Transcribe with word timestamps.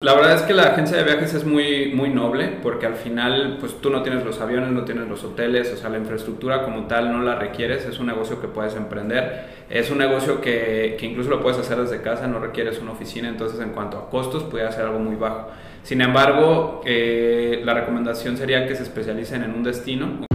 La 0.00 0.14
verdad 0.14 0.34
es 0.36 0.42
que 0.42 0.54
la 0.54 0.62
agencia 0.62 0.96
de 0.96 1.02
viajes 1.02 1.34
es 1.34 1.44
muy, 1.44 1.90
muy 1.92 2.08
noble 2.08 2.56
porque 2.62 2.86
al 2.86 2.94
final 2.94 3.56
pues 3.58 3.80
tú 3.80 3.90
no 3.90 4.04
tienes 4.04 4.24
los 4.24 4.40
aviones, 4.40 4.70
no 4.70 4.84
tienes 4.84 5.08
los 5.08 5.24
hoteles, 5.24 5.72
o 5.72 5.76
sea, 5.76 5.90
la 5.90 5.98
infraestructura 5.98 6.62
como 6.62 6.86
tal 6.86 7.10
no 7.10 7.20
la 7.20 7.34
requieres, 7.34 7.84
es 7.84 7.98
un 7.98 8.06
negocio 8.06 8.40
que 8.40 8.46
puedes 8.46 8.76
emprender, 8.76 9.46
es 9.68 9.90
un 9.90 9.98
negocio 9.98 10.40
que, 10.40 10.96
que 11.00 11.04
incluso 11.04 11.30
lo 11.30 11.42
puedes 11.42 11.58
hacer 11.58 11.78
desde 11.78 12.00
casa, 12.00 12.28
no 12.28 12.38
requieres 12.38 12.78
una 12.78 12.92
oficina, 12.92 13.28
entonces 13.28 13.58
en 13.58 13.70
cuanto 13.70 13.98
a 13.98 14.08
costos 14.08 14.44
puede 14.44 14.70
ser 14.70 14.82
algo 14.82 15.00
muy 15.00 15.16
bajo. 15.16 15.48
Sin 15.82 16.00
embargo, 16.00 16.80
eh, 16.84 17.60
la 17.64 17.74
recomendación 17.74 18.36
sería 18.36 18.68
que 18.68 18.76
se 18.76 18.84
especialicen 18.84 19.42
en 19.42 19.50
un 19.50 19.64
destino 19.64 20.27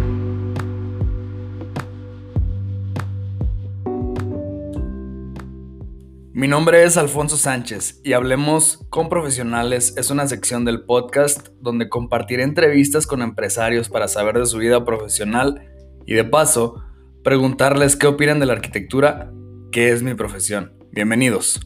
Mi 6.44 6.50
nombre 6.50 6.84
es 6.84 6.98
Alfonso 6.98 7.38
Sánchez 7.38 8.02
y 8.04 8.12
Hablemos 8.12 8.86
con 8.90 9.08
Profesionales 9.08 9.94
es 9.96 10.12
una 10.12 10.28
sección 10.28 10.66
del 10.66 10.84
podcast 10.84 11.48
donde 11.62 11.88
compartiré 11.88 12.44
entrevistas 12.44 13.08
con 13.08 13.22
empresarios 13.22 13.88
para 13.88 14.10
saber 14.10 14.38
de 14.38 14.46
su 14.46 14.58
vida 14.58 14.84
profesional 14.84 15.72
y 16.06 16.16
de 16.16 16.26
paso 16.26 16.84
preguntarles 17.24 17.96
qué 17.96 18.08
opinan 18.08 18.42
de 18.42 18.46
la 18.46 18.52
arquitectura, 18.52 19.32
que 19.72 19.94
es 19.94 20.04
mi 20.04 20.16
profesión. 20.16 20.74
Bienvenidos. 20.92 21.62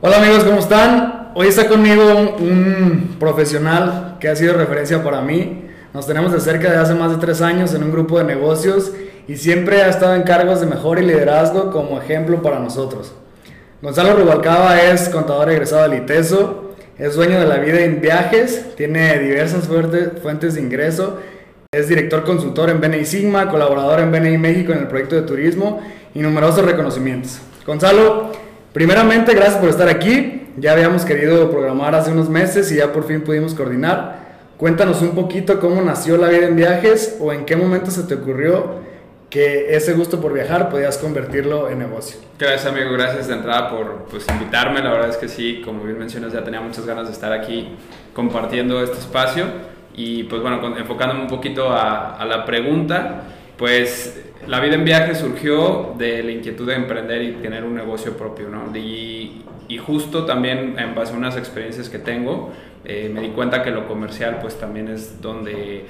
Hola 0.00 0.16
amigos, 0.16 0.44
¿cómo 0.44 0.60
están? 0.60 1.32
Hoy 1.34 1.48
está 1.48 1.68
conmigo 1.68 2.36
un, 2.38 3.16
profesional 3.20 4.16
que 4.18 4.28
ha 4.28 4.36
sido 4.36 4.54
referencia 4.54 5.04
para 5.04 5.20
mí. 5.20 5.66
Nos 5.92 6.06
tenemos 6.06 6.32
de 6.32 6.40
cerca 6.40 6.70
de 6.70 6.78
hace 6.78 6.94
más 6.94 7.10
de 7.10 7.18
tres 7.18 7.42
años 7.42 7.74
en 7.74 7.82
un 7.82 7.92
grupo 7.92 8.16
de 8.16 8.24
negocios 8.24 8.92
y 9.28 9.36
siempre 9.36 9.82
ha 9.82 9.88
estado 9.88 10.14
en 10.14 10.22
cargos 10.22 10.60
de 10.60 10.66
mejor 10.66 10.98
y 10.98 11.06
liderazgo 11.06 11.70
como 11.70 12.00
ejemplo 12.00 12.42
para 12.42 12.58
nosotros. 12.60 13.12
Gonzalo 13.82 14.16
Rubalcaba 14.16 14.80
es 14.80 15.08
contador 15.08 15.50
egresado 15.50 15.88
del 15.88 16.02
ITESO, 16.02 16.74
es 16.98 17.14
dueño 17.14 17.38
de 17.38 17.46
la 17.46 17.58
vida 17.58 17.80
en 17.80 18.00
viajes, 18.00 18.74
tiene 18.76 19.18
diversas 19.18 19.66
fuentes 19.66 20.54
de 20.54 20.60
ingreso, 20.60 21.18
es 21.72 21.88
director 21.88 22.24
consultor 22.24 22.70
en 22.70 22.80
BNI 22.80 23.04
Sigma, 23.04 23.50
colaborador 23.50 24.00
en 24.00 24.10
BNI 24.10 24.38
México 24.38 24.72
en 24.72 24.78
el 24.78 24.86
proyecto 24.86 25.16
de 25.16 25.22
turismo 25.22 25.80
y 26.14 26.20
numerosos 26.20 26.64
reconocimientos. 26.64 27.38
Gonzalo, 27.66 28.32
primeramente 28.72 29.34
gracias 29.34 29.58
por 29.58 29.68
estar 29.68 29.88
aquí, 29.88 30.48
ya 30.56 30.72
habíamos 30.72 31.04
querido 31.04 31.50
programar 31.50 31.94
hace 31.94 32.12
unos 32.12 32.30
meses 32.30 32.72
y 32.72 32.76
ya 32.76 32.92
por 32.92 33.04
fin 33.06 33.22
pudimos 33.22 33.54
coordinar. 33.54 34.24
Cuéntanos 34.56 35.02
un 35.02 35.10
poquito 35.10 35.60
cómo 35.60 35.82
nació 35.82 36.16
la 36.16 36.28
vida 36.28 36.46
en 36.46 36.56
viajes 36.56 37.18
o 37.20 37.30
en 37.30 37.44
qué 37.44 37.56
momento 37.56 37.90
se 37.90 38.04
te 38.04 38.14
ocurrió 38.14 38.85
que 39.36 39.76
ese 39.76 39.92
gusto 39.92 40.18
por 40.18 40.32
viajar 40.32 40.70
podías 40.70 40.96
convertirlo 40.96 41.68
en 41.68 41.80
negocio. 41.80 42.18
Gracias 42.38 42.64
amigo, 42.64 42.90
gracias 42.92 43.28
de 43.28 43.34
entrada 43.34 43.68
por 43.68 44.06
pues, 44.10 44.26
invitarme, 44.30 44.80
la 44.80 44.90
verdad 44.90 45.10
es 45.10 45.18
que 45.18 45.28
sí, 45.28 45.60
como 45.62 45.84
bien 45.84 45.98
mencionas, 45.98 46.32
ya 46.32 46.42
tenía 46.42 46.62
muchas 46.62 46.86
ganas 46.86 47.06
de 47.06 47.12
estar 47.12 47.34
aquí 47.34 47.68
compartiendo 48.14 48.82
este 48.82 48.96
espacio 48.96 49.44
y 49.94 50.22
pues 50.22 50.40
bueno, 50.40 50.74
enfocándome 50.78 51.20
un 51.20 51.26
poquito 51.26 51.68
a, 51.70 52.24
la 52.26 52.46
pregunta, 52.46 53.24
pues 53.58 54.24
la 54.46 54.58
vida 54.60 54.76
en 54.76 54.86
viaje 54.86 55.14
surgió 55.14 55.94
de 55.98 56.22
la 56.22 56.30
inquietud 56.30 56.66
de 56.66 56.76
emprender 56.76 57.20
y 57.20 57.32
tener 57.32 57.62
un 57.62 57.74
negocio 57.74 58.16
propio, 58.16 58.48
¿no? 58.48 58.74
Y, 58.74 59.42
y 59.68 59.76
justo 59.76 60.24
también 60.24 60.78
en 60.78 60.94
base 60.94 61.12
a 61.12 61.16
unas 61.18 61.36
experiencias 61.36 61.90
que 61.90 61.98
tengo, 61.98 62.52
eh, 62.86 63.10
me 63.12 63.20
di 63.20 63.28
cuenta 63.28 63.62
que 63.62 63.70
lo 63.70 63.86
comercial 63.86 64.38
pues 64.40 64.58
también 64.58 64.88
es 64.88 65.20
donde 65.20 65.84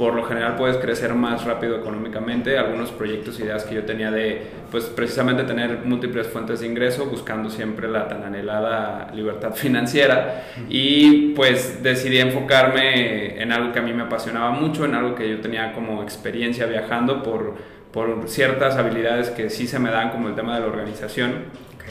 por 0.00 0.14
lo 0.14 0.24
general 0.24 0.56
puedes 0.56 0.78
crecer 0.78 1.12
más 1.12 1.44
rápido 1.44 1.76
económicamente. 1.76 2.56
Algunos 2.56 2.90
proyectos, 2.90 3.38
ideas 3.38 3.64
que 3.64 3.74
yo 3.74 3.84
tenía 3.84 4.10
de, 4.10 4.40
pues 4.70 4.84
precisamente 4.84 5.42
tener 5.42 5.80
múltiples 5.84 6.26
fuentes 6.26 6.60
de 6.60 6.68
ingreso, 6.68 7.04
buscando 7.04 7.50
siempre 7.50 7.86
la 7.86 8.08
tan 8.08 8.24
anhelada 8.24 9.10
libertad 9.14 9.52
financiera. 9.54 10.46
Y 10.70 11.34
pues 11.34 11.82
decidí 11.82 12.16
enfocarme 12.16 13.42
en 13.42 13.52
algo 13.52 13.74
que 13.74 13.80
a 13.80 13.82
mí 13.82 13.92
me 13.92 14.04
apasionaba 14.04 14.52
mucho, 14.52 14.86
en 14.86 14.94
algo 14.94 15.14
que 15.14 15.28
yo 15.28 15.42
tenía 15.42 15.74
como 15.74 16.02
experiencia 16.02 16.64
viajando 16.64 17.22
por, 17.22 17.56
por 17.92 18.26
ciertas 18.26 18.76
habilidades 18.76 19.28
que 19.28 19.50
sí 19.50 19.66
se 19.66 19.78
me 19.78 19.90
dan, 19.90 20.12
como 20.12 20.28
el 20.28 20.34
tema 20.34 20.54
de 20.54 20.60
la 20.62 20.66
organización, 20.68 21.32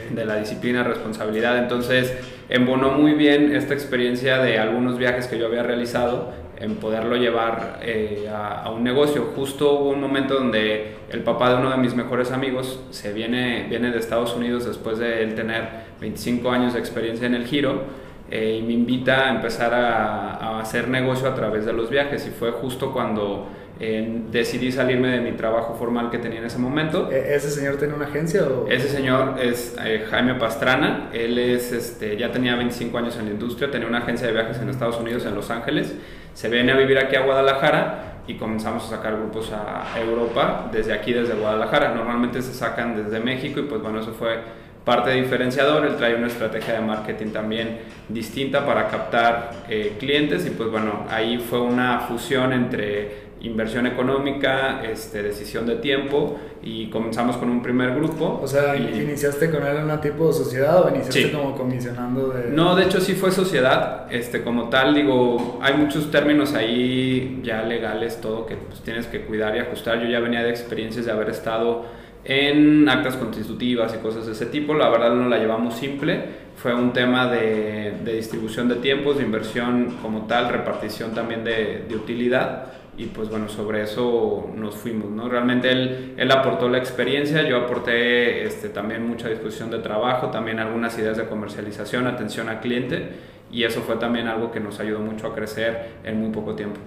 de 0.10 0.26
la 0.26 0.38
disciplina, 0.38 0.82
responsabilidad. 0.82 1.60
Entonces, 1.60 2.12
embonó 2.50 2.90
muy 2.90 3.14
bien 3.14 3.56
esta 3.56 3.76
experiencia 3.76 4.40
de 4.40 4.58
algunos 4.58 4.98
viajes 4.98 5.28
que 5.28 5.38
yo 5.38 5.46
había 5.46 5.62
realizado 5.62 6.49
en 6.60 6.76
poderlo 6.76 7.16
llevar 7.16 7.80
eh, 7.82 8.30
a, 8.32 8.70
un 8.72 8.84
negocio. 8.84 9.32
Justo 9.36 9.80
hubo 9.80 9.90
un 9.90 10.02
momento 10.02 10.36
donde 10.36 10.96
el 11.10 11.22
papá 11.22 11.52
de 11.52 11.56
uno 11.58 11.72
de 11.72 11.78
mis 11.78 11.96
mejores 11.96 12.32
amigos 12.32 12.82
se 12.92 13.14
viene, 13.14 13.68
viene 13.70 13.92
de 13.92 14.00
Estados 14.00 14.36
Unidos 14.36 14.66
después 14.66 14.98
de 14.98 15.24
él 15.24 15.36
tener 15.36 15.70
25 16.02 16.52
años 16.52 16.74
de 16.74 16.80
experiencia 16.80 17.28
en 17.28 17.36
el 17.36 17.46
giro 17.46 17.84
eh, 18.30 18.60
y 18.62 18.66
me 18.66 18.74
invita 18.74 19.28
a 19.28 19.36
empezar 19.36 19.74
a, 19.74 20.34
a, 20.34 20.60
hacer 20.60 20.88
negocio 20.88 21.28
a 21.28 21.36
través 21.36 21.66
de 21.66 21.74
los 21.74 21.90
viajes 21.90 22.28
y 22.28 22.30
fue 22.32 22.52
justo 22.52 22.92
cuando 22.92 23.48
decidí 23.80 24.74
salirme 24.74 25.08
de 25.08 25.22
mi 25.22 25.32
trabajo 25.38 25.74
formal 25.74 26.12
que 26.12 26.18
tenía 26.18 26.40
en 26.40 26.46
ese 26.46 26.58
momento. 26.58 27.10
¿E-, 27.12 27.36
¿Ese 27.36 27.50
señor 27.50 27.78
tiene 27.78 27.94
una 27.94 28.06
agencia? 28.06 28.44
O? 28.44 28.68
Ese 28.68 28.90
señor 28.90 29.36
es 29.42 29.76
eh, 29.84 30.06
Jaime 30.10 30.36
Pastrana, 30.36 31.10
él 31.14 31.38
es, 31.38 31.72
este, 31.72 32.18
ya 32.18 32.32
tenía 32.32 32.56
25 32.56 32.98
años 32.98 33.18
en 33.18 33.26
la 33.26 33.32
industria, 33.32 33.72
tenía 33.72 33.88
una 33.88 34.00
agencia 34.00 34.28
de 34.28 34.34
viajes 34.34 34.60
en 34.60 34.70
Estados 34.70 35.00
Unidos, 35.00 35.26
en 35.26 35.34
Los 35.34 35.50
Ángeles, 35.50 35.96
se 36.40 36.48
viene 36.48 36.72
a 36.72 36.78
vivir 36.78 36.98
aquí 36.98 37.18
a 37.18 37.24
Guadalajara 37.24 38.22
y 38.26 38.36
comenzamos 38.36 38.86
a 38.86 38.96
sacar 38.96 39.18
grupos 39.18 39.52
a 39.52 40.00
Europa 40.00 40.70
desde 40.72 40.94
aquí, 40.94 41.12
desde 41.12 41.34
Guadalajara. 41.34 41.94
Normalmente 41.94 42.42
se 42.42 42.54
sacan 42.54 42.96
desde 42.96 43.20
México 43.20 43.60
y 43.60 43.64
pues 43.64 43.82
bueno, 43.82 44.00
eso 44.00 44.14
fue 44.14 44.40
parte 44.86 45.12
diferenciador, 45.12 45.86
él 45.86 45.98
trae 45.98 46.16
una 46.16 46.28
estrategia 46.28 46.76
de 46.76 46.80
marketing 46.80 47.32
también 47.32 47.80
distinta 48.08 48.66
para 48.66 48.88
captar 48.88 49.52
eh, 49.68 49.98
clientes 50.00 50.46
y 50.46 50.52
pues 50.52 50.72
bueno, 50.72 51.08
ahí 51.10 51.40
fue 51.40 51.60
una 51.60 52.00
fusión 52.08 52.54
entre 52.54 53.29
inversión 53.42 53.88
económica, 53.88 54.82
este, 54.84 55.24
decisión 55.24 55.66
de 55.66 55.76
tiempo 55.76 56.38
y 56.62 56.90
comenzamos 56.90 57.38
con 57.38 57.50
un 57.50 57.62
primer 57.62 57.96
grupo. 57.96 58.40
O 58.44 58.48
sea, 58.48 58.76
¿iniciaste 58.76 59.50
con 59.50 59.66
él 59.66 59.78
en 59.78 59.84
una 59.86 60.02
tipo 60.02 60.28
de 60.28 60.34
sociedad 60.34 60.84
o 60.84 60.90
iniciaste 60.90 61.32
como 61.32 61.56
comisionando 61.56 62.30
de...? 62.30 62.50
No, 62.50 62.76
de 62.76 62.84
hecho 62.86 63.00
sí 63.00 63.14
fue 63.14 63.32
sociedad, 63.32 64.12
este, 64.12 64.44
como 64.44 64.70
tal, 64.70 64.94
digo, 64.94 65.60
hay 65.62 65.76
muchos 65.76 66.12
términos 66.12 66.54
ahí 66.54 67.40
ya 67.44 67.64
legales, 67.64 68.20
todo 68.20 68.46
que 68.46 68.56
pues, 68.56 68.82
tienes 68.82 69.08
que 69.08 69.22
cuidar 69.22 69.56
y 69.56 69.60
ajustar. 69.60 70.02
Yo 70.02 70.10
ya 70.10 70.20
venía 70.20 70.44
de 70.44 70.50
experiencias 70.50 71.06
de 71.06 71.12
haber 71.12 71.30
estado 71.30 71.86
en 72.26 72.88
actas 72.90 73.16
constitutivas 73.16 73.96
y 73.96 74.00
cosas 74.00 74.26
de 74.26 74.34
ese 74.34 74.46
tipo, 74.48 74.74
la 74.74 74.90
verdad 74.90 75.12
no 75.12 75.30
la 75.30 75.38
llevamos 75.38 75.76
simple, 75.76 76.50
fue 76.58 76.74
un 76.74 76.92
tema 76.92 77.32
de, 77.32 77.94
de 78.04 78.14
distribución 78.14 78.68
de 78.68 78.76
tiempos, 78.76 79.18
de 79.18 79.24
inversión 79.24 79.98
como 80.02 80.28
tal, 80.28 80.50
repartición 80.50 81.14
también 81.14 81.46
de, 81.46 81.86
de 81.88 81.96
utilidad 81.96 82.79
y 83.00 83.06
pues 83.06 83.30
bueno, 83.30 83.48
sobre 83.48 83.82
eso 83.84 84.52
nos 84.58 84.76
fuimos, 84.76 85.10
¿no? 85.10 85.30
Realmente 85.30 85.72
él, 85.72 86.16
él 86.18 86.32
aportó 86.32 86.68
la 86.68 86.80
experiencia, 86.80 87.48
yo 87.48 87.56
aporté 87.56 88.44
este, 88.44 88.68
también 88.68 89.08
mucha 89.08 89.30
disposición 89.30 89.72
de 89.72 89.80
trabajo, 89.80 90.32
también 90.32 90.60
algunas 90.60 91.00
ideas 91.00 91.16
de 91.16 91.24
comercialización, 91.24 92.08
atención 92.08 92.50
al 92.50 92.60
cliente 92.60 93.10
y 93.50 93.64
eso 93.64 93.82
fue 93.84 93.96
también 93.96 94.28
algo 94.28 94.52
que 94.52 94.60
nos 94.60 94.82
ayudó 94.82 95.00
mucho 95.00 95.28
a 95.28 95.34
crecer 95.34 95.92
en 96.04 96.20
muy 96.20 96.32
poco 96.32 96.56
tiempo. 96.56 96.82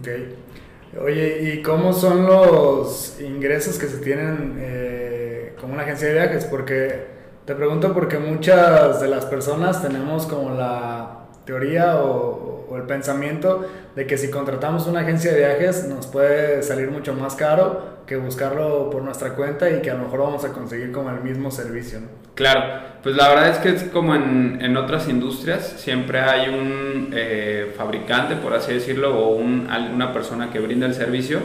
Ok. 0.00 0.08
Oye, 1.04 1.54
¿y 1.54 1.62
cómo 1.62 1.92
son 1.92 2.26
los 2.26 3.20
ingresos 3.20 3.78
que 3.78 3.86
se 3.86 3.98
tienen 3.98 4.56
eh, 4.58 5.54
como 5.60 5.74
una 5.74 5.84
agencia 5.84 6.08
de 6.08 6.14
viajes? 6.14 6.46
Porque 6.46 7.06
te 7.44 7.54
pregunto 7.54 7.94
porque 7.94 8.18
muchas 8.18 9.00
de 9.00 9.06
las 9.06 9.24
personas 9.24 9.80
tenemos 9.82 10.26
como 10.26 10.50
la 10.50 11.28
teoría 11.48 12.02
o, 12.02 12.76
el 12.76 12.82
pensamiento 12.82 13.66
de 13.98 14.06
que 14.06 14.16
si 14.16 14.30
contratamos 14.30 14.86
una 14.86 15.00
agencia 15.00 15.32
de 15.32 15.38
viajes 15.38 15.88
nos 15.88 16.06
puede 16.06 16.62
salir 16.62 16.88
mucho 16.88 17.14
más 17.14 17.34
caro 17.34 17.98
que 18.06 18.14
buscarlo 18.14 18.90
por 18.90 19.02
nuestra 19.02 19.34
cuenta 19.34 19.68
y 19.68 19.82
que 19.82 19.90
a 19.90 19.94
lo 19.94 20.04
mejor 20.04 20.20
vamos 20.20 20.44
a 20.44 20.52
conseguir 20.52 20.92
como 20.92 21.10
el 21.10 21.20
mismo 21.20 21.50
servicio. 21.50 21.98
Claro, 22.36 22.62
pues 23.02 23.16
la 23.16 23.28
verdad 23.28 23.48
es 23.48 23.58
que 23.58 23.70
es 23.70 23.82
como 23.92 24.14
en, 24.14 24.60
en 24.62 24.76
otras 24.76 25.08
industrias, 25.08 25.74
siempre 25.78 26.20
hay 26.20 26.48
un 26.48 27.10
eh, 27.12 27.72
fabricante, 27.76 28.36
por 28.36 28.54
así 28.54 28.72
decirlo, 28.72 29.18
o 29.18 29.30
un, 29.30 29.68
una 29.92 30.12
persona 30.12 30.52
que 30.52 30.60
brinda 30.60 30.86
el 30.86 30.94
servicio 30.94 31.40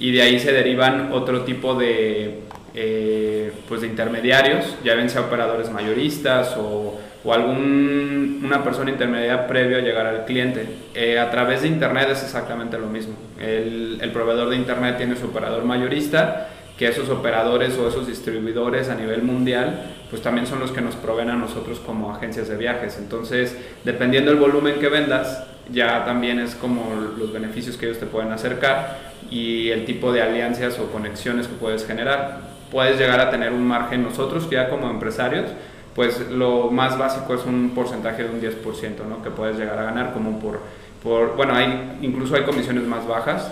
y 0.00 0.10
de 0.10 0.22
ahí 0.22 0.40
se 0.40 0.50
derivan 0.50 1.12
otro 1.12 1.44
tipo 1.44 1.76
de, 1.76 2.40
eh, 2.74 3.52
pues 3.68 3.82
de 3.82 3.86
intermediarios, 3.86 4.76
ya 4.82 4.96
ven 4.96 5.08
sea 5.08 5.20
operadores 5.20 5.70
mayoristas 5.70 6.56
o 6.58 6.98
o 7.24 7.32
algún, 7.32 8.40
una 8.44 8.64
persona 8.64 8.90
intermedia 8.90 9.46
previo 9.46 9.78
a 9.78 9.80
llegar 9.80 10.06
al 10.06 10.24
cliente. 10.24 10.66
Eh, 10.94 11.18
a 11.18 11.30
través 11.30 11.62
de 11.62 11.68
Internet 11.68 12.08
es 12.10 12.22
exactamente 12.22 12.78
lo 12.78 12.86
mismo. 12.86 13.14
El, 13.40 13.98
el, 14.00 14.10
proveedor 14.10 14.50
de 14.50 14.56
Internet 14.56 14.96
tiene 14.96 15.16
su 15.16 15.26
operador 15.26 15.64
mayorista, 15.64 16.48
que 16.76 16.88
esos 16.88 17.08
operadores 17.10 17.78
o 17.78 17.88
esos 17.88 18.06
distribuidores 18.06 18.88
a 18.88 18.94
nivel 18.94 19.22
mundial, 19.22 19.84
pues 20.10 20.22
también 20.22 20.46
son 20.46 20.58
los 20.58 20.72
que 20.72 20.80
nos 20.80 20.96
proveen 20.96 21.30
a 21.30 21.36
nosotros 21.36 21.78
como 21.78 22.14
agencias 22.14 22.48
de 22.48 22.56
viajes. 22.56 22.98
Entonces, 22.98 23.56
dependiendo 23.84 24.30
del 24.30 24.40
volumen 24.40 24.80
que 24.80 24.88
vendas, 24.88 25.44
ya 25.70 26.04
también 26.04 26.40
es 26.40 26.54
como 26.54 26.94
los 27.18 27.32
beneficios 27.32 27.76
que 27.76 27.86
ellos 27.86 27.98
te 27.98 28.06
pueden 28.06 28.32
acercar 28.32 28.98
y 29.30 29.70
el 29.70 29.84
tipo 29.84 30.12
de 30.12 30.22
alianzas 30.22 30.78
o 30.78 30.90
conexiones 30.90 31.46
que 31.46 31.54
puedes 31.54 31.86
generar. 31.86 32.52
puedes 32.70 32.98
llegar 32.98 33.20
a 33.20 33.30
tener 33.30 33.52
un 33.52 33.66
margen 33.66 34.02
nosotros 34.02 34.48
ya 34.48 34.70
como 34.70 34.88
empresarios 34.88 35.50
pues 35.94 36.30
lo 36.30 36.70
más 36.70 36.98
básico 36.98 37.34
es 37.34 37.44
un 37.44 37.72
porcentaje 37.74 38.24
de 38.24 38.30
un 38.30 38.40
10%, 38.40 39.06
¿no? 39.08 39.22
Que 39.22 39.30
puedes 39.30 39.58
llegar 39.58 39.78
a 39.78 39.84
ganar 39.84 40.12
como 40.12 40.38
por, 40.38 40.60
por 41.02 41.36
bueno, 41.36 41.54
hay, 41.54 41.98
incluso 42.00 42.34
hay 42.34 42.42
comisiones 42.42 42.84
más 42.84 43.06
bajas. 43.06 43.50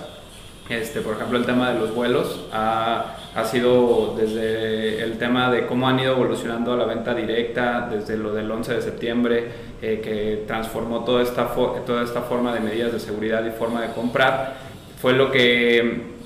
Este, 0.69 1.00
por 1.00 1.16
ejemplo, 1.16 1.37
el 1.37 1.44
tema 1.44 1.72
de 1.72 1.81
los 1.81 1.92
vuelos 1.92 2.46
ha, 2.52 3.16
ha 3.34 3.44
sido 3.44 4.14
desde 4.16 5.02
el 5.02 5.19
tema 5.19 5.50
de 5.50 5.66
cómo 5.66 5.88
han 5.88 5.98
ido 5.98 6.12
evolucionando 6.12 6.76
la 6.76 6.84
venta 6.84 7.12
directa, 7.12 7.88
desde 7.90 8.16
lo 8.16 8.32
del 8.32 8.48
11 8.48 8.75
de 8.75 8.82
septiembre, 8.82 9.48
eh, 9.82 10.00
que 10.02 10.44
transformó 10.46 11.04
toda 11.04 11.22
esta, 11.22 11.48
toda 11.48 12.04
esta 12.04 12.22
forma 12.22 12.54
de 12.54 12.60
medidas 12.60 12.92
de 12.92 13.00
seguridad 13.00 13.44
y 13.44 13.50
forma 13.50 13.82
de 13.82 13.92
comprar, 13.92 14.54
fue 15.00 15.12
lo 15.12 15.32
que 15.32 16.19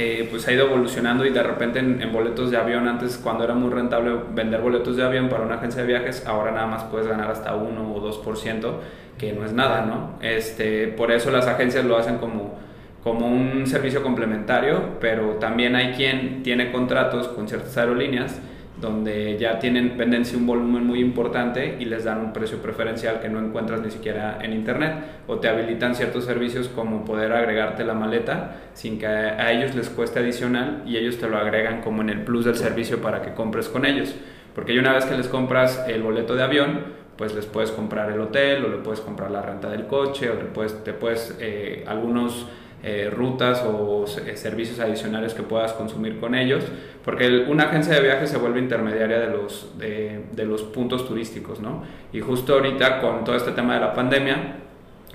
eh, 0.00 0.28
pues 0.30 0.46
ha 0.46 0.52
ido 0.52 0.66
evolucionando 0.66 1.26
y 1.26 1.30
de 1.30 1.42
repente 1.42 1.80
en, 1.80 2.12
boletos 2.12 2.52
de 2.52 2.56
avión, 2.56 2.86
antes 2.86 3.18
cuando 3.18 3.42
era 3.42 3.54
muy 3.54 3.68
rentable 3.68 4.12
vender 4.32 4.60
boletos 4.60 4.96
de 4.96 5.02
avión 5.02 5.28
para 5.28 5.42
una 5.42 5.56
agencia 5.56 5.82
de 5.82 5.88
viajes, 5.88 6.24
ahora 6.24 6.52
nada 6.52 6.68
más 6.68 6.84
puedes 6.84 7.08
ganar 7.08 7.28
hasta 7.28 7.56
1 7.56 7.92
o 7.92 8.24
2%, 8.24 8.72
que 9.18 9.32
no 9.32 9.44
es 9.44 9.52
nada, 9.52 9.84
¿no? 9.84 10.16
Este, 10.22 10.86
por 10.86 11.10
eso 11.10 11.32
las 11.32 11.48
agencias 11.48 11.84
lo 11.84 11.96
hacen 11.98 12.18
como, 12.18 12.60
como 13.02 13.26
un 13.26 13.66
servicio 13.66 14.04
complementario, 14.04 15.00
pero 15.00 15.32
también 15.40 15.74
hay 15.74 15.94
quien 15.94 16.44
tiene 16.44 16.70
contratos 16.70 17.26
con 17.26 17.48
ciertas 17.48 17.76
aerolíneas 17.76 18.40
donde 18.80 19.36
ya 19.38 19.58
tienen, 19.58 19.96
venden 19.96 20.22
un 20.36 20.46
volumen 20.46 20.86
muy 20.86 21.00
importante 21.00 21.76
y 21.80 21.84
les 21.84 22.04
dan 22.04 22.20
un 22.20 22.32
precio 22.32 22.58
preferencial 22.58 23.20
que 23.20 23.28
no 23.28 23.40
encuentras 23.40 23.80
ni 23.80 23.90
siquiera 23.90 24.38
en 24.40 24.52
internet 24.52 24.94
o 25.26 25.38
te 25.38 25.48
habilitan 25.48 25.94
ciertos 25.94 26.24
servicios 26.24 26.68
como 26.68 27.04
poder 27.04 27.32
agregarte 27.32 27.84
la 27.84 27.94
maleta 27.94 28.56
sin 28.74 28.98
que 28.98 29.06
a, 29.06 29.52
ellos 29.52 29.74
les 29.74 29.88
cueste 29.88 30.20
adicional 30.20 30.82
y 30.86 30.96
ellos 30.96 31.18
te 31.18 31.28
lo 31.28 31.38
agregan 31.38 31.80
como 31.80 32.02
en 32.02 32.10
el 32.10 32.22
plus 32.22 32.44
del 32.44 32.56
servicio 32.56 33.00
para 33.00 33.22
que 33.22 33.34
compres 33.34 33.68
con 33.68 33.84
ellos. 33.84 34.14
Porque 34.54 34.78
una 34.78 34.92
vez 34.92 35.04
que 35.04 35.16
les 35.16 35.28
compras 35.28 35.84
el 35.88 36.02
boleto 36.02 36.34
de 36.34 36.42
avión 36.42 36.98
pues 37.16 37.34
les 37.34 37.46
puedes 37.46 37.72
comprar 37.72 38.12
el 38.12 38.20
hotel 38.20 38.64
o 38.64 38.68
le 38.68 38.76
puedes 38.76 39.00
comprar 39.00 39.32
la 39.32 39.42
renta 39.42 39.68
del 39.68 39.88
coche 39.88 40.30
o 40.30 40.34
le 40.34 40.44
puedes, 40.44 40.84
te 40.84 40.92
puedes 40.92 41.36
eh, 41.40 41.84
algunos 41.88 42.46
eh, 42.82 43.10
rutas 43.14 43.64
o 43.64 44.04
eh, 44.04 44.36
servicios 44.36 44.78
adicionales 44.78 45.34
que 45.34 45.42
puedas 45.42 45.72
consumir 45.72 46.20
con 46.20 46.34
ellos, 46.34 46.64
porque 47.04 47.44
una 47.48 47.64
agencia 47.64 47.94
de 47.94 48.02
viajes 48.02 48.30
se 48.30 48.38
vuelve 48.38 48.60
intermediaria 48.60 49.18
de 49.18 49.30
los, 49.30 49.76
de, 49.78 50.44
los 50.44 50.62
puntos 50.62 51.06
turísticos, 51.06 51.60
¿no? 51.60 51.82
Y 52.12 52.20
justo 52.20 52.54
ahorita 52.54 53.00
con 53.00 53.24
todo 53.24 53.34
este 53.34 53.52
tema 53.52 53.74
de 53.74 53.80
la 53.80 53.94
pandemia, 53.94 54.56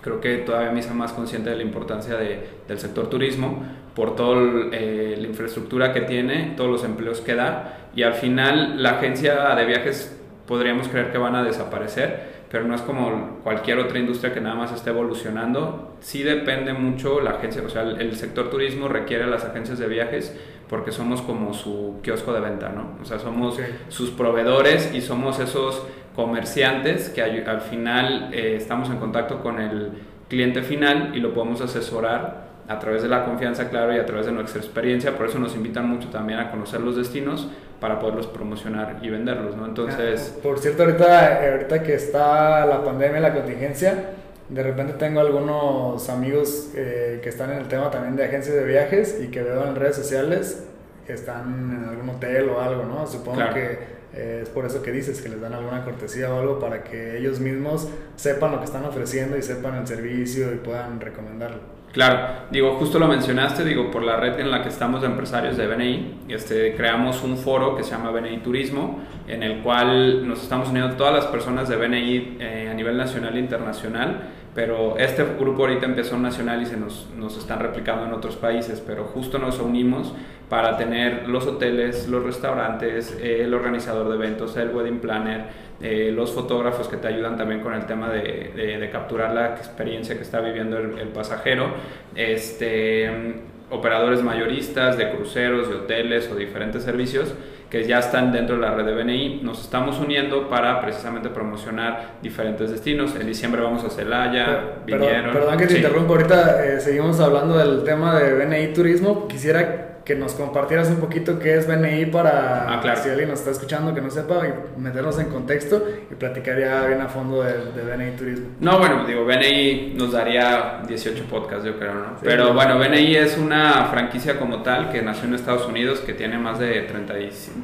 creo 0.01 0.19
que 0.19 0.39
todavía 0.39 0.71
me 0.71 0.79
hice 0.81 0.93
más 0.93 1.13
consciente 1.13 1.49
de 1.49 1.55
la 1.55 1.63
importancia 1.63 2.17
de, 2.17 2.47
del 2.67 2.79
sector 2.79 3.09
turismo 3.09 3.63
por 3.95 4.15
toda 4.15 4.41
eh, 4.71 5.15
la 5.17 5.27
infraestructura 5.27 5.93
que 5.93 6.01
tiene, 6.01 6.53
todos 6.57 6.69
los 6.69 6.83
empleos 6.83 7.21
que 7.21 7.35
da 7.35 7.89
y 7.95 8.03
al 8.03 8.15
final 8.15 8.81
la 8.81 8.97
agencia 8.97 9.55
de 9.55 9.65
viajes 9.65 10.19
podríamos 10.47 10.87
creer 10.87 11.11
que 11.11 11.17
van 11.17 11.35
a 11.35 11.43
desaparecer, 11.43 12.42
pero 12.53 12.65
no 12.65 12.75
es 12.75 12.83
como 12.83 13.39
cualquier 13.41 13.79
otra 13.79 13.97
industria 13.97 14.31
que 14.31 14.39
nada 14.39 14.53
más 14.53 14.71
esté 14.71 14.91
evolucionando. 14.91 15.95
Sí 16.01 16.21
depende 16.21 16.71
mucho 16.73 17.19
la 17.19 17.31
agencia, 17.31 17.63
o 17.65 17.69
sea, 17.69 17.81
el, 17.81 18.15
sector 18.15 18.51
turismo 18.51 18.87
requiere 18.87 19.23
a 19.23 19.27
las 19.27 19.43
agencias 19.43 19.79
de 19.79 19.87
viajes 19.87 20.37
porque 20.69 20.91
somos 20.91 21.23
como 21.23 21.55
su 21.55 21.99
kiosco 22.03 22.31
de 22.31 22.41
venta, 22.41 22.69
¿no? 22.69 22.91
O 23.01 23.05
sea, 23.05 23.17
somos 23.17 23.59
sus 23.89 24.11
proveedores 24.11 24.93
y 24.93 25.01
somos 25.01 25.39
esos 25.39 25.83
comerciantes 26.15 27.09
que 27.09 27.23
al 27.23 27.61
final 27.61 28.29
eh, 28.31 28.55
estamos 28.55 28.87
en 28.91 28.97
contacto 28.97 29.41
con 29.41 29.59
el 29.59 29.89
cliente 30.29 30.61
final 30.61 31.13
y 31.15 31.21
lo 31.21 31.33
podemos 31.33 31.59
asesorar 31.59 32.49
a 32.67 32.77
través 32.77 33.01
de 33.01 33.09
la 33.09 33.25
confianza, 33.25 33.71
claro, 33.71 33.95
y 33.95 33.97
a 33.97 34.05
través 34.05 34.27
de 34.27 34.31
nuestra 34.31 34.61
experiencia. 34.61 35.17
Por 35.17 35.25
eso 35.25 35.39
nos 35.39 35.55
invitan 35.55 35.89
mucho 35.89 36.09
también 36.09 36.37
a 36.37 36.51
conocer 36.51 36.81
los 36.81 36.95
destinos 36.95 37.49
para 37.83 37.99
poderlos 37.99 38.27
promocionar 38.27 38.99
y 39.01 39.09
venderlos, 39.09 39.57
¿no? 39.57 39.65
Entonces... 39.65 40.39
Por 40.41 40.57
cierto, 40.57 40.83
ahorita, 40.83 41.51
ahorita 41.51 41.83
que 41.83 41.95
está 41.95 42.65
la 42.65 42.81
pandemia, 42.81 43.19
la 43.19 43.33
contingencia, 43.33 44.11
de 44.47 44.63
repente 44.63 44.93
tengo 44.93 45.19
algunos 45.19 46.09
amigos 46.09 46.69
eh, 46.75 47.19
que 47.21 47.27
están 47.27 47.51
en 47.51 47.57
el 47.57 47.67
tema 47.67 47.91
también 47.91 48.15
de 48.15 48.23
agencias 48.23 48.55
de 48.55 48.63
viajes 48.63 49.19
y 49.21 49.27
que 49.27 49.43
veo 49.43 49.67
en 49.67 49.75
redes 49.75 49.97
sociales 49.97 50.63
que 51.05 51.11
están 51.11 51.81
en 51.83 51.89
algún 51.89 52.07
hotel 52.07 52.51
o 52.51 52.61
algo, 52.61 52.85
¿no? 52.85 53.05
Supongo 53.05 53.41
que 53.53 53.79
eh, 54.13 54.39
es 54.43 54.47
por 54.47 54.65
eso 54.65 54.81
que 54.81 54.93
dices 54.93 55.21
que 55.21 55.27
les 55.27 55.41
dan 55.41 55.51
alguna 55.51 55.83
cortesía 55.83 56.33
o 56.33 56.39
algo 56.39 56.59
para 56.59 56.85
que 56.85 57.17
ellos 57.17 57.41
mismos 57.41 57.89
sepan 58.15 58.53
lo 58.53 58.59
que 58.59 58.65
están 58.65 58.85
ofreciendo 58.85 59.35
y 59.35 59.41
sepan 59.41 59.75
el 59.75 59.87
servicio 59.87 60.53
y 60.53 60.55
puedan 60.55 61.01
recomendarlo. 61.01 61.72
Claro, 61.93 62.47
digo, 62.49 62.73
justo 62.79 62.97
lo 62.97 63.07
mencionaste, 63.07 63.63
digo, 63.63 63.91
por 63.91 64.01
la 64.01 64.17
red 64.17 64.39
en 64.39 64.49
la 64.49 64.63
que 64.63 64.69
estamos 64.69 65.01
de 65.01 65.07
empresarios 65.07 65.55
de 65.57 65.67
BNI, 65.67 66.13
este, 66.27 66.73
creamos 66.73 67.21
un 67.21 67.37
foro 67.37 67.75
que 67.75 67.83
se 67.83 67.91
llama 67.91 68.09
BNI 68.09 68.37
Turismo, 68.37 68.99
en 69.27 69.43
el 69.43 69.61
cual 69.61 70.27
nos 70.27 70.41
estamos 70.41 70.69
uniendo 70.69 70.95
todas 70.95 71.13
las 71.13 71.27
personas 71.27 71.69
de 71.69 71.75
BNI 71.75 72.37
eh, 72.39 72.69
a 72.71 72.73
nivel 72.73 72.97
nacional 72.97 73.37
e 73.37 73.39
internacional, 73.39 74.21
pero 74.53 74.97
este 74.97 75.23
grupo 75.39 75.63
ahorita 75.63 75.85
empezó 75.85 76.17
nacional 76.17 76.61
y 76.61 76.65
se 76.65 76.77
nos, 76.77 77.09
nos 77.17 77.37
están 77.37 77.59
replicando 77.59 78.05
en 78.05 78.13
otros 78.13 78.35
países, 78.35 78.81
pero 78.85 79.05
justo 79.05 79.39
nos 79.39 79.59
unimos 79.59 80.13
para 80.49 80.77
tener 80.77 81.27
los 81.27 81.47
hoteles, 81.47 82.07
los 82.07 82.23
restaurantes, 82.23 83.17
el 83.21 83.53
organizador 83.53 84.09
de 84.09 84.15
eventos, 84.15 84.55
el 84.57 84.69
wedding 84.69 84.99
planner, 84.99 85.45
eh, 85.81 86.11
los 86.13 86.31
fotógrafos 86.31 86.87
que 86.87 86.97
te 86.97 87.07
ayudan 87.07 87.37
también 87.37 87.61
con 87.61 87.73
el 87.73 87.85
tema 87.87 88.09
de, 88.09 88.51
de, 88.79 88.89
capturar 88.91 89.33
la 89.33 89.55
experiencia 89.55 90.15
que 90.15 90.21
está 90.21 90.39
viviendo 90.39 90.77
el, 90.77 91.07
pasajero, 91.07 91.73
este, 92.15 93.41
operadores 93.71 94.21
mayoristas 94.21 94.97
de 94.97 95.09
cruceros, 95.11 95.69
de 95.69 95.75
hoteles 95.75 96.29
o 96.31 96.35
diferentes 96.35 96.83
servicios 96.83 97.33
que 97.73 97.87
ya 97.87 97.97
están 97.97 98.31
dentro 98.31 98.55
de 98.55 98.61
la 98.61 98.75
red 98.75 98.85
de 98.85 98.93
BNI. 98.93 99.39
Nos 99.41 99.61
estamos 99.61 99.97
uniendo 99.97 100.47
para 100.47 100.79
precisamente 100.79 101.29
promocionar 101.29 102.19
diferentes 102.21 102.69
destinos. 102.69 103.15
En 103.19 103.25
diciembre 103.25 103.63
vamos 103.63 103.83
a 103.83 103.89
Celaya, 103.89 104.75
vinieron. 104.85 105.33
Perdón, 105.33 105.57
que 105.57 105.65
te 105.65 105.77
interrumpo, 105.77 106.13
ahorita 106.13 106.63
eh, 106.63 106.79
seguimos 106.79 107.19
hablando 107.19 107.57
del 107.57 107.83
tema 107.83 108.19
de 108.19 108.45
BNI 108.45 108.73
Turismo. 108.73 109.27
Quisiera 109.27 109.92
que 110.05 110.15
nos 110.15 110.33
compartieras 110.33 110.89
un 110.89 110.97
poquito 110.97 111.39
qué 111.39 111.55
es 111.55 111.67
BNI 111.67 112.07
para 112.07 112.67
ah, 112.67 112.95
si 112.95 113.09
alguien 113.09 113.29
nos 113.29 113.39
está 113.39 113.51
escuchando 113.51 113.93
que 113.93 114.01
no 114.01 114.09
sepa 114.09 114.41
y 114.47 114.79
meternos 114.79 115.17
en 115.19 115.29
contexto 115.29 115.85
y 116.11 116.15
platicar 116.15 116.59
ya 116.59 116.85
bien 116.85 117.01
a 117.01 117.07
fondo 117.07 117.41
de, 117.41 117.53
BNI 117.83 118.17
Turismo. 118.17 118.47
No, 118.59 118.79
bueno, 118.79 119.05
digo, 119.05 119.25
BNI 119.25 119.95
nos 119.97 120.11
daría 120.11 120.81
18 120.87 121.25
podcasts, 121.25 121.65
yo 121.65 121.77
creo, 121.77 121.93
¿no? 121.93 122.17
Pero 122.21 122.53
bueno, 122.53 122.77
BNI 122.77 123.15
es 123.15 123.37
una 123.37 123.85
franquicia 123.85 124.37
como 124.37 124.61
tal 124.61 124.89
que 124.91 125.01
nació 125.01 125.27
en 125.27 125.35
Estados 125.35 125.67
Unidos, 125.67 125.99
que 125.99 126.13
tiene 126.13 126.37
más 126.37 126.59
de 126.59 126.81
30, 126.81 127.13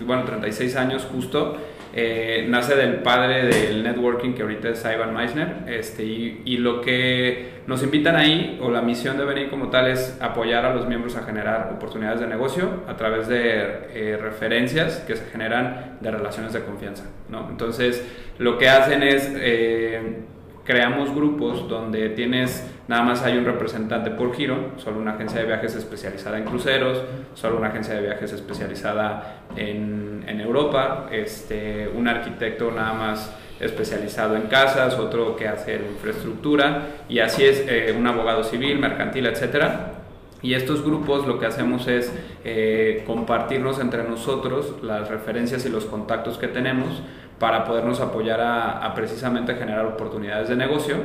bueno, 0.06 0.24
36 0.24 0.76
años 0.76 1.08
justo. 1.12 1.58
Eh, 1.92 2.46
nace 2.48 2.76
del 2.76 2.98
padre 2.98 3.46
del 3.48 3.82
networking 3.82 4.34
que 4.34 4.44
ahorita 4.44 4.70
es 4.70 4.86
Ivan 4.86 5.12
Meisner 5.12 5.64
este, 5.66 6.04
y, 6.04 6.44
y, 6.46 6.58
lo 6.58 6.82
que 6.82 7.62
nos 7.66 7.82
invitan 7.82 8.16
ahí 8.16 8.60
o 8.62 8.70
la 8.70 8.84
misión 8.84 9.18
de 9.18 9.26
venir 9.26 9.50
como 9.50 9.70
tal 9.70 9.88
es 9.88 10.16
apoyar 10.22 10.66
a 10.66 10.76
los 10.76 10.88
miembros 10.88 11.16
a 11.16 11.24
generar 11.24 11.72
oportunidades 11.74 12.20
de 12.20 12.28
negocio 12.28 12.84
a 12.88 12.96
través 12.96 13.28
de 13.28 13.88
eh, 13.94 14.18
referencias 14.22 14.98
que 15.08 15.16
se 15.16 15.26
generan 15.32 15.98
de 16.00 16.12
relaciones 16.12 16.54
de 16.54 16.62
confianza 16.62 17.06
¿no? 17.28 17.48
entonces 17.50 18.06
lo 18.38 18.60
que 18.60 18.70
hacen 18.70 19.02
es 19.02 19.28
eh, 19.36 20.26
creamos 20.70 21.16
grupos 21.16 21.68
donde 21.68 22.10
tienes, 22.10 22.64
nada 22.88 23.02
más 23.02 23.24
hay 23.24 23.36
un 23.40 23.44
representante 23.44 24.12
por 24.12 24.36
giro, 24.36 24.74
solo 24.78 25.00
una 25.00 25.14
agencia 25.14 25.40
de 25.40 25.48
viajes 25.48 25.74
especializada 25.74 26.38
en 26.38 26.44
cruceros, 26.44 27.02
solo 27.34 27.58
una 27.58 27.70
agencia 27.70 27.96
de 27.96 28.02
viajes 28.02 28.34
especializada 28.34 29.46
en, 29.56 30.24
en 30.28 30.40
Europa, 30.40 31.08
este, 31.12 31.88
un 31.88 32.08
arquitecto 32.08 32.70
nada 32.70 32.94
más 32.94 33.36
especializado 33.60 34.36
en 34.36 34.44
casas, 34.44 34.94
otro 35.00 35.36
que 35.36 35.48
hace 35.48 35.78
infraestructura 35.78 36.86
y 37.10 37.18
así 37.18 37.46
es 37.46 37.66
eh, 37.68 37.96
un 37.98 38.06
abogado 38.06 38.44
civil, 38.44 38.78
mercantil, 38.78 39.26
etcétera. 39.26 39.94
Y 40.44 40.54
estos 40.54 40.86
grupos 40.86 41.26
lo 41.26 41.40
que 41.40 41.48
hacemos 41.48 41.88
es 41.88 42.14
eh, 42.46 43.04
compartirnos 43.08 43.80
entre 43.80 44.04
nosotros 44.04 44.76
las 44.84 45.10
referencias 45.10 45.66
y 45.66 45.70
los 45.70 45.86
contactos 45.86 46.38
que 46.38 46.48
tenemos 46.48 47.02
para 47.40 47.64
podernos 47.64 48.00
apoyar 48.02 48.42
a, 48.42 48.94
precisamente 48.94 49.56
generar 49.56 49.86
oportunidades 49.86 50.50
de 50.50 50.56
negocio 50.56 50.98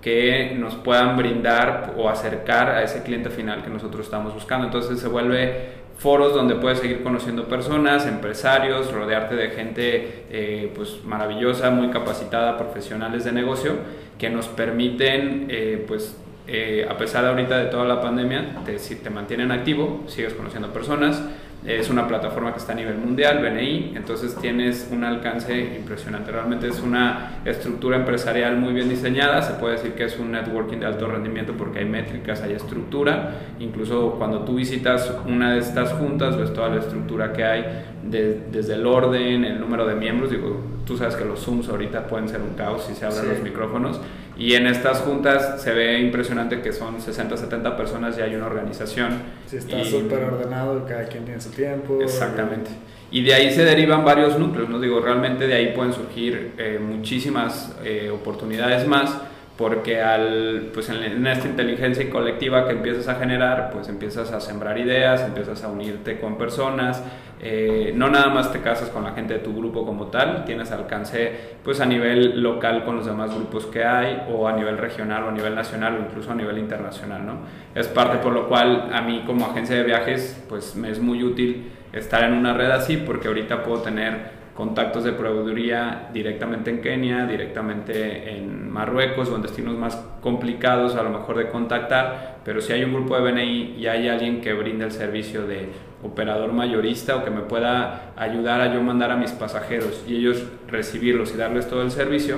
que 0.00 0.56
nos 0.58 0.74
puedan 0.74 1.16
brindar 1.16 1.94
o 1.96 2.08
acercar 2.08 2.70
a 2.70 2.82
ese 2.82 3.02
cliente 3.02 3.30
final 3.30 3.62
que 3.62 3.70
nosotros 3.70 4.06
estamos 4.06 4.34
buscando. 4.34 4.66
Entonces 4.66 4.98
se 4.98 5.06
vuelve 5.06 5.82
foros 5.98 6.34
donde 6.34 6.56
puedes 6.56 6.80
seguir 6.80 7.04
conociendo 7.04 7.44
personas, 7.44 8.06
empresarios, 8.06 8.90
rodearte 8.92 9.36
de 9.36 9.50
gente 9.50 10.24
eh, 10.30 10.72
pues 10.74 11.04
maravillosa, 11.04 11.70
muy 11.70 11.90
capacitada, 11.90 12.56
profesionales 12.56 13.24
de 13.24 13.32
negocio, 13.32 13.74
que 14.18 14.28
nos 14.28 14.48
permiten 14.48 15.46
eh, 15.48 15.84
pues 15.86 16.16
eh, 16.48 16.86
a 16.90 16.96
pesar 16.96 17.22
de 17.22 17.30
ahorita 17.30 17.58
de 17.58 17.66
toda 17.66 17.84
la 17.84 18.00
pandemia, 18.00 18.56
te, 18.64 18.76
te 18.76 19.10
mantienen 19.10 19.52
activo, 19.52 20.02
sigues 20.08 20.34
conociendo 20.34 20.72
personas, 20.72 21.22
es 21.64 21.90
una 21.90 22.08
plataforma 22.08 22.52
que 22.52 22.58
está 22.58 22.72
a 22.72 22.74
nivel 22.74 22.96
mundial, 22.96 23.38
BNI, 23.40 23.92
entonces 23.94 24.34
tienes 24.36 24.88
un 24.90 25.04
alcance 25.04 25.76
impresionante. 25.76 26.32
Realmente 26.32 26.66
es 26.66 26.80
una 26.80 27.38
estructura 27.44 27.96
empresarial 27.96 28.56
muy 28.56 28.72
bien 28.72 28.88
diseñada, 28.88 29.42
se 29.42 29.54
puede 29.54 29.74
decir 29.74 29.92
que 29.92 30.04
es 30.04 30.18
un 30.18 30.32
networking 30.32 30.78
de 30.78 30.86
alto 30.86 31.06
rendimiento 31.06 31.52
porque 31.56 31.78
hay 31.80 31.84
métricas, 31.84 32.42
hay 32.42 32.54
estructura. 32.54 33.34
Incluso 33.60 34.16
cuando 34.18 34.40
tú 34.40 34.56
visitas 34.56 35.12
una 35.26 35.52
de 35.52 35.60
estas 35.60 35.92
juntas, 35.92 36.36
ves 36.36 36.52
toda 36.52 36.68
la 36.68 36.80
estructura 36.80 37.32
que 37.32 37.44
hay 37.44 37.64
desde 38.02 38.74
el 38.74 38.86
orden, 38.86 39.44
el 39.44 39.60
número 39.60 39.86
de 39.86 39.94
miembros, 39.94 40.30
digo, 40.30 40.60
tú 40.84 40.96
sabes 40.96 41.14
que 41.14 41.24
los 41.24 41.40
Zooms 41.40 41.68
ahorita 41.68 42.06
pueden 42.06 42.28
ser 42.28 42.40
un 42.40 42.54
caos 42.54 42.84
si 42.86 42.94
se 42.94 43.06
abren 43.06 43.28
los 43.28 43.40
micrófonos, 43.40 44.00
y 44.36 44.54
en 44.54 44.66
estas 44.66 45.00
juntas 45.00 45.62
se 45.62 45.72
ve 45.72 46.00
impresionante 46.00 46.62
que 46.62 46.72
son 46.72 47.00
60, 47.00 47.36
70 47.36 47.76
personas 47.76 48.16
y 48.18 48.22
hay 48.22 48.34
una 48.34 48.46
organización. 48.46 49.10
Sí, 49.46 49.58
está 49.58 49.84
súper 49.84 50.24
ordenado, 50.24 50.84
cada 50.86 51.04
quien 51.04 51.24
tiene 51.24 51.40
su 51.40 51.50
tiempo. 51.50 52.00
Exactamente. 52.00 52.70
Y 53.10 53.22
de 53.22 53.34
ahí 53.34 53.52
se 53.52 53.64
derivan 53.64 54.04
varios 54.04 54.38
núcleos, 54.38 54.70
¿no? 54.70 54.80
Digo, 54.80 55.00
realmente 55.00 55.46
de 55.46 55.54
ahí 55.54 55.72
pueden 55.76 55.92
surgir 55.92 56.54
eh, 56.56 56.80
muchísimas 56.82 57.76
eh, 57.84 58.10
oportunidades 58.10 58.86
más 58.88 59.20
porque 59.62 60.02
al, 60.02 60.70
pues 60.74 60.88
en, 60.88 61.24
esta 61.24 61.46
inteligencia 61.46 62.10
colectiva 62.10 62.66
que 62.66 62.72
empiezas 62.72 63.06
a 63.06 63.14
generar, 63.14 63.70
pues 63.70 63.88
empiezas 63.88 64.32
a 64.32 64.40
sembrar 64.40 64.76
ideas, 64.76 65.20
empiezas 65.20 65.62
a 65.62 65.68
unirte 65.68 66.18
con 66.18 66.36
personas, 66.36 67.00
eh, 67.40 67.92
no 67.94 68.10
nada 68.10 68.26
más 68.30 68.52
te 68.52 68.60
casas 68.60 68.88
con 68.88 69.04
la 69.04 69.12
gente 69.12 69.34
de 69.34 69.38
tu 69.38 69.54
grupo 69.56 69.86
como 69.86 70.08
tal, 70.08 70.44
tienes 70.44 70.72
alcance 70.72 71.54
pues 71.62 71.80
a 71.80 71.86
nivel 71.86 72.42
local 72.42 72.84
con 72.84 72.96
los 72.96 73.06
demás 73.06 73.32
grupos 73.32 73.66
que 73.66 73.84
hay, 73.84 74.24
o 74.32 74.48
a 74.48 74.52
nivel 74.52 74.78
regional, 74.78 75.22
o 75.22 75.28
a 75.28 75.32
nivel 75.32 75.54
nacional, 75.54 75.94
o 75.96 76.00
incluso 76.00 76.32
a 76.32 76.34
nivel 76.34 76.58
internacional, 76.58 77.24
¿no? 77.24 77.34
Es 77.72 77.86
parte 77.86 78.18
por 78.18 78.32
lo 78.32 78.48
cual 78.48 78.90
a 78.92 79.00
mí 79.00 79.22
como 79.24 79.46
agencia 79.46 79.76
de 79.76 79.84
viajes, 79.84 80.44
pues 80.48 80.74
me 80.74 80.90
es 80.90 80.98
muy 80.98 81.22
útil 81.22 81.70
estar 81.92 82.24
en 82.24 82.32
una 82.32 82.52
red 82.52 82.72
así, 82.72 82.96
porque 82.96 83.28
ahorita 83.28 83.62
puedo 83.62 83.82
tener 83.82 84.41
contactos 84.54 85.04
de 85.04 85.12
proveeduría 85.12 86.10
directamente 86.12 86.70
en 86.70 86.82
Kenia, 86.82 87.26
directamente 87.26 88.36
en 88.36 88.70
Marruecos 88.70 89.28
o 89.30 89.36
en 89.36 89.42
destinos 89.42 89.76
más 89.76 89.96
complicados 90.20 90.94
a 90.94 91.02
lo 91.02 91.10
mejor 91.10 91.38
de 91.38 91.48
contactar, 91.48 92.40
pero 92.44 92.60
si 92.60 92.72
hay 92.72 92.84
un 92.84 92.92
grupo 92.92 93.16
de 93.16 93.32
BNI 93.32 93.76
y 93.78 93.86
hay 93.86 94.08
alguien 94.08 94.40
que 94.40 94.52
brinde 94.52 94.84
el 94.84 94.92
servicio 94.92 95.46
de 95.46 95.68
operador 96.02 96.52
mayorista 96.52 97.16
o 97.16 97.24
que 97.24 97.30
me 97.30 97.40
pueda 97.42 98.12
ayudar 98.16 98.60
a 98.60 98.74
yo 98.74 98.82
mandar 98.82 99.10
a 99.10 99.16
mis 99.16 99.30
pasajeros 99.30 100.04
y 100.06 100.16
ellos 100.16 100.44
recibirlos 100.68 101.32
y 101.34 101.38
darles 101.38 101.68
todo 101.68 101.82
el 101.82 101.90
servicio, 101.90 102.36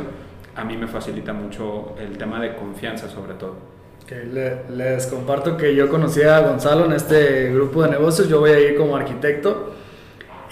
a 0.54 0.64
mí 0.64 0.76
me 0.76 0.86
facilita 0.86 1.32
mucho 1.32 1.96
el 1.98 2.16
tema 2.16 2.40
de 2.40 2.54
confianza 2.54 3.08
sobre 3.08 3.34
todo. 3.34 3.56
les 4.70 5.06
comparto 5.08 5.56
que 5.56 5.74
yo 5.74 5.88
conocí 5.88 6.22
a 6.22 6.40
Gonzalo 6.40 6.84
en 6.84 6.92
este 6.92 7.52
grupo 7.52 7.82
de 7.82 7.90
negocios, 7.90 8.28
yo 8.28 8.38
voy 8.38 8.50
a 8.50 8.60
ir 8.60 8.76
como 8.76 8.96
arquitecto 8.96 9.74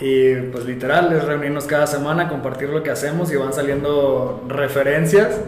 y 0.03 0.35
pues 0.51 0.65
literal 0.65 1.13
es 1.13 1.25
reunirnos 1.25 1.65
cada 1.67 1.87
semana, 1.87 2.29
compartir 2.29 2.69
lo 2.71 2.83
que 2.83 2.91
hacemos 2.91 3.33
y 3.33 3.37
van 3.37 3.53
saliendo 3.53 4.45
referencias 4.49 5.39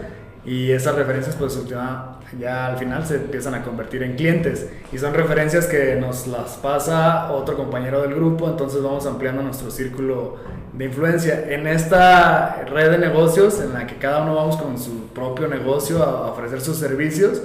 y 0.47 0.71
esas 0.71 0.95
referencias 0.95 1.35
pues 1.35 1.67
ya, 1.67 2.21
ya 2.39 2.67
al 2.67 2.79
final 2.79 3.05
se 3.05 3.17
empiezan 3.17 3.55
a 3.55 3.65
convertir 3.65 4.05
en 4.05 4.15
clientes 4.15 4.71
y 4.93 4.99
son 4.99 5.13
referencias 5.13 5.67
que 5.67 5.97
nos 5.97 6.29
las 6.29 6.51
pasa 6.59 7.33
otro 7.33 7.57
compañero 7.57 8.01
del 8.03 8.15
grupo, 8.15 8.49
entonces 8.49 8.81
vamos 8.81 9.07
ampliando 9.07 9.43
nuestro 9.43 9.73
círculo 9.73 10.37
de 10.73 10.85
influencia. 10.85 11.47
En 11.49 11.67
esta 11.67 12.65
red 12.67 12.93
de 12.93 12.99
negocios 12.99 13.61
en 13.61 13.73
la 13.73 13.89
que 13.89 13.97
cada 13.97 14.23
uno 14.23 14.37
vamos 14.37 14.57
con 14.57 14.79
su 14.79 15.09
propio 15.09 15.49
negocio 15.49 16.01
a 16.01 16.31
ofrecer 16.31 16.61
sus 16.61 16.77
servicios, 16.77 17.43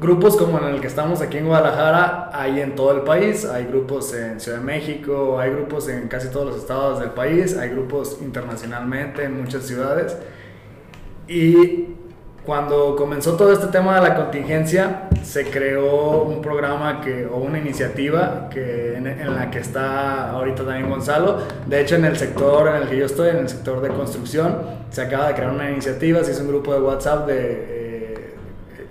grupos 0.00 0.36
como 0.36 0.58
en 0.58 0.74
el 0.74 0.80
que 0.80 0.86
estamos 0.86 1.20
aquí 1.20 1.38
en 1.38 1.46
Guadalajara 1.46 2.30
hay 2.32 2.60
en 2.60 2.74
todo 2.74 2.92
el 2.92 3.02
país, 3.02 3.44
hay 3.44 3.64
grupos 3.66 4.12
en 4.14 4.40
Ciudad 4.40 4.58
de 4.58 4.64
México, 4.64 5.38
hay 5.38 5.50
grupos 5.50 5.88
en 5.88 6.08
casi 6.08 6.28
todos 6.28 6.46
los 6.46 6.56
estados 6.56 7.00
del 7.00 7.10
país, 7.10 7.56
hay 7.56 7.70
grupos 7.70 8.18
internacionalmente 8.20 9.24
en 9.24 9.40
muchas 9.40 9.64
ciudades. 9.64 10.16
Y 11.28 11.94
cuando 12.44 12.94
comenzó 12.94 13.36
todo 13.36 13.52
este 13.52 13.68
tema 13.68 13.94
de 13.94 14.06
la 14.06 14.14
contingencia, 14.14 15.08
se 15.22 15.46
creó 15.46 16.24
un 16.24 16.42
programa 16.42 17.00
que, 17.00 17.24
o 17.24 17.38
una 17.38 17.58
iniciativa 17.58 18.50
que, 18.52 18.96
en, 18.96 19.34
la 19.34 19.50
que 19.50 19.60
está 19.60 20.30
ahorita 20.30 20.64
también 20.64 20.90
Gonzalo. 20.90 21.38
De 21.66 21.80
hecho, 21.80 21.94
en 21.94 22.04
el 22.04 22.18
sector 22.18 22.68
en 22.68 22.82
el 22.82 22.88
que 22.88 22.98
yo 22.98 23.06
estoy, 23.06 23.30
en 23.30 23.38
el 23.38 23.48
sector 23.48 23.80
de 23.80 23.88
construcción, 23.88 24.58
se 24.90 25.00
acaba 25.00 25.28
de 25.28 25.34
crear 25.34 25.50
una 25.50 25.70
iniciativa, 25.70 26.22
se 26.22 26.32
hizo 26.32 26.42
un 26.42 26.48
grupo 26.48 26.74
de 26.74 26.80
WhatsApp 26.80 27.26
de 27.26 27.73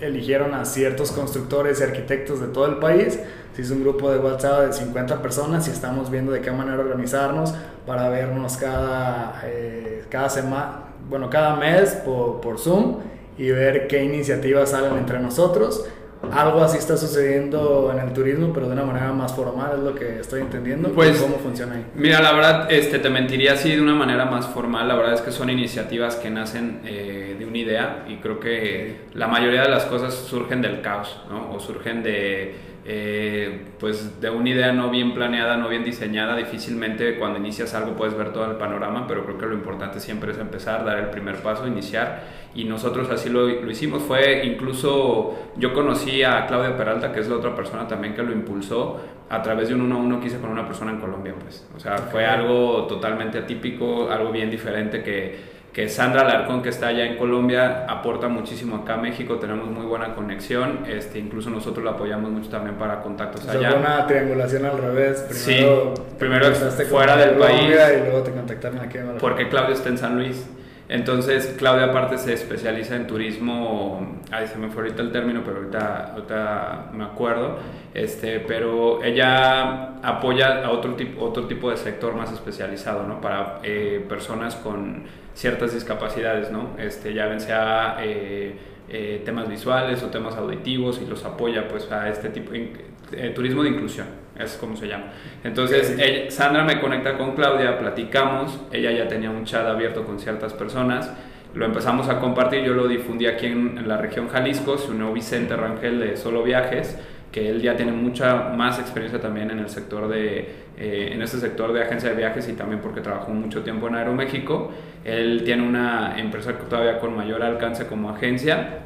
eligieron 0.02 0.54
a 0.54 0.66
ciertos 0.66 1.12
constructores 1.12 1.80
y 1.80 1.84
arquitectos 1.84 2.40
de 2.40 2.48
todo 2.48 2.68
el 2.68 2.78
país. 2.78 3.20
Se 3.56 3.62
hizo 3.62 3.74
un 3.74 3.82
grupo 3.82 4.12
de 4.12 4.20
WhatsApp 4.20 4.68
de 4.68 4.74
50 4.74 5.22
personas 5.22 5.68
y 5.68 5.72
estamos 5.72 6.10
viendo 6.10 6.32
de 6.32 6.42
qué 6.42 6.52
manera 6.52 6.80
organizarnos 6.80 7.54
para 7.86 8.10
vernos 8.10 8.58
cada, 8.58 9.42
eh, 9.46 10.06
cada 10.10 10.30
semana, 10.30 10.86
bueno, 11.10 11.30
cada 11.30 11.56
mes 11.56 11.92
por, 12.06 12.42
por 12.42 12.58
Zoom 12.60 12.98
y 13.38 13.52
ver 13.52 13.88
qué 13.88 14.04
iniciativas 14.04 14.72
salen 14.72 14.98
entre 14.98 15.20
nosotros 15.20 15.86
algo 16.32 16.62
así 16.62 16.78
está 16.78 16.96
sucediendo 16.96 17.92
en 17.94 18.00
el 18.00 18.14
turismo, 18.14 18.52
pero 18.54 18.68
de 18.68 18.74
una 18.74 18.86
manera 18.86 19.12
más 19.12 19.34
formal, 19.34 19.74
es 19.78 19.84
lo 19.84 19.96
que 19.96 20.20
estoy 20.20 20.42
entendiendo. 20.42 20.90
Pues, 20.90 21.20
¿Cómo 21.20 21.38
funciona 21.38 21.76
ahí? 21.76 21.86
Mira, 21.96 22.22
la 22.22 22.34
verdad, 22.34 22.72
este, 22.72 23.00
te 23.00 23.10
mentiría 23.10 23.54
así 23.54 23.72
de 23.72 23.82
una 23.82 23.94
manera 23.94 24.26
más 24.26 24.48
formal. 24.48 24.88
La 24.88 24.96
verdad 24.96 25.14
es 25.14 25.22
que 25.22 25.32
son 25.32 25.50
iniciativas 25.50 26.16
que 26.16 26.30
nacen 26.30 26.82
eh, 26.86 27.36
de 27.38 27.46
una 27.46 27.58
idea 27.58 28.06
y 28.08 28.18
creo 28.18 28.40
que 28.40 29.02
la 29.14 29.28
mayoría 29.28 29.64
de 29.64 29.70
las 29.70 29.86
cosas 29.86 30.14
surgen 30.14 30.62
del 30.62 30.82
caos, 30.82 31.22
¿no? 31.30 31.54
O 31.54 31.60
surgen 31.60 32.04
de 32.04 32.73
eh, 32.86 33.66
pues 33.80 34.20
de 34.20 34.30
una 34.30 34.50
idea 34.50 34.74
no 34.74 34.90
bien 34.90 35.14
planeada, 35.14 35.56
no 35.56 35.70
bien 35.70 35.84
diseñada, 35.84 36.36
difícilmente 36.36 37.18
cuando 37.18 37.40
inicias 37.40 37.74
algo 37.74 37.96
puedes 37.96 38.18
ver 38.18 38.34
todo 38.34 38.46
el 38.52 38.58
panorama, 38.58 39.08
pero 39.08 39.26
creo 39.26 39.38
que 39.38 39.46
lo 39.46 39.54
importante 39.54 40.00
siempre 40.00 40.32
es 40.32 40.38
empezar, 40.38 40.84
dar 40.84 40.98
el 41.00 41.10
primer 41.10 41.38
paso, 41.38 41.66
iniciar, 41.66 42.24
y 42.54 42.66
nosotros 42.66 43.10
así 43.10 43.30
lo, 43.30 43.48
lo 43.48 43.72
hicimos. 43.72 44.04
Fue 44.04 44.46
incluso, 44.46 45.36
yo 45.56 45.74
conocí 45.74 46.24
a 46.24 46.46
Claudia 46.46 46.76
Peralta, 46.76 47.14
que 47.14 47.22
es 47.22 47.30
la 47.30 47.36
otra 47.36 47.56
persona 47.56 47.88
también 47.88 48.14
que 48.14 48.24
lo 48.24 48.34
impulsó, 48.34 49.00
a 49.30 49.42
través 49.42 49.70
de 49.70 49.76
un 49.76 49.82
uno 49.82 49.96
a 49.96 50.00
uno 50.00 50.20
que 50.20 50.28
hice 50.28 50.40
con 50.40 50.52
una 50.52 50.66
persona 50.68 50.92
en 50.92 51.00
Colombia, 51.00 51.34
pues. 51.40 51.66
O 51.76 51.80
sea, 51.80 51.98
fue 51.98 52.26
algo 52.26 52.86
totalmente 52.88 53.38
atípico, 53.38 54.10
algo 54.12 54.32
bien 54.32 54.52
diferente 54.52 55.02
que 55.02 55.63
que 55.74 55.90
Sandra 55.90 56.24
Larcón, 56.24 56.62
que 56.62 56.70
está 56.70 56.88
allá 56.88 57.04
en 57.04 57.18
Colombia, 57.18 57.86
aporta 57.90 58.28
muchísimo 58.28 58.76
acá 58.76 58.94
a 58.94 58.98
México, 58.98 59.38
tenemos 59.38 59.68
muy 59.68 59.86
buena 59.88 60.14
conexión, 60.14 60.86
este, 60.88 61.18
incluso 61.18 61.50
nosotros 61.50 61.84
la 61.84 61.92
apoyamos 61.92 62.30
mucho 62.30 62.50
también 62.50 62.76
para 62.76 63.02
contactos 63.02 63.48
allá. 63.50 63.74
una 63.74 64.06
triangulación 64.06 64.66
al 64.66 64.78
revés, 64.78 65.26
primero, 65.28 65.94
sí, 65.96 66.02
primero 66.20 66.54
fuera 66.54 67.18
del 67.18 67.38
país 67.38 67.76
y 67.98 68.04
luego 68.04 68.22
te 68.22 68.32
contactaron 68.32 68.80
aquí 68.80 69.00
Porque 69.20 69.50
Claudio 69.50 69.74
está 69.74 69.90
en 69.90 69.98
San 69.98 70.16
Luis. 70.16 70.46
Entonces, 70.94 71.56
Claudia 71.58 71.86
aparte 71.86 72.20
se 72.20 72.34
especializa 72.34 72.96
en 72.96 73.08
turismo, 73.08 74.22
ay, 74.30 74.46
se 74.46 74.60
me 74.60 74.70
fue 74.70 74.84
ahorita 74.84 75.02
el 75.02 75.12
término, 75.12 75.42
pero 75.44 75.58
ahorita, 75.58 76.14
ahorita 76.14 76.92
me 76.94 77.04
acuerdo, 77.04 77.58
este, 77.96 78.40
pero 78.40 79.04
ella 79.04 79.96
apoya 80.04 80.64
a 80.64 80.70
otro 80.70 80.94
tipo, 80.94 81.26
otro 81.26 81.48
tipo 81.48 81.72
de 81.72 81.78
sector 81.78 82.14
más 82.14 82.32
especializado, 82.32 83.08
¿no? 83.08 83.22
Para 83.22 83.58
eh, 83.64 84.06
personas 84.08 84.56
con 84.56 85.06
ciertas 85.34 85.74
discapacidades, 85.74 86.52
¿no? 86.52 86.76
Este, 86.78 87.12
ya 87.12 87.26
ven 87.26 87.42
sea 87.42 87.98
eh, 88.00 88.56
eh, 88.88 89.24
temas 89.26 89.50
visuales 89.50 90.04
o 90.04 90.12
temas 90.12 90.36
auditivos 90.36 91.02
y 91.02 91.08
los 91.08 91.26
apoya 91.26 91.68
pues 91.70 91.92
a 91.92 92.08
este 92.08 92.30
tipo 92.30 92.52
de 92.52 92.72
eh, 93.14 93.32
turismo 93.32 93.64
de 93.64 93.70
inclusión, 93.70 94.06
es 94.38 94.58
como 94.58 94.76
se 94.76 94.88
llama. 94.88 95.06
Entonces, 95.44 95.96
Sandra 96.34 96.64
me 96.64 96.80
conecta 96.80 97.18
con 97.18 97.36
Claudia, 97.36 97.78
platicamos, 97.78 98.60
ella 98.72 98.92
ya 98.92 99.08
tenía 99.08 99.30
un 99.30 99.46
chat 99.46 99.66
abierto 99.66 100.04
con 100.04 100.20
ciertas 100.20 100.54
personas, 100.54 101.12
lo 101.54 101.66
empezamos 101.66 102.10
a 102.10 102.20
compartir, 102.20 102.64
yo 102.64 102.74
lo 102.74 102.88
difundí 102.88 103.28
aquí 103.28 103.46
en, 103.46 103.78
en 103.78 103.88
la 103.88 103.98
región 103.98 104.28
Jalisco, 104.28 104.78
se 104.78 104.92
unió 104.92 105.14
Vicente 105.14 105.56
Rangel 105.56 106.00
de 106.00 106.18
Solo 106.18 106.44
Viajes, 106.44 106.98
que 107.34 107.50
él 107.50 107.62
ya 107.62 107.76
tiene 107.76 107.92
mucha 107.92 108.50
más 108.50 108.80
experiencia 108.80 109.20
también 109.20 109.50
en 109.50 109.60
el 109.60 109.68
sector 109.68 110.08
de, 110.08 110.64
eh, 110.78 111.10
en 111.12 111.22
este 111.22 111.40
sector 111.40 111.74
de 111.74 111.82
agencia 111.82 112.10
de 112.10 112.16
viajes 112.16 112.48
y 112.48 112.54
también 112.54 112.80
porque 112.80 113.02
trabajó 113.02 113.32
mucho 113.32 113.64
tiempo 113.64 113.88
en 113.88 113.96
Aeroméxico. 113.96 114.72
Él 115.04 115.42
tiene 115.44 115.68
una 115.68 116.16
empresa 116.18 116.54
todavía 116.54 117.00
con 117.00 117.16
mayor 117.16 117.42
alcance 117.42 117.88
como 117.88 118.12
agencia 118.12 118.80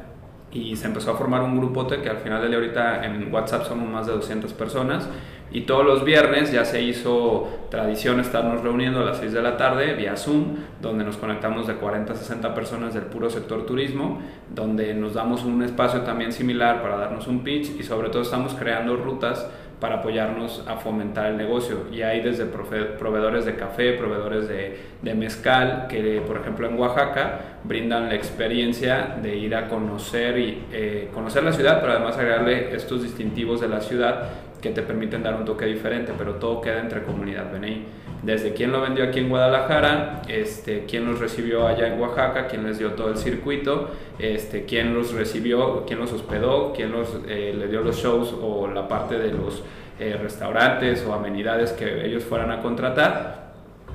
y 0.50 0.76
se 0.76 0.86
empezó 0.86 1.12
a 1.12 1.14
formar 1.14 1.42
un 1.42 1.58
grupote 1.58 2.00
que 2.00 2.08
al 2.08 2.16
final 2.18 2.46
día 2.48 2.56
ahorita 2.56 3.04
en 3.04 3.32
WhatsApp 3.32 3.66
somos 3.66 3.86
más 3.88 4.06
de 4.06 4.12
200 4.12 4.52
personas 4.54 5.08
y 5.50 5.62
todos 5.62 5.84
los 5.84 6.04
viernes 6.04 6.52
ya 6.52 6.64
se 6.64 6.82
hizo 6.82 7.48
tradición 7.70 8.20
estarnos 8.20 8.62
reuniendo 8.62 9.00
a 9.00 9.04
las 9.04 9.18
6 9.18 9.32
de 9.32 9.42
la 9.42 9.56
tarde 9.56 9.94
vía 9.94 10.16
Zoom, 10.16 10.56
donde 10.80 11.04
nos 11.04 11.16
conectamos 11.16 11.66
de 11.66 11.74
40 11.74 12.12
a 12.12 12.16
60 12.16 12.54
personas 12.54 12.94
del 12.94 13.04
puro 13.04 13.30
sector 13.30 13.64
turismo, 13.64 14.20
donde 14.54 14.94
nos 14.94 15.14
damos 15.14 15.44
un 15.44 15.62
espacio 15.62 16.02
también 16.02 16.32
similar 16.32 16.82
para 16.82 16.96
darnos 16.96 17.26
un 17.26 17.42
pitch 17.42 17.78
y 17.78 17.82
sobre 17.82 18.10
todo 18.10 18.22
estamos 18.22 18.54
creando 18.54 18.96
rutas 18.96 19.48
para 19.80 19.96
apoyarnos 19.96 20.64
a 20.66 20.76
fomentar 20.76 21.26
el 21.26 21.36
negocio. 21.36 21.84
Y 21.92 22.02
hay 22.02 22.20
desde 22.20 22.46
proveedores 22.46 23.44
de 23.44 23.54
café, 23.54 23.92
proveedores 23.92 24.48
de, 24.48 24.76
de, 25.02 25.14
mezcal, 25.14 25.86
que 25.88 26.20
por 26.26 26.38
ejemplo 26.38 26.66
en 26.68 26.78
Oaxaca 26.78 27.40
brindan 27.64 28.08
la 28.08 28.14
experiencia 28.14 29.16
de 29.22 29.36
ir 29.36 29.54
a 29.54 29.68
conocer, 29.68 30.38
y, 30.38 30.64
eh, 30.72 31.10
conocer 31.14 31.44
la 31.44 31.52
ciudad, 31.52 31.80
pero 31.80 31.92
además 31.92 32.16
agregarle 32.16 32.74
estos 32.74 33.02
distintivos 33.02 33.60
de 33.60 33.68
la 33.68 33.80
ciudad 33.80 34.30
que 34.60 34.70
te 34.70 34.82
permiten 34.82 35.22
dar 35.22 35.34
un 35.34 35.44
toque 35.44 35.66
diferente, 35.66 36.12
pero 36.16 36.34
todo 36.34 36.60
queda 36.60 36.80
entre 36.80 37.02
comunidad 37.02 37.52
BNI. 37.52 37.84
Desde 38.22 38.52
quién 38.52 38.72
lo 38.72 38.80
vendió 38.80 39.04
aquí 39.04 39.20
en 39.20 39.28
Guadalajara, 39.28 40.22
este, 40.28 40.84
quién 40.86 41.06
los 41.06 41.20
recibió 41.20 41.68
allá 41.68 41.86
en 41.86 42.00
Oaxaca, 42.00 42.48
quién 42.48 42.64
les 42.64 42.78
dio 42.78 42.92
todo 42.92 43.10
el 43.10 43.16
circuito, 43.16 43.90
este, 44.18 44.64
quién 44.64 44.92
los 44.94 45.12
recibió, 45.12 45.84
quién 45.86 46.00
los 46.00 46.12
hospedó, 46.12 46.72
quién 46.72 46.90
los, 46.90 47.16
eh, 47.28 47.54
le 47.56 47.68
dio 47.68 47.82
los 47.82 47.96
shows 47.96 48.34
o 48.42 48.66
la 48.66 48.88
parte 48.88 49.18
de 49.18 49.32
los 49.32 49.62
eh, 50.00 50.18
restaurantes 50.20 51.04
o 51.06 51.14
amenidades 51.14 51.72
que 51.72 52.06
ellos 52.06 52.24
fueran 52.24 52.50
a 52.50 52.60
contratar 52.60 53.48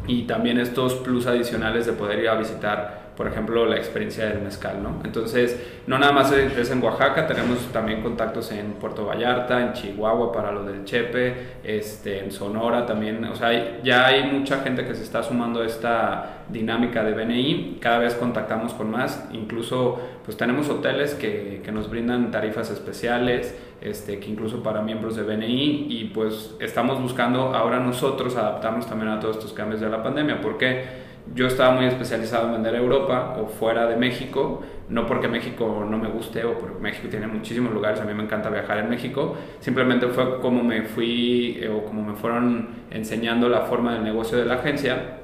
y 0.08 0.24
también 0.24 0.60
estos 0.60 0.96
plus 0.96 1.28
adicionales 1.28 1.86
de 1.86 1.94
poder 1.94 2.20
ir 2.20 2.30
a 2.30 2.36
visitar 2.36 3.03
por 3.16 3.28
ejemplo, 3.28 3.66
la 3.66 3.78
experiencia 3.78 4.26
del 4.26 4.42
mezcal, 4.42 4.82
¿no? 4.82 5.02
Entonces, 5.04 5.62
no 5.88 6.00
nada 6.00 6.12
más 6.12 6.32
es 6.32 6.72
en 6.72 6.84
Oaxaca, 6.84 7.28
tenemos 7.28 7.60
también 7.72 8.02
contactos 8.02 8.52
en 8.52 8.74
Puerto 8.74 9.06
Vallarta, 9.06 9.62
en 9.62 9.74
Chihuahua 9.74 10.32
para 10.32 10.52
lo 10.52 10.64
del 10.64 10.84
Chepe, 10.84 11.36
este, 11.64 12.20
en 12.20 12.32
Sonora 12.32 12.86
también, 12.86 13.24
o 13.26 13.36
sea, 13.36 13.82
ya 13.82 14.08
hay 14.08 14.24
mucha 14.32 14.60
gente 14.62 14.86
que 14.86 14.96
se 14.96 15.04
está 15.04 15.22
sumando 15.22 15.62
a 15.62 15.66
esta 15.66 16.44
dinámica 16.50 17.04
de 17.04 17.14
BNI, 17.14 17.78
cada 17.80 18.00
vez 18.00 18.16
contactamos 18.16 18.74
con 18.74 18.92
más, 18.92 19.28
incluso 19.32 20.00
pues 20.26 20.38
tenemos 20.38 20.70
hoteles 20.70 21.14
que, 21.16 21.62
que 21.64 21.72
nos 21.72 21.90
brindan 21.90 22.32
tarifas 22.32 22.70
especiales, 22.72 23.56
este, 23.82 24.20
que 24.20 24.30
incluso 24.30 24.64
para 24.64 24.82
miembros 24.82 25.16
de 25.16 25.24
BNI 25.24 25.88
y 25.90 26.12
pues 26.14 26.56
estamos 26.62 27.02
buscando 27.02 27.54
ahora 27.54 27.80
nosotros 27.80 28.36
adaptarnos 28.38 28.88
también 28.88 29.12
a 29.12 29.20
todos 29.20 29.38
estos 29.38 29.52
cambios 29.52 29.82
de 29.82 29.90
la 29.90 30.02
pandemia, 30.02 30.40
porque 30.42 31.03
yo 31.34 31.48
estaba 31.48 31.72
muy 31.72 31.86
especializado 31.86 32.48
en 32.48 32.54
vender 32.54 32.76
a 32.76 32.78
Europa 32.78 33.38
o 33.42 33.48
fuera 33.48 33.88
de 33.88 33.96
México, 33.96 34.62
no 34.90 35.06
porque 35.06 35.28
México 35.28 35.86
no 35.90 35.98
me 35.98 36.10
guste 36.10 36.44
o 36.44 36.58
porque 36.58 36.80
México 36.80 37.08
tiene 37.10 37.28
muchísimos 37.28 37.74
lugares, 37.74 38.02
a 38.02 38.04
mí 38.04 38.14
me 38.14 38.24
encanta 38.24 38.50
viajar 38.50 38.80
en 38.80 38.90
México, 38.90 39.36
simplemente 39.60 40.08
fue 40.08 40.40
como 40.42 40.64
me 40.64 40.84
fui 40.84 41.60
eh, 41.62 41.70
o 41.70 41.86
como 41.86 42.04
me 42.04 42.16
fueron 42.16 42.70
enseñando 42.92 43.48
la 43.48 43.62
forma 43.62 43.94
del 43.94 44.04
negocio 44.04 44.38
de 44.38 44.46
la 44.46 44.56
agencia, 44.56 45.20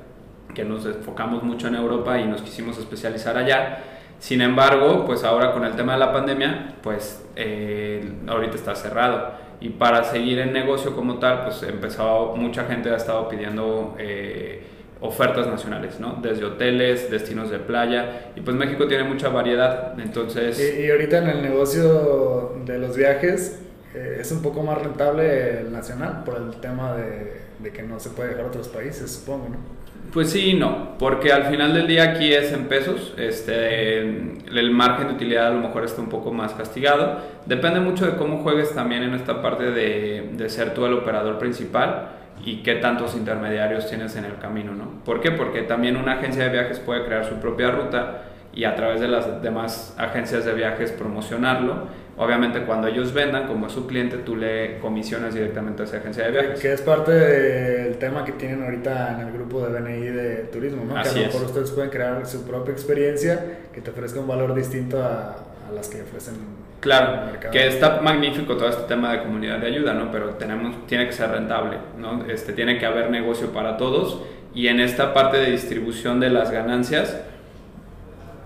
que 0.54 0.64
nos 0.64 0.86
enfocamos 0.86 1.44
mucho 1.44 1.68
en 1.68 1.76
Europa 1.76 2.18
y 2.18 2.26
nos 2.26 2.42
quisimos 2.42 2.78
especializar 2.78 3.38
allá. 3.38 3.80
Sin 4.18 4.42
embargo, 4.42 5.06
pues 5.06 5.24
ahora 5.24 5.54
con 5.54 5.64
el 5.64 5.76
tema 5.76 5.94
de 5.94 6.00
la 6.00 6.12
pandemia, 6.12 6.76
pues 6.82 7.26
eh, 7.36 8.14
ahorita 8.28 8.56
está 8.56 8.76
cerrado. 8.76 9.32
Y 9.62 9.70
para 9.70 10.04
seguir 10.04 10.40
el 10.40 10.52
negocio 10.52 10.96
como 10.96 11.20
tal, 11.20 11.44
pues 11.44 11.64
empezó, 11.64 12.34
mucha 12.36 12.66
gente 12.66 12.90
ha 12.90 12.96
estado 12.96 13.30
pidiendo... 13.30 13.96
Eh, 14.00 14.69
ofertas 15.02 15.48
nacionales, 15.48 16.00
¿no? 16.00 16.20
Desde 16.22 16.46
hoteles, 16.46 17.10
destinos 17.10 17.50
de 17.50 17.60
playa, 17.60 18.32
y 18.36 18.42
pues 18.42 18.56
México 18.56 18.88
tiene 18.88 19.04
mucha 19.04 19.30
variedad, 19.30 19.98
entonces... 20.00 20.60
Y, 20.60 20.90
ahorita 20.92 21.20
en 21.20 21.30
el 21.30 21.42
negocio 21.42 22.56
de 22.66 22.78
los 22.80 22.98
viajes 22.98 23.62
eh, 23.96 24.18
es 24.20 24.32
un 24.32 24.42
poco 24.42 24.62
más 24.62 24.82
rentable 24.82 25.62
el 25.62 25.72
nacional 25.72 26.24
por 26.26 26.36
el 26.38 26.60
tema 26.60 26.96
de, 26.96 27.42
de, 27.60 27.72
que 27.72 27.82
no 27.82 28.00
se 28.00 28.10
puede 28.10 28.30
dejar 28.30 28.46
a 28.46 28.48
otros 28.48 28.68
países, 28.68 29.10
supongo, 29.12 29.50
¿no? 29.50 29.80
Pues 30.12 30.32
sí 30.32 30.52
y 30.52 30.54
no, 30.56 30.98
porque 30.98 31.32
al 31.32 31.46
final 31.46 31.74
del 31.74 31.88
día 31.88 32.12
aquí 32.12 32.34
es 32.34 32.52
en 32.52 32.66
pesos, 32.66 33.14
este, 33.18 34.00
el 34.00 34.72
margen 34.72 35.08
de 35.08 35.14
utilidad 35.14 35.48
a 35.48 35.52
lo 35.52 35.60
mejor 35.60 35.86
está 35.86 36.02
un 36.02 36.10
poco 36.10 36.34
más 36.34 36.54
castigado, 36.54 37.20
depende 37.46 37.80
mucho 37.80 38.08
de 38.08 38.16
cómo 38.16 38.42
juegues 38.42 38.74
también 38.74 39.04
en 39.04 39.14
esta 39.14 39.42
parte 39.42 39.66
de, 39.66 40.32
de 40.34 40.50
ser 40.50 40.74
tú 40.74 40.86
el 40.86 40.94
operador 40.94 41.38
principal, 41.38 42.19
y 42.44 42.64
qué 42.64 42.76
tantos 42.76 43.16
intermediarios 43.16 43.88
tienes 43.90 44.16
en 44.16 44.26
el 44.26 44.38
camino, 44.38 44.74
¿no? 44.74 45.04
¿Por 45.04 45.22
qué? 45.22 45.32
Porque 45.32 45.64
también 45.64 45.98
una 45.98 46.14
agencia 46.14 46.46
de 46.46 46.50
viajes 46.50 46.80
puede 46.80 47.06
crear 47.06 47.26
su 47.26 47.36
propia 47.36 47.72
ruta 47.72 48.24
y 48.54 48.64
a 48.64 48.76
través 48.76 49.00
de 49.02 49.08
las 49.08 49.42
demás 49.42 49.94
agencias 49.98 50.46
de 50.46 50.54
viajes 50.54 50.92
promocionarlo. 50.92 51.88
Obviamente 52.18 52.64
cuando 52.64 52.88
ellos 52.88 53.14
vendan, 53.14 53.48
como 53.48 53.68
es 53.68 53.74
su 53.74 53.88
cliente, 53.88 54.18
tú 54.18 54.36
le 54.36 54.80
comisionas 54.80 55.34
directamente 55.34 55.84
a 55.84 55.86
esa 55.86 55.98
agencia 55.98 56.26
de 56.26 56.32
viajes. 56.32 56.60
Que 56.60 56.74
es 56.74 56.82
parte 56.82 57.12
del 57.12 57.98
tema 57.98 58.26
que 58.26 58.34
tienen 58.34 58.64
ahorita 58.64 59.14
en 59.14 59.28
el 59.28 59.34
grupo 59.34 59.66
de 59.66 59.80
BNI 59.80 60.08
de 60.08 60.36
turismo, 60.52 60.84
¿no? 60.84 61.02
que 61.02 61.08
a 61.08 61.14
lo 61.14 61.20
mejor 61.20 61.44
ustedes 61.44 61.72
pueden 61.72 61.90
crear 61.90 62.26
su 62.26 62.46
propia 62.46 62.74
experiencia 62.74 63.40
que 63.74 63.82
te 63.82 63.92
ofrezca 63.92 64.20
un 64.20 64.28
valor 64.28 64.54
distinto 64.54 65.02
a, 65.02 65.38
a 65.70 65.72
las 65.74 65.88
que 65.88 66.02
ofrecen 66.02 66.36
Claro, 66.80 67.38
que 67.52 67.68
está 67.68 68.00
magnífico 68.02 68.56
todo 68.56 68.70
este 68.70 68.84
tema 68.84 69.12
de 69.12 69.20
comunidad 69.20 69.60
de 69.60 69.68
ayuda, 69.68 69.94
¿no? 69.94 70.12
Pero 70.12 70.30
tenemos, 70.36 70.88
tiene 70.88 71.08
que 71.08 71.12
ser 71.12 71.30
rentable, 71.30 71.78
¿no? 71.98 72.24
Este, 72.26 72.54
tiene 72.54 72.78
que 72.78 72.86
haber 72.86 73.10
negocio 73.10 73.52
para 73.52 73.76
todos 73.76 74.22
y 74.54 74.68
en 74.68 74.80
esta 74.80 75.14
parte 75.14 75.38
de 75.38 75.52
distribución 75.52 76.22
de 76.22 76.30
las 76.30 76.52
ganancias, 76.52 77.20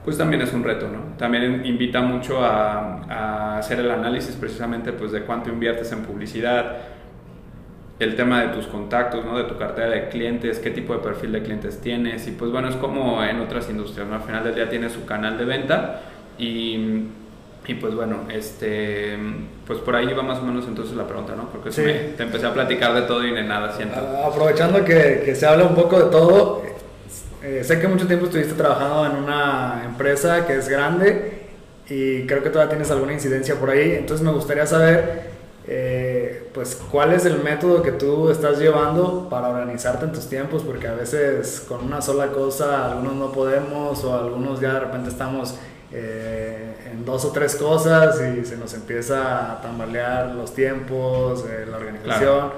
pues 0.03 0.17
también 0.17 0.41
es 0.41 0.51
un 0.51 0.63
reto, 0.63 0.89
¿no? 0.89 1.15
También 1.17 1.63
invita 1.63 2.01
mucho 2.01 2.43
a, 2.43 3.03
a 3.07 3.57
hacer 3.59 3.79
el 3.79 3.91
análisis 3.91 4.35
precisamente 4.35 4.91
pues 4.93 5.11
de 5.11 5.21
cuánto 5.21 5.49
inviertes 5.49 5.91
en 5.91 6.01
publicidad, 6.01 6.77
el 7.99 8.15
tema 8.15 8.41
de 8.41 8.47
tus 8.47 8.65
contactos, 8.65 9.23
¿no? 9.23 9.37
De 9.37 9.43
tu 9.43 9.57
cartera 9.57 9.89
de 9.89 10.09
clientes, 10.09 10.57
qué 10.57 10.71
tipo 10.71 10.93
de 10.93 10.99
perfil 11.03 11.33
de 11.33 11.43
clientes 11.43 11.79
tienes 11.79 12.27
y 12.27 12.31
pues 12.31 12.49
bueno, 12.51 12.67
es 12.67 12.75
como 12.77 13.23
en 13.23 13.39
otras 13.39 13.69
industrias, 13.69 14.07
¿no? 14.07 14.15
Al 14.15 14.23
final 14.23 14.43
del 14.43 14.55
día 14.55 14.69
tienes 14.69 14.91
su 14.91 15.05
canal 15.05 15.37
de 15.37 15.45
venta 15.45 16.01
y 16.39 17.05
y 17.65 17.75
pues 17.75 17.95
bueno, 17.95 18.25
este, 18.29 19.17
pues 19.65 19.79
por 19.79 19.95
ahí 19.95 20.13
va 20.13 20.21
más 20.21 20.39
o 20.39 20.43
menos 20.43 20.65
entonces 20.67 20.95
la 20.97 21.07
pregunta, 21.07 21.33
¿no? 21.35 21.49
Porque 21.49 21.69
te 21.69 22.23
empecé 22.23 22.45
a 22.45 22.53
platicar 22.53 22.93
de 22.93 23.03
todo 23.03 23.25
y 23.25 23.31
de 23.31 23.43
nada, 23.43 23.75
siento. 23.75 23.99
Aprovechando 24.25 24.83
que, 24.83 25.23
que 25.23 25.33
se 25.33 25.45
habla 25.45 25.63
un 25.65 25.75
poco 25.75 25.97
de 25.97 26.11
todo, 26.11 26.63
eh, 27.41 27.63
sé 27.63 27.79
que 27.79 27.87
mucho 27.87 28.05
tiempo 28.05 28.25
estuviste 28.25 28.53
trabajando 28.53 29.05
en 29.05 29.23
una 29.23 29.83
empresa 29.85 30.45
que 30.45 30.57
es 30.57 30.67
grande 30.67 31.43
y 31.89 32.25
creo 32.25 32.43
que 32.43 32.49
todavía 32.49 32.69
tienes 32.69 32.91
alguna 32.91 33.13
incidencia 33.13 33.55
por 33.55 33.69
ahí, 33.69 33.93
entonces 33.93 34.25
me 34.25 34.31
gustaría 34.33 34.65
saber, 34.65 35.33
eh, 35.67 36.49
pues, 36.53 36.81
cuál 36.91 37.13
es 37.13 37.25
el 37.25 37.41
método 37.43 37.81
que 37.81 37.93
tú 37.93 38.29
estás 38.29 38.59
llevando 38.59 39.27
para 39.29 39.49
organizarte 39.49 40.05
en 40.05 40.11
tus 40.11 40.27
tiempos, 40.27 40.63
porque 40.63 40.87
a 40.87 40.95
veces 40.95 41.65
con 41.67 41.85
una 41.85 42.01
sola 42.01 42.27
cosa 42.27 42.91
algunos 42.91 43.15
no 43.15 43.31
podemos 43.31 44.03
o 44.03 44.17
algunos 44.17 44.59
ya 44.59 44.73
de 44.73 44.79
repente 44.81 45.09
estamos 45.09 45.55
eh, 45.95 46.75
en 46.91 47.05
dos 47.05 47.23
o 47.23 47.31
tres 47.31 47.55
cosas 47.55 48.19
y 48.19 48.43
se 48.45 48.57
nos 48.57 48.73
empieza 48.73 49.51
a 49.51 49.61
tambalear 49.61 50.33
los 50.33 50.53
tiempos, 50.53 51.45
eh, 51.47 51.65
la 51.69 51.77
organización. 51.77 52.51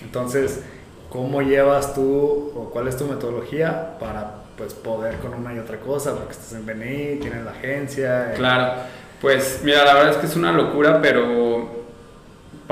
Entonces, 0.00 0.60
¿cómo 1.08 1.42
llevas 1.42 1.94
tú 1.94 2.52
o 2.56 2.70
cuál 2.72 2.88
es 2.88 2.96
tu 2.96 3.04
metodología 3.04 3.98
para 4.00 4.42
pues, 4.56 4.74
poder 4.74 5.18
con 5.18 5.32
una 5.34 5.54
y 5.54 5.60
otra 5.60 5.78
cosa? 5.78 6.16
Porque 6.16 6.32
estás 6.32 6.52
en 6.54 6.66
BNI, 6.66 7.20
tienes 7.20 7.44
la 7.44 7.52
agencia. 7.52 8.32
Eh. 8.32 8.34
Claro, 8.36 8.82
pues 9.20 9.60
mira, 9.62 9.84
la 9.84 9.94
verdad 9.94 10.10
es 10.10 10.16
que 10.16 10.26
es 10.26 10.34
una 10.34 10.50
locura, 10.50 11.00
pero 11.00 11.81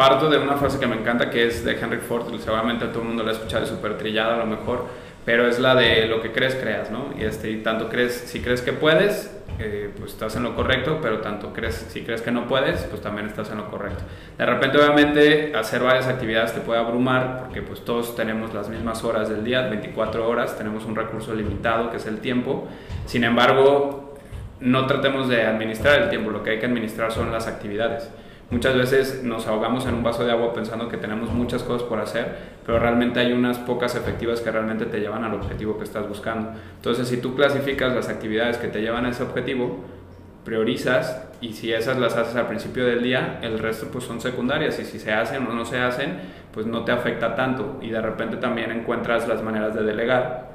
parto 0.00 0.30
de 0.30 0.38
una 0.38 0.56
frase 0.56 0.78
que 0.78 0.86
me 0.86 0.96
encanta 0.96 1.28
que 1.28 1.46
es 1.46 1.62
de 1.62 1.72
Henry 1.72 1.98
Ford, 1.98 2.24
seguramente 2.38 2.86
todo 2.86 3.02
el 3.02 3.08
mundo 3.08 3.22
la 3.22 3.32
ha 3.32 3.34
escuchado, 3.34 3.64
es 3.64 3.68
súper 3.68 3.98
trillada 3.98 4.36
a 4.36 4.38
lo 4.38 4.46
mejor, 4.46 4.86
pero 5.26 5.46
es 5.46 5.58
la 5.58 5.74
de 5.74 6.06
lo 6.06 6.22
que 6.22 6.32
crees, 6.32 6.54
creas, 6.54 6.90
¿no? 6.90 7.10
Y, 7.18 7.24
este, 7.24 7.50
y 7.50 7.56
tanto 7.58 7.90
crees, 7.90 8.14
si 8.14 8.40
crees 8.40 8.62
que 8.62 8.72
puedes, 8.72 9.30
pues 9.98 10.12
estás 10.12 10.36
en 10.36 10.44
lo 10.44 10.56
correcto, 10.56 11.00
pero 11.02 11.18
tanto 11.18 11.52
crees, 11.52 11.74
si 11.90 12.00
crees 12.00 12.22
que 12.22 12.30
no 12.30 12.46
puedes, 12.48 12.80
pues 12.84 13.02
también 13.02 13.26
estás 13.26 13.50
en 13.50 13.58
lo 13.58 13.70
correcto. 13.70 14.02
De 14.38 14.46
repente, 14.46 14.78
obviamente, 14.78 15.52
hacer 15.54 15.82
varias 15.82 16.06
actividades 16.06 16.54
te 16.54 16.60
puede 16.60 16.80
abrumar, 16.80 17.40
porque 17.40 17.60
pues 17.60 17.84
todos 17.84 18.16
tenemos 18.16 18.54
las 18.54 18.70
mismas 18.70 19.04
horas 19.04 19.28
del 19.28 19.44
día, 19.44 19.68
24 19.68 20.26
horas, 20.26 20.56
tenemos 20.56 20.86
un 20.86 20.96
recurso 20.96 21.34
limitado 21.34 21.90
que 21.90 21.98
es 21.98 22.06
el 22.06 22.20
tiempo. 22.20 22.66
Sin 23.04 23.22
embargo, 23.22 24.14
no 24.60 24.86
tratemos 24.86 25.28
de 25.28 25.42
administrar 25.42 26.00
el 26.00 26.08
tiempo, 26.08 26.30
lo 26.30 26.42
que 26.42 26.52
hay 26.52 26.58
que 26.58 26.64
administrar 26.64 27.12
son 27.12 27.30
las 27.30 27.46
actividades. 27.46 28.10
Muchas 28.50 28.74
veces 28.76 29.22
nos 29.22 29.46
ahogamos 29.46 29.86
en 29.86 29.94
un 29.94 30.02
vaso 30.02 30.24
de 30.24 30.32
agua 30.32 30.52
pensando 30.52 30.88
que 30.88 30.96
tenemos 30.96 31.30
muchas 31.30 31.62
cosas 31.62 31.84
por 31.84 32.00
hacer, 32.00 32.34
pero 32.66 32.80
realmente 32.80 33.20
hay 33.20 33.32
unas 33.32 33.58
pocas 33.58 33.94
efectivas 33.94 34.40
que 34.40 34.50
realmente 34.50 34.86
te 34.86 34.98
llevan 34.98 35.22
al 35.22 35.34
objetivo 35.34 35.78
que 35.78 35.84
estás 35.84 36.08
buscando. 36.08 36.50
Entonces, 36.76 37.06
si 37.06 37.18
tú 37.18 37.36
clasificas 37.36 37.94
las 37.94 38.08
actividades 38.08 38.58
que 38.58 38.66
te 38.66 38.80
llevan 38.80 39.06
a 39.06 39.10
ese 39.10 39.22
objetivo, 39.22 39.78
priorizas 40.44 41.28
y 41.40 41.52
si 41.52 41.72
esas 41.72 41.98
las 41.98 42.16
haces 42.16 42.34
al 42.34 42.48
principio 42.48 42.84
del 42.84 43.04
día, 43.04 43.38
el 43.42 43.58
resto 43.58 43.86
pues 43.92 44.04
son 44.04 44.20
secundarias 44.20 44.80
y 44.80 44.84
si 44.84 44.98
se 44.98 45.12
hacen 45.12 45.46
o 45.46 45.52
no 45.52 45.64
se 45.64 45.78
hacen, 45.78 46.18
pues 46.52 46.66
no 46.66 46.84
te 46.84 46.90
afecta 46.90 47.36
tanto 47.36 47.78
y 47.80 47.90
de 47.90 48.00
repente 48.00 48.36
también 48.36 48.72
encuentras 48.72 49.28
las 49.28 49.42
maneras 49.42 49.76
de 49.76 49.84
delegar 49.84 50.50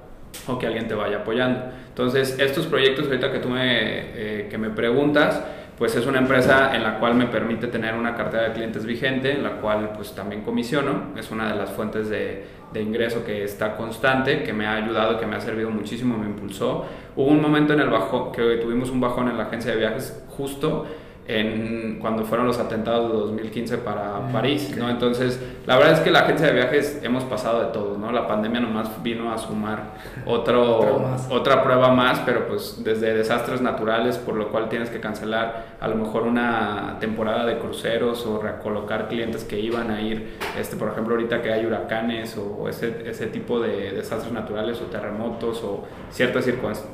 o 0.47 0.59
que 0.59 0.67
alguien 0.67 0.89
te 0.89 0.95
vaya 0.95 1.17
apoyando. 1.17 1.61
Entonces, 1.87 2.37
estos 2.39 2.67
proyectos 2.67 3.05
ahorita 3.05 3.31
que 3.31 3.39
tú 3.39 3.49
me, 3.49 3.61
eh, 3.63 4.47
que 4.49 4.57
me 4.57 4.69
preguntas, 4.69 5.41
pues 5.77 5.95
es 5.95 6.05
una 6.05 6.19
empresa 6.19 6.75
en 6.75 6.83
la 6.83 6.99
cual 6.99 7.15
me 7.15 7.27
permite 7.27 7.67
tener 7.67 7.95
una 7.95 8.15
cartera 8.15 8.43
de 8.43 8.53
clientes 8.53 8.85
vigente, 8.85 9.31
en 9.31 9.43
la 9.43 9.57
cual 9.57 9.91
pues 9.95 10.13
también 10.13 10.41
comisiono, 10.41 11.13
es 11.17 11.31
una 11.31 11.51
de 11.51 11.55
las 11.55 11.71
fuentes 11.71 12.09
de, 12.09 12.45
de 12.71 12.81
ingreso 12.81 13.23
que 13.25 13.43
está 13.43 13.75
constante, 13.75 14.43
que 14.43 14.53
me 14.53 14.67
ha 14.67 14.75
ayudado, 14.75 15.19
que 15.19 15.25
me 15.25 15.35
ha 15.35 15.41
servido 15.41 15.69
muchísimo, 15.69 16.17
me 16.17 16.27
impulsó. 16.27 16.85
Hubo 17.15 17.27
un 17.27 17.41
momento 17.41 17.73
en 17.73 17.81
el 17.81 17.89
bajo, 17.89 18.31
que 18.31 18.57
tuvimos 18.57 18.89
un 18.89 19.01
bajón 19.01 19.29
en 19.29 19.37
la 19.37 19.43
agencia 19.45 19.71
de 19.71 19.77
viajes 19.77 20.23
justo 20.29 20.85
en, 21.27 21.97
cuando 21.99 22.23
fueron 22.23 22.45
los 22.45 22.59
atentados 22.59 23.11
de 23.11 23.17
2015 23.17 23.77
para 23.79 24.19
mm, 24.19 24.31
París, 24.31 24.75
¿no? 24.77 24.89
Entonces, 24.89 25.39
la 25.65 25.77
verdad 25.77 25.93
es 25.93 25.99
que 26.01 26.11
la 26.11 26.19
agencia 26.19 26.47
de 26.47 26.53
viajes 26.53 26.99
hemos 27.03 27.23
pasado 27.23 27.61
de 27.61 27.67
todo, 27.67 27.97
¿no? 27.97 28.11
La 28.11 28.27
pandemia 28.27 28.59
nomás 28.59 29.01
vino 29.01 29.33
a 29.33 29.37
sumar 29.37 29.95
otro, 30.25 31.09
otra 31.29 31.63
prueba 31.63 31.89
más, 31.91 32.19
pero 32.19 32.47
pues 32.47 32.83
desde 32.83 33.15
desastres 33.15 33.61
naturales, 33.61 34.17
por 34.17 34.35
lo 34.35 34.49
cual 34.49 34.69
tienes 34.69 34.89
que 34.89 34.99
cancelar 34.99 35.75
a 35.79 35.87
lo 35.87 35.95
mejor 35.95 36.23
una 36.23 36.97
temporada 36.99 37.45
de 37.45 37.57
cruceros 37.57 38.25
o 38.25 38.39
recolocar 38.39 39.07
clientes 39.07 39.43
que 39.43 39.59
iban 39.59 39.89
a 39.89 40.01
ir, 40.01 40.37
este, 40.59 40.75
por 40.75 40.89
ejemplo, 40.89 41.15
ahorita 41.15 41.41
que 41.41 41.51
hay 41.51 41.65
huracanes 41.65 42.37
o 42.37 42.69
ese, 42.69 43.09
ese 43.09 43.27
tipo 43.27 43.59
de 43.59 43.91
desastres 43.91 44.31
naturales 44.31 44.79
o 44.81 44.85
terremotos 44.85 45.63
o 45.63 45.85
ciertas 46.11 46.45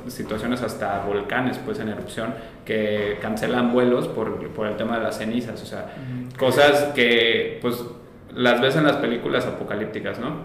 situaciones 0.08 0.62
hasta 0.62 1.04
volcanes 1.04 1.58
pues 1.58 1.78
en 1.80 1.88
erupción 1.88 2.34
que 2.64 3.18
cancelan 3.20 3.72
vuelos 3.72 4.08
por, 4.08 4.21
por 4.54 4.66
el 4.66 4.76
tema 4.76 4.98
de 4.98 5.04
las 5.04 5.18
cenizas, 5.18 5.62
o 5.62 5.66
sea, 5.66 5.94
cosas 6.38 6.92
que 6.94 7.58
pues 7.60 7.84
las 8.34 8.60
ves 8.60 8.76
en 8.76 8.84
las 8.84 8.96
películas 8.96 9.46
apocalípticas, 9.46 10.18
¿no? 10.18 10.36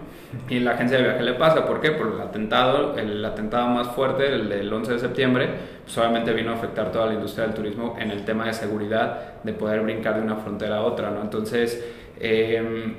Y 0.48 0.58
en 0.58 0.64
la 0.64 0.72
agencia 0.72 0.98
de 0.98 1.04
viaje 1.04 1.22
le 1.22 1.34
pasa, 1.34 1.64
¿por 1.64 1.80
qué? 1.80 1.92
Por 1.92 2.12
el 2.14 2.20
atentado, 2.20 2.98
el 2.98 3.24
atentado 3.24 3.68
más 3.68 3.88
fuerte, 3.88 4.26
el 4.26 4.48
del 4.48 4.70
11 4.70 4.92
de 4.92 4.98
septiembre, 4.98 5.48
pues 5.84 5.96
obviamente 5.96 6.32
vino 6.32 6.50
a 6.50 6.54
afectar 6.54 6.92
toda 6.92 7.06
la 7.06 7.14
industria 7.14 7.46
del 7.46 7.54
turismo 7.54 7.96
en 7.98 8.10
el 8.10 8.24
tema 8.24 8.46
de 8.46 8.52
seguridad, 8.52 9.42
de 9.42 9.52
poder 9.54 9.80
brincar 9.80 10.16
de 10.16 10.22
una 10.22 10.36
frontera 10.36 10.76
a 10.76 10.80
otra, 10.82 11.10
¿no? 11.10 11.22
Entonces, 11.22 11.82
em, 12.20 12.94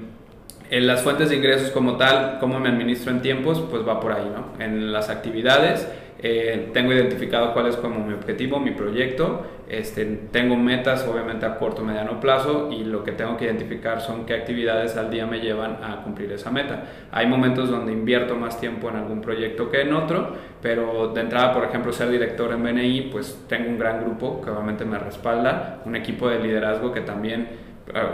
en 0.72 0.88
las 0.88 1.02
fuentes 1.02 1.30
de 1.30 1.36
ingresos 1.36 1.70
como 1.70 1.98
tal, 1.98 2.38
cómo 2.40 2.60
me 2.60 2.70
administro 2.70 3.12
en 3.12 3.22
tiempos, 3.22 3.64
pues 3.70 3.88
va 3.88 4.00
por 4.00 4.12
ahí, 4.12 4.32
¿no? 4.34 4.64
En 4.64 4.92
las 4.92 5.10
actividades, 5.10 5.88
eh, 6.22 6.70
tengo 6.74 6.92
identificado 6.92 7.54
cuál 7.54 7.68
es 7.68 7.78
como 7.78 8.06
mi 8.06 8.14
objetivo, 8.14 8.60
mi 8.60 8.72
proyecto, 8.72 9.46
este, 9.70 10.04
tengo 10.32 10.58
metas 10.58 11.08
obviamente 11.08 11.46
a 11.46 11.58
corto, 11.58 11.84
mediano 11.84 12.20
plazo 12.20 12.70
y 12.72 12.84
lo 12.84 13.04
que 13.04 13.14
tengo 13.14 13.38
que 13.38 13.46
identificar 13.46 14.02
son 14.02 14.26
qué 14.26 14.34
actividades 14.34 14.98
al 14.98 15.12
día 15.12 15.26
me 15.26 15.40
llevan 15.40 15.78
a 15.84 16.02
cumplir 16.04 16.32
esa 16.34 16.52
meta. 16.52 16.84
Hay 17.12 17.28
momentos 17.28 17.70
donde 17.70 17.94
invierto 17.94 18.36
más 18.36 18.60
tiempo 18.60 18.90
en 18.90 18.98
algún 18.98 19.22
proyecto 19.22 19.70
que 19.70 19.82
en 19.82 19.94
otro, 19.94 20.34
pero 20.62 21.14
de 21.14 21.22
entrada, 21.22 21.54
por 21.54 21.64
ejemplo, 21.64 21.94
ser 21.94 22.10
director 22.10 22.52
en 22.52 22.64
BNI, 22.64 23.02
pues 23.12 23.46
tengo 23.48 23.70
un 23.70 23.78
gran 23.78 24.04
grupo 24.04 24.42
que 24.42 24.50
obviamente 24.50 24.84
me 24.84 24.98
respalda, 24.98 25.82
un 25.86 25.96
equipo 25.96 26.28
de 26.30 26.40
liderazgo 26.40 26.92
que 26.92 27.02
también, 27.02 27.48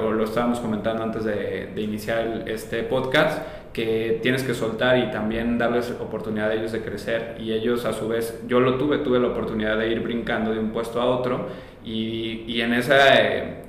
o 0.04 0.12
lo 0.12 0.24
estábamos 0.24 0.60
comentando 0.60 1.04
antes 1.04 1.24
de, 1.24 1.72
de 1.74 1.82
iniciar 1.82 2.44
este 2.48 2.84
podcast, 2.84 3.42
que 3.74 4.20
tienes 4.24 4.44
que 4.44 4.54
soltar 4.54 4.98
y 4.98 5.12
también 5.12 5.58
darles 5.58 5.92
oportunidad 6.00 6.50
a 6.50 6.54
ellos 6.54 6.72
de 6.72 6.82
crecer. 6.82 7.36
Y 7.40 7.52
ellos 7.52 7.84
a 7.84 7.92
su 7.92 8.08
vez, 8.08 8.42
yo 8.48 8.62
lo 8.62 8.76
tuve, 8.78 9.00
tuve 9.00 9.20
la 9.20 9.28
oportunidad 9.28 9.78
de 9.78 9.90
ir 9.90 10.00
brincando 10.00 10.54
de 10.54 10.60
un 10.60 10.70
puesto 10.70 11.02
a 11.02 11.06
otro 11.06 11.50
y, 11.84 12.46
y 12.48 12.62
en, 12.62 12.74
esa, 12.74 13.22
eh, 13.22 13.64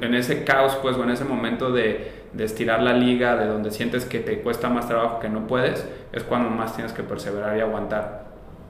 en 0.00 0.14
ese 0.14 0.42
caos, 0.42 0.76
pues, 0.82 0.96
o 0.96 1.04
en 1.04 1.10
ese 1.10 1.24
momento 1.24 1.70
de, 1.70 2.10
de, 2.32 2.44
estirar 2.44 2.82
la 2.82 2.92
liga, 2.92 3.36
de 3.36 3.46
donde 3.46 3.70
sientes 3.70 4.04
que 4.04 4.18
te 4.18 4.40
cuesta 4.40 4.68
más 4.68 4.88
trabajo, 4.88 5.20
que 5.20 5.28
no 5.28 5.46
puedes, 5.46 5.88
es 6.12 6.24
cuando 6.24 6.50
más 6.50 6.74
tienes 6.74 6.92
que 6.92 7.04
perseverar 7.04 7.56
y 7.56 7.60
aguantar 7.60 8.25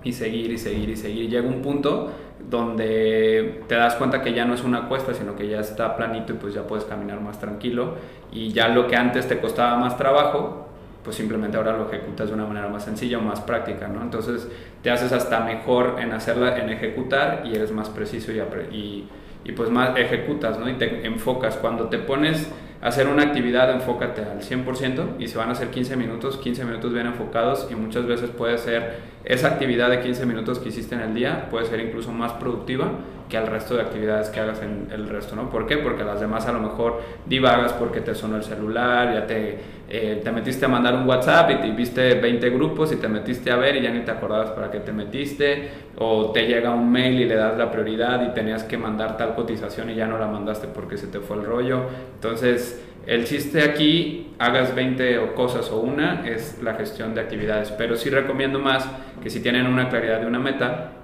y 0.06 0.12
seguir 0.12 0.52
y 0.52 0.58
seguir 0.58 0.88
y 0.88 0.96
seguir. 0.96 1.28
Llega 1.28 1.48
un 1.48 1.62
punto 1.62 2.12
donde 2.48 3.62
te 3.66 3.74
das 3.74 3.96
cuenta 3.96 4.22
que 4.22 4.32
ya 4.32 4.44
no 4.44 4.54
es 4.54 4.62
una 4.62 4.88
cuesta, 4.88 5.12
sino 5.12 5.34
que 5.34 5.48
ya 5.48 5.60
está 5.60 5.96
planito 5.96 6.32
y 6.32 6.36
pues 6.36 6.54
ya 6.54 6.62
puedes 6.62 6.84
caminar 6.84 7.20
más 7.20 7.40
tranquilo 7.40 7.94
y 8.30 8.52
ya 8.52 8.68
lo 8.68 8.86
que 8.86 8.94
antes 8.96 9.26
te 9.26 9.40
costaba 9.40 9.76
más 9.78 9.96
trabajo, 9.96 10.68
pues 11.02 11.16
simplemente 11.16 11.56
ahora 11.56 11.76
lo 11.76 11.88
ejecutas 11.88 12.28
de 12.28 12.34
una 12.34 12.46
manera 12.46 12.68
más 12.68 12.84
sencilla 12.84 13.18
o 13.18 13.20
más 13.22 13.40
práctica, 13.40 13.88
¿no? 13.88 14.00
Entonces 14.02 14.48
te 14.82 14.90
haces 14.90 15.12
hasta 15.12 15.40
mejor 15.40 15.96
en 15.98 16.12
hacerla, 16.12 16.56
en 16.58 16.70
ejecutar 16.70 17.42
y 17.44 17.54
eres 17.56 17.72
más 17.72 17.88
preciso 17.90 18.32
y, 18.32 19.08
y, 19.44 19.52
pues 19.52 19.70
más 19.70 19.96
ejecutas, 19.96 20.58
¿no? 20.58 20.68
Y 20.68 20.74
te 20.74 21.06
enfocas. 21.06 21.56
Cuando 21.56 21.88
te 21.88 21.98
pones 21.98 22.50
hacer 22.80 23.08
una 23.08 23.22
actividad, 23.22 23.70
enfócate 23.70 24.22
al 24.22 24.40
100% 24.40 25.16
y 25.18 25.28
se 25.28 25.38
van 25.38 25.48
a 25.48 25.52
hacer 25.52 25.70
15 25.70 25.96
minutos, 25.96 26.36
15 26.36 26.64
minutos 26.64 26.92
bien 26.92 27.06
enfocados 27.06 27.68
y 27.70 27.74
muchas 27.74 28.06
veces 28.06 28.30
puede 28.30 28.58
ser 28.58 28.98
esa 29.24 29.48
actividad 29.48 29.90
de 29.90 30.00
15 30.00 30.26
minutos 30.26 30.58
que 30.58 30.68
hiciste 30.68 30.94
en 30.94 31.00
el 31.00 31.14
día, 31.14 31.48
puede 31.50 31.66
ser 31.66 31.80
incluso 31.80 32.12
más 32.12 32.32
productiva 32.32 32.92
que 33.28 33.36
al 33.36 33.46
resto 33.46 33.74
de 33.74 33.82
actividades 33.82 34.30
que 34.30 34.40
hagas 34.40 34.62
en 34.62 34.88
el 34.92 35.08
resto, 35.08 35.34
¿no? 35.34 35.50
¿Por 35.50 35.66
qué? 35.66 35.78
Porque 35.78 36.04
las 36.04 36.20
demás 36.20 36.46
a 36.46 36.52
lo 36.52 36.60
mejor 36.60 37.00
divagas 37.26 37.72
porque 37.72 38.00
te 38.00 38.14
sonó 38.14 38.36
el 38.36 38.44
celular, 38.44 39.12
ya 39.12 39.26
te, 39.26 39.58
eh, 39.88 40.20
te 40.22 40.32
metiste 40.32 40.66
a 40.66 40.68
mandar 40.68 40.94
un 40.94 41.08
WhatsApp 41.08 41.50
y 41.50 41.54
te 41.56 41.70
viste 41.70 42.14
20 42.14 42.50
grupos 42.50 42.92
y 42.92 42.96
te 42.96 43.08
metiste 43.08 43.50
a 43.50 43.56
ver 43.56 43.76
y 43.76 43.82
ya 43.82 43.90
ni 43.90 44.00
te 44.00 44.10
acordabas 44.10 44.50
para 44.50 44.70
qué 44.70 44.80
te 44.80 44.92
metiste, 44.92 45.70
o 45.98 46.30
te 46.30 46.46
llega 46.46 46.70
un 46.70 46.90
mail 46.90 47.20
y 47.20 47.24
le 47.24 47.34
das 47.34 47.56
la 47.58 47.70
prioridad 47.70 48.24
y 48.26 48.34
tenías 48.34 48.64
que 48.64 48.78
mandar 48.78 49.16
tal 49.16 49.34
cotización 49.34 49.90
y 49.90 49.94
ya 49.94 50.06
no 50.06 50.18
la 50.18 50.26
mandaste 50.26 50.68
porque 50.68 50.96
se 50.96 51.08
te 51.08 51.20
fue 51.20 51.36
el 51.36 51.44
rollo. 51.44 51.82
Entonces, 52.14 52.82
el 53.06 53.24
chiste 53.24 53.62
aquí, 53.62 54.32
hagas 54.38 54.74
20 54.74 55.18
o 55.18 55.34
cosas 55.34 55.70
o 55.70 55.78
una, 55.78 56.28
es 56.28 56.60
la 56.60 56.74
gestión 56.74 57.14
de 57.14 57.20
actividades, 57.20 57.70
pero 57.70 57.96
sí 57.96 58.10
recomiendo 58.10 58.58
más 58.58 58.84
que 59.22 59.30
si 59.30 59.40
tienen 59.40 59.66
una 59.66 59.88
claridad 59.88 60.20
de 60.20 60.26
una 60.26 60.40
meta, 60.40 60.95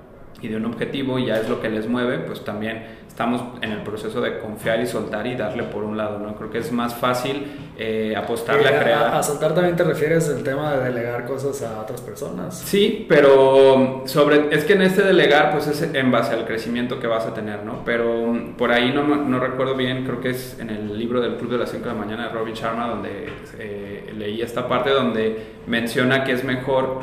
y 0.42 0.48
de 0.48 0.56
un 0.56 0.66
objetivo 0.66 1.18
y 1.18 1.26
ya 1.26 1.38
es 1.38 1.48
lo 1.48 1.60
que 1.60 1.70
les 1.70 1.88
mueve, 1.88 2.18
pues 2.18 2.44
también 2.44 2.82
estamos 3.12 3.42
en 3.60 3.72
el 3.72 3.82
proceso 3.82 4.22
de 4.22 4.38
confiar 4.38 4.80
y 4.80 4.86
soltar 4.86 5.26
y 5.26 5.36
darle 5.36 5.64
por 5.64 5.84
un 5.84 5.98
lado, 5.98 6.18
¿no? 6.18 6.34
Creo 6.34 6.50
que 6.50 6.58
es 6.58 6.72
más 6.72 6.94
fácil 6.94 7.44
eh, 7.78 8.14
apostarle 8.16 8.66
a 8.68 8.80
crear. 8.80 9.14
A, 9.14 9.22
soltar 9.22 9.54
también 9.54 9.76
te 9.76 9.84
refieres 9.84 10.30
al 10.30 10.42
tema 10.42 10.72
de 10.72 10.84
delegar 10.84 11.26
cosas 11.26 11.62
a 11.62 11.82
otras 11.82 12.00
personas. 12.00 12.58
Sí, 12.58 13.04
pero 13.08 14.02
sobre, 14.06 14.48
es 14.50 14.64
que 14.64 14.72
en 14.72 14.82
este 14.82 15.02
delegar 15.02 15.52
pues 15.52 15.66
es 15.66 15.82
en 15.82 16.10
base 16.10 16.32
al 16.32 16.46
crecimiento 16.46 16.98
que 16.98 17.06
vas 17.06 17.26
a 17.26 17.34
tener, 17.34 17.64
¿no? 17.64 17.84
Pero 17.84 18.34
por 18.56 18.72
ahí 18.72 18.92
no, 18.92 19.04
no 19.04 19.38
recuerdo 19.38 19.76
bien, 19.76 20.04
creo 20.04 20.20
que 20.20 20.30
es 20.30 20.58
en 20.58 20.70
el 20.70 20.98
libro 20.98 21.20
del 21.20 21.36
Club 21.36 21.52
de 21.52 21.58
las 21.58 21.70
5 21.70 21.84
de 21.84 21.92
la 21.92 21.98
mañana 21.98 22.28
de 22.28 22.32
Robin 22.32 22.54
Sharma 22.54 22.88
donde 22.88 23.28
eh, 23.58 24.10
leí 24.16 24.40
esta 24.40 24.66
parte 24.66 24.88
donde 24.88 25.36
menciona 25.66 26.24
que 26.24 26.32
es 26.32 26.44
mejor 26.44 27.00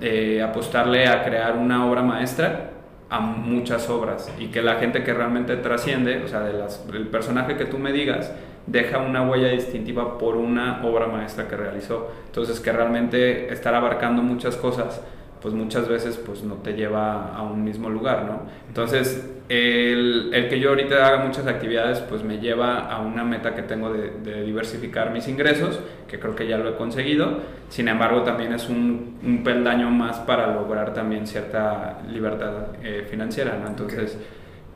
eh, 0.00 0.42
apostarle 0.42 1.06
a 1.06 1.22
crear 1.22 1.56
una 1.56 1.88
obra 1.88 2.02
maestra 2.02 2.71
a 3.12 3.20
muchas 3.20 3.90
obras 3.90 4.32
y 4.38 4.46
que 4.46 4.62
la 4.62 4.76
gente 4.76 5.04
que 5.04 5.12
realmente 5.12 5.56
trasciende, 5.56 6.22
o 6.24 6.28
sea, 6.28 6.40
de 6.40 6.52
del 6.90 7.08
personaje 7.08 7.56
que 7.56 7.66
tú 7.66 7.78
me 7.78 7.92
digas, 7.92 8.32
deja 8.66 8.98
una 8.98 9.22
huella 9.22 9.48
distintiva 9.48 10.16
por 10.16 10.36
una 10.36 10.84
obra 10.84 11.08
maestra 11.08 11.46
que 11.46 11.56
realizó. 11.56 12.10
Entonces, 12.26 12.58
que 12.58 12.72
realmente 12.72 13.52
estar 13.52 13.74
abarcando 13.74 14.22
muchas 14.22 14.56
cosas 14.56 15.02
pues 15.42 15.54
muchas 15.54 15.88
veces 15.88 16.16
pues 16.24 16.44
no 16.44 16.54
te 16.56 16.74
lleva 16.74 17.34
a 17.34 17.42
un 17.42 17.64
mismo 17.64 17.90
lugar, 17.90 18.24
¿no? 18.24 18.42
Entonces, 18.68 19.28
el, 19.48 20.30
el, 20.32 20.48
que 20.48 20.60
yo 20.60 20.68
ahorita 20.70 21.04
haga 21.04 21.24
muchas 21.24 21.46
actividades 21.48 21.98
pues 21.98 22.22
me 22.22 22.38
lleva 22.38 22.86
a 22.86 23.00
una 23.00 23.24
meta 23.24 23.54
que 23.54 23.62
tengo 23.62 23.92
de, 23.92 24.12
de, 24.22 24.44
diversificar 24.44 25.10
mis 25.10 25.26
ingresos, 25.26 25.80
que 26.06 26.20
creo 26.20 26.36
que 26.36 26.46
ya 26.46 26.58
lo 26.58 26.70
he 26.70 26.76
conseguido, 26.76 27.40
sin 27.68 27.88
embargo 27.88 28.22
también 28.22 28.52
es 28.52 28.68
un, 28.68 29.18
un 29.22 29.42
peldaño 29.42 29.90
más 29.90 30.18
para 30.20 30.54
lograr 30.54 30.94
también 30.94 31.26
cierta 31.26 31.98
libertad 32.08 32.68
eh, 32.82 33.06
financiera, 33.10 33.58
¿no? 33.58 33.68
Entonces... 33.68 34.14
Okay. 34.14 34.26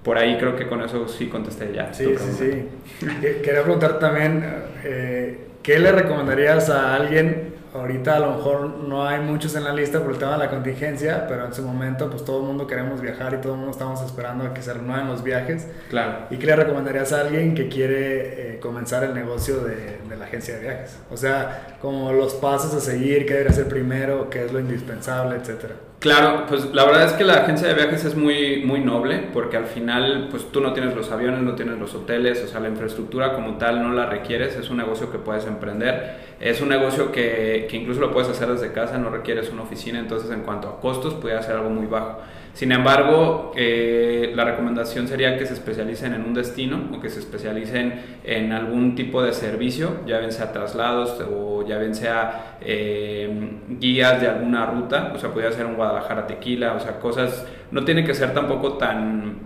Por 0.06 0.16
ahí 0.18 0.38
creo 0.38 0.54
que 0.54 0.68
con 0.68 0.80
eso 0.82 1.08
sí 1.08 1.26
contesté 1.26 1.72
ya. 1.74 1.92
Sí, 1.92 2.04
sí, 2.16 2.30
sí. 2.30 3.06
Quería 3.42 3.64
preguntar 3.64 3.98
también, 3.98 4.40
eh, 4.84 5.36
¿qué 5.66 5.80
le 5.80 5.90
recomendarías 5.90 6.70
a 6.70 6.94
alguien 6.94 7.56
Ahorita 7.76 8.16
a 8.16 8.20
lo 8.20 8.36
mejor 8.36 8.68
no 8.88 9.06
hay 9.06 9.20
muchos 9.20 9.54
en 9.54 9.64
la 9.64 9.72
lista 9.72 10.00
por 10.00 10.12
el 10.12 10.18
tema 10.18 10.32
de 10.32 10.38
la 10.38 10.50
contingencia, 10.50 11.26
pero 11.28 11.44
en 11.44 11.52
su 11.52 11.62
momento 11.62 12.08
pues 12.08 12.24
todo 12.24 12.40
el 12.40 12.46
mundo 12.46 12.66
queremos 12.66 13.00
viajar 13.00 13.34
y 13.34 13.40
todo 13.42 13.52
el 13.52 13.58
mundo 13.58 13.72
estamos 13.72 14.00
esperando 14.02 14.44
a 14.44 14.54
que 14.54 14.62
se 14.62 14.72
renueven 14.72 15.08
los 15.08 15.22
viajes. 15.22 15.68
Claro. 15.90 16.26
¿Y 16.30 16.38
qué 16.38 16.46
le 16.46 16.56
recomendarías 16.56 17.12
a 17.12 17.20
alguien 17.20 17.54
que 17.54 17.68
quiere 17.68 18.54
eh, 18.54 18.60
comenzar 18.60 19.04
el 19.04 19.14
negocio 19.14 19.62
de, 19.62 19.98
de, 20.08 20.16
la 20.16 20.24
agencia 20.24 20.54
de 20.54 20.60
viajes? 20.60 20.96
O 21.10 21.16
sea, 21.16 21.76
como 21.80 22.12
los 22.12 22.34
pasos 22.34 22.72
a 22.74 22.80
seguir, 22.80 23.26
qué 23.26 23.34
debería 23.34 23.52
hacer 23.52 23.68
primero, 23.68 24.30
qué 24.30 24.46
es 24.46 24.52
lo 24.52 24.60
indispensable, 24.60 25.36
etcétera. 25.36 25.74
Claro, 26.06 26.46
pues 26.46 26.72
la 26.72 26.84
verdad 26.84 27.06
es 27.06 27.14
que 27.14 27.24
la 27.24 27.38
agencia 27.38 27.66
de 27.66 27.74
viajes 27.74 28.04
es 28.04 28.14
muy, 28.14 28.62
muy 28.64 28.78
noble 28.78 29.24
porque 29.32 29.56
al 29.56 29.66
final 29.66 30.28
pues 30.30 30.52
tú 30.52 30.60
no 30.60 30.72
tienes 30.72 30.94
los 30.94 31.10
aviones, 31.10 31.40
no 31.40 31.56
tienes 31.56 31.80
los 31.80 31.96
hoteles, 31.96 32.44
o 32.44 32.46
sea, 32.46 32.60
la 32.60 32.68
infraestructura 32.68 33.32
como 33.32 33.58
tal 33.58 33.82
no 33.82 33.92
la 33.92 34.06
requieres, 34.06 34.54
es 34.54 34.70
un 34.70 34.76
negocio 34.76 35.10
que 35.10 35.18
puedes 35.18 35.48
emprender, 35.48 36.18
es 36.38 36.60
un 36.60 36.68
negocio 36.68 37.10
que, 37.10 37.66
que 37.68 37.76
incluso 37.76 38.00
lo 38.00 38.12
puedes 38.12 38.30
hacer 38.30 38.48
desde 38.48 38.70
casa, 38.70 38.98
no 38.98 39.10
requieres 39.10 39.50
una 39.50 39.62
oficina, 39.62 39.98
entonces 39.98 40.30
en 40.30 40.42
cuanto 40.42 40.68
a 40.68 40.80
costos 40.80 41.14
puede 41.14 41.42
ser 41.42 41.56
algo 41.56 41.70
muy 41.70 41.86
bajo. 41.86 42.20
Sin 42.56 42.72
embargo, 42.72 43.52
eh, 43.54 44.32
la 44.34 44.46
recomendación 44.46 45.06
sería 45.08 45.36
que 45.36 45.44
se 45.44 45.52
especialicen 45.52 46.14
en 46.14 46.24
un 46.24 46.32
destino 46.32 46.88
o 46.90 47.00
que 47.02 47.10
se 47.10 47.18
especialicen 47.18 48.00
en 48.24 48.50
algún 48.50 48.94
tipo 48.94 49.22
de 49.22 49.34
servicio, 49.34 50.00
ya 50.06 50.20
bien 50.20 50.32
sea 50.32 50.52
traslados 50.52 51.20
o 51.20 51.66
ya 51.66 51.76
bien 51.76 51.94
sea 51.94 52.56
eh, 52.62 53.60
guías 53.78 54.22
de 54.22 54.28
alguna 54.28 54.64
ruta, 54.64 55.12
o 55.14 55.18
sea, 55.18 55.34
podría 55.34 55.52
ser 55.52 55.66
un 55.66 55.74
Guadalajara 55.74 56.26
Tequila, 56.26 56.72
o 56.72 56.80
sea, 56.80 56.98
cosas, 56.98 57.46
no 57.72 57.84
tiene 57.84 58.04
que 58.04 58.14
ser 58.14 58.32
tampoco 58.32 58.78
tan 58.78 59.36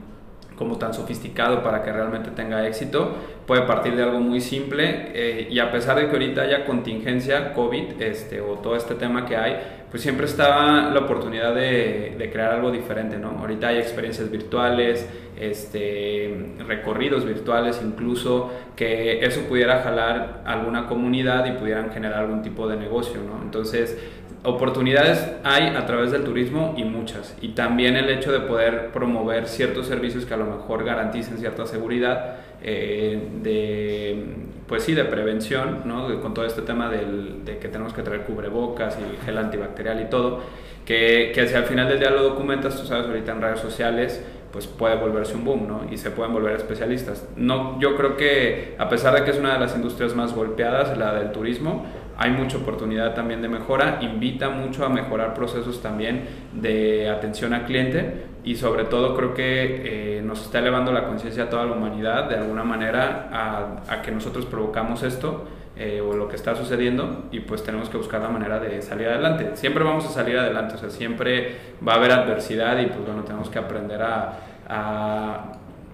como 0.60 0.76
tan 0.76 0.92
sofisticado 0.92 1.62
para 1.62 1.82
que 1.82 1.90
realmente 1.90 2.32
tenga 2.32 2.66
éxito, 2.66 3.16
puede 3.46 3.62
partir 3.62 3.96
de 3.96 4.02
algo 4.02 4.20
muy 4.20 4.42
simple 4.42 5.10
eh, 5.14 5.48
y 5.50 5.58
a 5.58 5.70
pesar 5.72 5.96
de 5.96 6.04
que 6.04 6.12
ahorita 6.12 6.42
haya 6.42 6.66
contingencia, 6.66 7.54
COVID 7.54 8.02
este, 8.02 8.42
o 8.42 8.58
todo 8.58 8.76
este 8.76 8.94
tema 8.94 9.24
que 9.24 9.38
hay, 9.38 9.56
pues 9.90 10.02
siempre 10.02 10.26
está 10.26 10.90
la 10.90 11.00
oportunidad 11.00 11.54
de, 11.54 12.14
de, 12.18 12.30
crear 12.30 12.52
algo 12.52 12.70
diferente, 12.70 13.16
¿no? 13.16 13.38
Ahorita 13.40 13.68
hay 13.68 13.78
experiencias 13.78 14.30
virtuales, 14.30 15.08
este, 15.40 16.52
recorridos 16.68 17.24
virtuales 17.24 17.80
incluso, 17.82 18.52
que 18.76 19.24
eso 19.24 19.40
pudiera 19.48 19.80
jalar 19.80 20.42
alguna 20.44 20.86
comunidad 20.88 21.46
y 21.46 21.52
pudieran 21.52 21.90
generar 21.90 22.18
algún 22.18 22.42
tipo 22.42 22.68
de 22.68 22.76
negocio, 22.76 23.22
¿no? 23.26 23.42
Entonces, 23.42 23.96
oportunidades 24.42 25.30
hay 25.44 25.68
a 25.68 25.86
través 25.86 26.12
del 26.12 26.24
turismo 26.24 26.74
y 26.76 26.84
muchas. 26.84 27.36
Y 27.40 27.48
también 27.48 27.96
el 27.96 28.08
hecho 28.08 28.32
de 28.32 28.40
poder 28.40 28.90
promover 28.90 29.46
ciertos 29.46 29.86
servicios 29.86 30.24
que 30.24 30.34
a 30.34 30.38
lo 30.38 30.46
mejor 30.46 30.84
garanticen 30.84 31.38
cierta 31.38 31.66
seguridad, 31.66 32.36
eh, 32.62 33.28
de 33.42 34.24
pues 34.66 34.84
sí, 34.84 34.94
de 34.94 35.04
prevención, 35.04 35.82
¿no? 35.84 36.20
con 36.20 36.32
todo 36.32 36.44
este 36.44 36.62
tema 36.62 36.88
del, 36.88 37.44
de 37.44 37.58
que 37.58 37.66
tenemos 37.66 37.92
que 37.92 38.02
traer 38.02 38.22
cubrebocas 38.22 38.96
y 39.00 39.26
gel 39.26 39.36
antibacterial 39.36 40.00
y 40.00 40.04
todo, 40.04 40.42
que, 40.86 41.32
que 41.34 41.48
si 41.48 41.56
al 41.56 41.64
final 41.64 41.88
del 41.88 41.98
día 41.98 42.10
lo 42.10 42.22
documentas, 42.22 42.80
tú 42.80 42.86
sabes, 42.86 43.06
ahorita 43.06 43.32
en 43.32 43.42
redes 43.42 43.58
sociales, 43.58 44.24
pues 44.52 44.68
puede 44.68 44.94
volverse 44.94 45.34
un 45.34 45.44
boom, 45.44 45.66
¿no? 45.66 45.86
Y 45.90 45.96
se 45.96 46.10
pueden 46.12 46.32
volver 46.32 46.54
especialistas. 46.54 47.28
No, 47.36 47.80
yo 47.80 47.96
creo 47.96 48.16
que 48.16 48.76
a 48.78 48.88
pesar 48.88 49.14
de 49.14 49.24
que 49.24 49.32
es 49.32 49.38
una 49.38 49.54
de 49.54 49.60
las 49.60 49.74
industrias 49.74 50.14
más 50.14 50.34
golpeadas, 50.34 50.96
la 50.96 51.14
del 51.14 51.32
turismo, 51.32 51.86
hay 52.20 52.32
mucha 52.32 52.58
oportunidad 52.58 53.14
también 53.14 53.40
de 53.40 53.48
mejora, 53.48 53.98
invita 54.02 54.50
mucho 54.50 54.84
a 54.84 54.90
mejorar 54.90 55.32
procesos 55.32 55.80
también 55.80 56.24
de 56.52 57.08
atención 57.08 57.54
al 57.54 57.64
cliente 57.64 58.26
y 58.44 58.56
sobre 58.56 58.84
todo 58.84 59.16
creo 59.16 59.32
que 59.32 60.18
eh, 60.18 60.22
nos 60.22 60.42
está 60.42 60.58
elevando 60.58 60.92
la 60.92 61.06
conciencia 61.06 61.44
a 61.44 61.48
toda 61.48 61.64
la 61.64 61.72
humanidad 61.72 62.28
de 62.28 62.36
alguna 62.36 62.62
manera 62.62 63.30
a, 63.32 63.94
a 63.94 64.02
que 64.02 64.12
nosotros 64.12 64.44
provocamos 64.44 65.02
esto 65.02 65.46
eh, 65.76 66.02
o 66.02 66.12
lo 66.12 66.28
que 66.28 66.36
está 66.36 66.54
sucediendo 66.54 67.24
y 67.32 67.40
pues 67.40 67.64
tenemos 67.64 67.88
que 67.88 67.96
buscar 67.96 68.20
la 68.20 68.28
manera 68.28 68.60
de 68.60 68.82
salir 68.82 69.08
adelante. 69.08 69.52
Siempre 69.54 69.82
vamos 69.82 70.04
a 70.04 70.10
salir 70.10 70.36
adelante, 70.36 70.74
o 70.74 70.78
sea, 70.78 70.90
siempre 70.90 71.56
va 71.86 71.94
a 71.94 71.96
haber 71.96 72.12
adversidad 72.12 72.78
y 72.80 72.86
pues 72.86 73.00
bueno, 73.06 73.22
tenemos 73.22 73.48
que 73.48 73.58
aprender 73.58 74.02
a, 74.02 74.40
a 74.68 75.52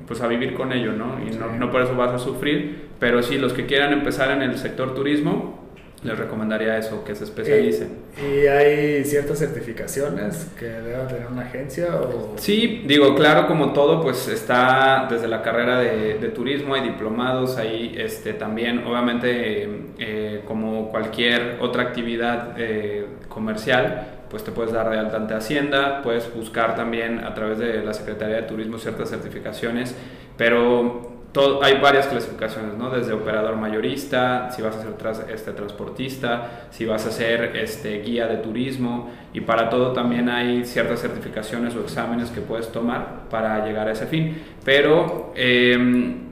pues 0.08 0.20
a 0.22 0.26
vivir 0.26 0.54
con 0.54 0.72
ello, 0.72 0.90
¿no? 0.90 1.20
Y 1.24 1.30
no, 1.36 1.52
no 1.52 1.70
por 1.70 1.82
eso 1.82 1.94
vas 1.94 2.10
a 2.10 2.18
sufrir, 2.18 2.88
pero 2.98 3.22
sí, 3.22 3.38
los 3.38 3.52
que 3.52 3.66
quieran 3.66 3.92
empezar 3.92 4.32
en 4.32 4.42
el 4.42 4.58
sector 4.58 4.92
turismo, 4.92 5.65
les 6.07 6.19
recomendaría 6.19 6.79
eso, 6.79 7.05
que 7.05 7.14
se 7.14 7.25
especialicen. 7.25 7.88
¿Y, 8.16 8.47
hay 8.47 9.05
ciertas 9.05 9.38
certificaciones 9.38 10.49
que 10.59 10.66
deba 10.66 11.07
tener 11.07 11.27
una 11.27 11.42
agencia? 11.42 11.97
O... 11.97 12.35
Sí, 12.37 12.85
digo, 12.87 13.14
claro, 13.14 13.47
como 13.47 13.73
todo, 13.73 14.01
pues 14.01 14.29
está 14.29 15.07
desde 15.11 15.29
la 15.29 15.42
carrera 15.42 15.81
de, 15.81 16.14
turismo, 16.35 16.75
hay 16.75 16.83
diplomados, 16.83 17.57
hay 17.57 17.95
este, 17.97 18.33
también, 18.33 18.85
obviamente, 18.85 19.69
eh, 19.99 20.42
como 20.47 20.90
cualquier 20.90 21.59
otra 21.61 21.83
actividad 21.85 22.55
eh, 22.59 23.07
comercial, 23.29 24.07
pues 24.29 24.45
te 24.45 24.53
puedes 24.53 24.73
dar 24.73 24.90
de 24.90 24.99
alta 24.99 25.16
ante 25.16 25.35
Hacienda, 25.35 26.03
puedes 26.03 26.33
buscar 26.35 26.75
también 26.75 27.21
a 27.21 27.33
través 27.35 27.59
de 27.59 27.83
la 27.85 27.95
Secretaría 27.95 28.37
de 28.37 28.42
Turismo 28.42 28.79
ciertas 28.79 29.09
certificaciones, 29.09 29.95
pero 30.37 31.15
hay 31.62 31.81
varias 31.81 32.07
clasificaciones, 32.07 32.77
¿no? 32.77 32.90
Desde 32.90 33.12
operador 33.12 33.57
mayorista, 33.57 34.51
si 34.51 34.62
vas 34.62 34.77
a 34.77 34.83
ser 34.83 35.31
este, 35.31 35.53
transportista, 35.53 36.68
si 36.70 36.85
vas 36.85 37.07
a 37.07 37.11
ser 37.11 37.57
este, 37.57 38.01
guía 38.01 38.27
de 38.27 38.37
turismo 38.37 39.11
y 39.33 39.40
para 39.40 39.68
todo 39.68 39.92
también 39.92 40.29
hay 40.29 40.64
ciertas 40.64 41.01
certificaciones 41.01 41.75
o 41.75 41.81
exámenes 41.81 42.31
que 42.31 42.40
puedes 42.40 42.70
tomar 42.72 43.29
para 43.31 43.64
llegar 43.66 43.88
a 43.88 43.92
ese 43.92 44.07
fin. 44.07 44.42
Pero 44.64 45.33
em, 45.35 46.27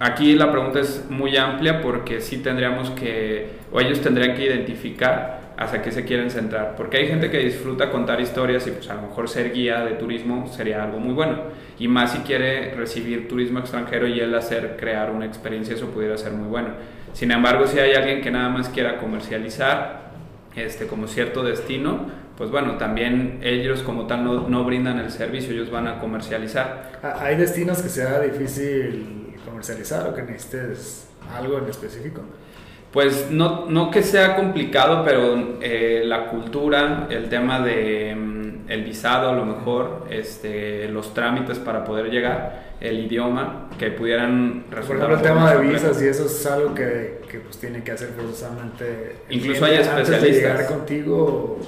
aquí 0.00 0.34
la 0.34 0.50
pregunta 0.50 0.80
es 0.80 1.06
muy 1.08 1.36
amplia 1.36 1.80
porque 1.80 2.20
sí 2.20 2.38
tendríamos 2.38 2.90
que, 2.90 3.50
o 3.72 3.80
ellos 3.80 4.00
tendrían 4.00 4.36
que 4.36 4.44
identificar 4.44 5.43
hacia 5.56 5.82
qué 5.82 5.92
se 5.92 6.04
quieren 6.04 6.30
centrar. 6.30 6.74
Porque 6.76 6.98
hay 6.98 7.06
gente 7.06 7.30
que 7.30 7.38
disfruta 7.38 7.90
contar 7.90 8.20
historias 8.20 8.66
y 8.66 8.72
pues 8.72 8.88
a 8.90 8.94
lo 8.94 9.02
mejor 9.02 9.28
ser 9.28 9.52
guía 9.52 9.84
de 9.84 9.92
turismo 9.92 10.46
sería 10.48 10.82
algo 10.82 10.98
muy 10.98 11.14
bueno. 11.14 11.42
Y 11.78 11.88
más 11.88 12.12
si 12.12 12.18
quiere 12.18 12.74
recibir 12.74 13.28
turismo 13.28 13.58
extranjero 13.60 14.06
y 14.06 14.20
él 14.20 14.34
hacer, 14.34 14.76
crear 14.78 15.10
una 15.10 15.26
experiencia, 15.26 15.74
eso 15.74 15.88
pudiera 15.88 16.16
ser 16.16 16.32
muy 16.32 16.48
bueno. 16.48 16.70
Sin 17.12 17.30
embargo, 17.30 17.66
si 17.66 17.78
hay 17.78 17.94
alguien 17.94 18.20
que 18.20 18.30
nada 18.30 18.48
más 18.48 18.68
quiera 18.68 18.98
comercializar 18.98 20.10
este, 20.56 20.86
como 20.86 21.06
cierto 21.06 21.42
destino, 21.42 22.06
pues 22.36 22.50
bueno, 22.50 22.76
también 22.76 23.38
ellos 23.42 23.82
como 23.82 24.06
tal 24.06 24.24
no, 24.24 24.48
no 24.48 24.64
brindan 24.64 24.98
el 24.98 25.10
servicio, 25.10 25.52
ellos 25.52 25.70
van 25.70 25.86
a 25.86 26.00
comercializar. 26.00 27.00
¿Hay 27.20 27.36
destinos 27.36 27.80
que 27.80 27.88
sea 27.88 28.20
difícil 28.20 29.34
comercializar 29.44 30.08
o 30.08 30.14
que 30.14 30.22
necesites 30.22 31.08
algo 31.32 31.58
en 31.58 31.66
específico? 31.66 32.22
Pues 32.94 33.28
no, 33.28 33.66
no 33.68 33.90
que 33.90 34.04
sea 34.04 34.36
complicado, 34.36 35.02
pero 35.04 35.56
eh, 35.60 36.04
la 36.06 36.28
cultura, 36.28 37.08
el 37.10 37.28
tema 37.28 37.58
de 37.58 38.14
mm, 38.14 38.70
el 38.70 38.84
visado 38.84 39.30
a 39.30 39.32
lo 39.32 39.44
mejor, 39.44 40.06
este, 40.10 40.88
los 40.88 41.12
trámites 41.12 41.58
para 41.58 41.84
poder 41.84 42.08
llegar, 42.08 42.76
el 42.80 43.00
idioma, 43.00 43.68
que 43.80 43.90
pudieran 43.90 44.66
resultar... 44.70 45.08
Por 45.08 45.14
ejemplo, 45.14 45.16
el 45.16 45.22
tema 45.22 45.54
de 45.54 45.72
visas 45.72 46.00
y 46.00 46.06
eso 46.06 46.26
es 46.26 46.46
algo 46.46 46.72
que, 46.72 47.20
que 47.28 47.40
pues 47.40 47.58
tiene 47.58 47.82
que 47.82 47.90
hacer 47.90 48.10
forzosamente... 48.10 49.16
Incluso 49.28 49.64
hay 49.64 49.74
especialistas. 49.74 50.14
Antes 50.14 50.22
de 50.22 50.40
llegar 50.40 50.66
contigo... 50.66 51.58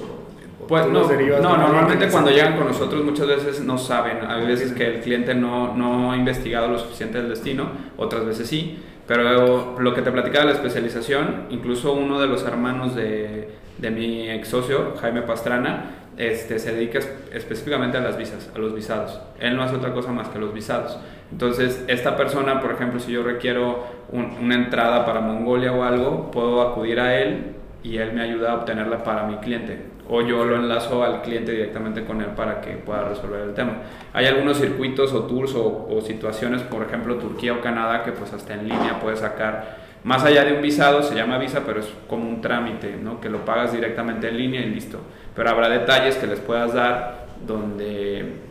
Pues 0.65 0.85
no, 0.87 1.09
no 1.09 1.57
normalmente 1.57 2.07
cuando 2.09 2.29
llegan 2.29 2.57
con 2.57 2.67
nosotros 2.67 3.03
muchas 3.03 3.27
veces 3.27 3.61
no 3.61 3.77
saben, 3.77 4.17
hay 4.27 4.45
veces 4.45 4.73
que 4.73 4.85
el 4.85 4.99
cliente 4.99 5.33
no, 5.33 5.73
no 5.73 6.11
ha 6.11 6.17
investigado 6.17 6.67
lo 6.67 6.77
suficiente 6.77 7.19
del 7.19 7.29
destino, 7.29 7.69
otras 7.95 8.25
veces 8.25 8.49
sí, 8.49 8.77
pero 9.07 9.79
lo 9.79 9.93
que 9.93 10.01
te 10.01 10.11
platicaba 10.11 10.45
de 10.45 10.51
la 10.51 10.57
especialización, 10.57 11.45
incluso 11.49 11.93
uno 11.93 12.19
de 12.19 12.27
los 12.27 12.43
hermanos 12.43 12.95
de, 12.95 13.49
de 13.77 13.91
mi 13.91 14.29
ex 14.29 14.49
socio, 14.49 14.95
Jaime 14.99 15.21
Pastrana, 15.21 15.91
este, 16.17 16.59
se 16.59 16.73
dedica 16.73 16.99
específicamente 17.31 17.97
a 17.97 18.01
las 18.01 18.17
visas, 18.17 18.49
a 18.53 18.57
los 18.57 18.75
visados. 18.75 19.19
Él 19.39 19.55
no 19.55 19.63
hace 19.63 19.75
otra 19.75 19.93
cosa 19.93 20.11
más 20.11 20.27
que 20.29 20.39
los 20.39 20.53
visados. 20.53 20.99
Entonces, 21.31 21.85
esta 21.87 22.17
persona, 22.17 22.59
por 22.59 22.71
ejemplo, 22.71 22.99
si 22.99 23.11
yo 23.11 23.23
requiero 23.23 23.85
una 24.11 24.55
entrada 24.55 25.05
para 25.05 25.21
Mongolia 25.21 25.71
o 25.71 25.83
algo, 25.83 26.31
puedo 26.31 26.61
acudir 26.61 26.99
a 26.99 27.17
él 27.19 27.53
y 27.83 27.97
él 27.97 28.13
me 28.13 28.21
ayuda 28.21 28.51
a 28.51 28.55
obtenerla 28.55 29.03
para 29.03 29.23
mi 29.23 29.37
cliente 29.37 29.96
o 30.09 30.21
yo 30.21 30.45
lo 30.45 30.55
enlazo 30.55 31.03
al 31.03 31.21
cliente 31.21 31.51
directamente 31.51 32.03
con 32.05 32.21
él 32.21 32.29
para 32.35 32.61
que 32.61 32.71
pueda 32.71 33.03
resolver 33.09 33.41
el 33.41 33.53
tema. 33.53 33.81
Hay 34.13 34.25
algunos 34.25 34.57
circuitos 34.57 35.13
o 35.13 35.23
tours 35.23 35.53
o, 35.55 35.99
situaciones, 36.01 36.61
por 36.61 36.83
ejemplo 36.83 37.15
Turquía 37.15 37.53
o 37.53 37.61
Canadá, 37.61 38.03
que 38.03 38.11
pues 38.11 38.31
hasta 38.33 38.53
en 38.53 38.67
línea 38.67 38.99
puedes 39.01 39.19
sacar, 39.19 39.77
más 40.03 40.23
allá 40.23 40.45
de 40.45 40.53
un 40.53 40.61
visado, 40.61 41.03
se 41.03 41.15
llama 41.15 41.37
visa, 41.37 41.63
pero 41.65 41.81
es 41.81 41.87
como 42.07 42.29
un 42.29 42.39
trámite, 42.39 42.95
¿no? 43.01 43.19
que 43.19 43.29
lo 43.29 43.43
pagas 43.43 43.73
directamente 43.73 44.29
en 44.29 44.37
línea 44.37 44.61
y 44.61 44.69
listo. 44.69 44.99
Pero 45.35 45.49
habrá 45.49 45.69
detalles 45.69 46.15
que 46.15 46.27
les 46.27 46.39
puedas 46.39 46.73
dar 46.73 47.27
donde 47.45 48.46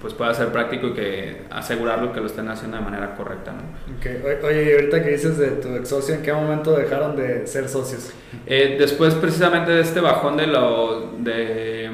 pues 0.00 0.14
pueda 0.14 0.32
ser 0.32 0.48
práctico 0.48 0.88
y 0.88 0.92
que 0.94 1.42
asegurarlo 1.50 2.12
que 2.12 2.20
lo 2.20 2.26
estén 2.26 2.48
haciendo 2.48 2.78
de 2.78 2.82
manera 2.82 3.14
correcta. 3.14 3.52
¿no? 3.52 4.46
Oye, 4.46 4.70
y 4.70 4.72
ahorita 4.72 5.02
que 5.02 5.10
dices 5.10 5.36
de 5.36 5.48
tu 5.48 5.68
ex 5.74 5.88
socio, 5.88 6.14
¿en 6.14 6.22
qué 6.22 6.32
momento 6.32 6.74
dejaron 6.74 7.16
de 7.16 7.46
ser 7.46 7.68
socios? 7.68 8.12
Eh, 8.46 8.76
después 8.78 9.14
precisamente 9.14 9.72
de 9.72 9.82
este 9.82 10.00
bajón 10.00 10.38
de, 10.38 10.46
lo, 10.46 11.12
de, 11.18 11.90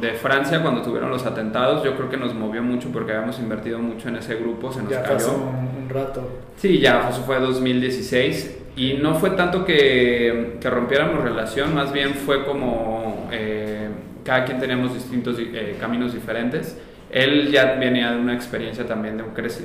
de, 0.00 0.12
Francia, 0.12 0.62
cuando 0.62 0.82
tuvieron 0.82 1.10
los 1.10 1.26
atentados, 1.26 1.82
yo 1.82 1.96
creo 1.96 2.08
que 2.08 2.16
nos 2.16 2.32
movió 2.32 2.62
mucho 2.62 2.90
porque 2.92 3.12
habíamos 3.12 3.40
invertido 3.40 3.80
mucho 3.80 4.08
en 4.08 4.16
ese 4.16 4.36
grupo, 4.36 4.72
se 4.72 4.82
nos 4.82 4.92
ya 4.92 5.02
cayó. 5.02 5.14
Pasó 5.14 5.34
un, 5.34 5.88
rato. 5.88 6.22
Sí, 6.56 6.78
ya, 6.78 7.08
eso 7.10 7.22
fue 7.22 7.40
2016. 7.40 8.58
Y 8.76 8.94
no 8.94 9.16
fue 9.16 9.30
tanto 9.30 9.64
que, 9.64 10.58
que 10.60 10.70
rompiéramos 10.70 11.22
relación, 11.22 11.74
más 11.74 11.92
bien 11.92 12.14
fue 12.14 12.44
como 12.46 13.28
eh, 13.32 13.88
cada 14.24 14.44
quien 14.44 14.60
teníamos 14.60 14.94
distintos 14.94 15.36
eh, 15.38 15.76
caminos 15.78 16.14
diferentes 16.14 16.78
él 17.12 17.52
ya 17.52 17.74
venía 17.74 18.10
de 18.10 18.18
una 18.18 18.34
experiencia 18.34 18.86
también 18.86 19.22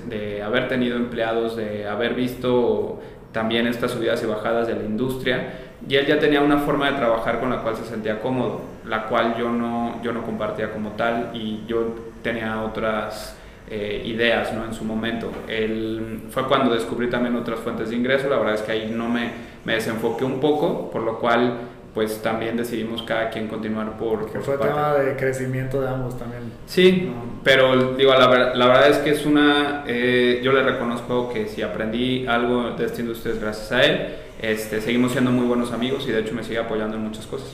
de, 0.10 0.44
haber 0.44 0.68
tenido 0.68 0.98
empleados, 0.98 1.56
de 1.56 1.88
haber 1.88 2.14
visto 2.14 3.00
también 3.32 3.68
estas 3.68 3.92
subidas 3.92 4.22
y 4.22 4.26
bajadas 4.26 4.68
de 4.68 4.76
la 4.76 4.84
industria 4.84 5.54
y 5.88 5.96
él 5.96 6.06
ya 6.06 6.20
tenía 6.20 6.42
una 6.42 6.60
forma 6.60 6.92
de 6.92 6.98
trabajar 6.98 7.40
con 7.40 7.50
la 7.50 7.62
cual 7.62 7.78
se 7.78 7.86
sentía 7.86 8.20
cómodo, 8.20 8.62
la 8.86 9.08
cual 9.08 9.36
yo 9.38 9.50
no, 9.50 10.02
yo 10.04 10.12
no 10.12 10.24
compartía 10.24 10.72
como 10.72 10.92
tal 10.92 11.32
y 11.34 11.64
yo 11.68 11.96
tenía 12.22 12.62
otras 12.64 13.38
eh, 13.70 14.02
ideas 14.06 14.52
¿no? 14.54 14.66
en 14.66 14.74
su 14.74 14.84
momento. 14.84 15.32
Él, 15.48 16.24
fue 16.30 16.48
cuando 16.48 16.74
descubrí 16.74 17.10
también 17.10 17.36
otras 17.36 17.60
fuentes 17.60 17.90
de 17.90 17.96
ingreso, 17.96 18.30
la 18.30 18.38
verdad 18.38 18.56
es 18.56 18.62
que 18.62 18.74
ahí 18.74 18.92
no 18.94 19.08
me, 19.08 19.30
me 19.64 19.76
desenfoqué 19.76 20.26
un 20.26 20.42
poco, 20.42 20.92
por 20.92 21.04
lo 21.04 21.20
cual 21.20 21.54
pues 21.98 22.22
también 22.22 22.56
decidimos 22.56 23.02
cada 23.02 23.32
quien 23.32 23.48
continuar 23.48 23.98
por... 23.98 24.32
Que 24.32 24.40
fue 24.40 24.56
tema 24.60 24.94
de 24.94 25.16
crecimiento 25.16 25.82
de 25.82 25.90
ambos 25.90 26.16
también. 26.16 26.44
Sí, 26.68 27.12
pero 27.44 27.96
digo, 27.96 28.14
la, 28.14 28.54
la, 28.54 28.68
verdad 28.68 28.90
es 28.90 28.98
que 28.98 29.10
es 29.10 29.26
una... 29.26 29.84
Eh, 29.88 30.40
yo 30.44 30.52
le 30.52 30.62
reconozco 30.62 31.28
que 31.34 31.48
si 31.48 31.64
aprendí 31.64 32.28
algo 32.28 32.70
de 32.78 32.86
esta 32.86 33.02
industria 33.02 33.34
es 33.34 33.42
gracias 33.42 33.72
a 33.72 33.84
él. 33.84 34.16
Este, 34.40 34.80
seguimos 34.80 35.14
siendo 35.14 35.32
muy 35.32 35.48
buenos 35.48 35.72
amigos 35.72 36.06
y 36.08 36.12
de 36.12 36.20
hecho 36.20 36.36
me 36.36 36.44
sigue 36.44 36.60
apoyando 36.60 36.98
en 36.98 37.04
muchas 37.04 37.26
cosas. 37.26 37.50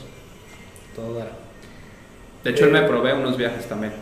Todo 0.94 1.24
De 2.44 2.50
hecho, 2.50 2.66
él 2.66 2.72
me 2.72 2.82
provee 2.82 3.12
unos 3.12 3.38
viajes 3.38 3.66
también. 3.66 3.94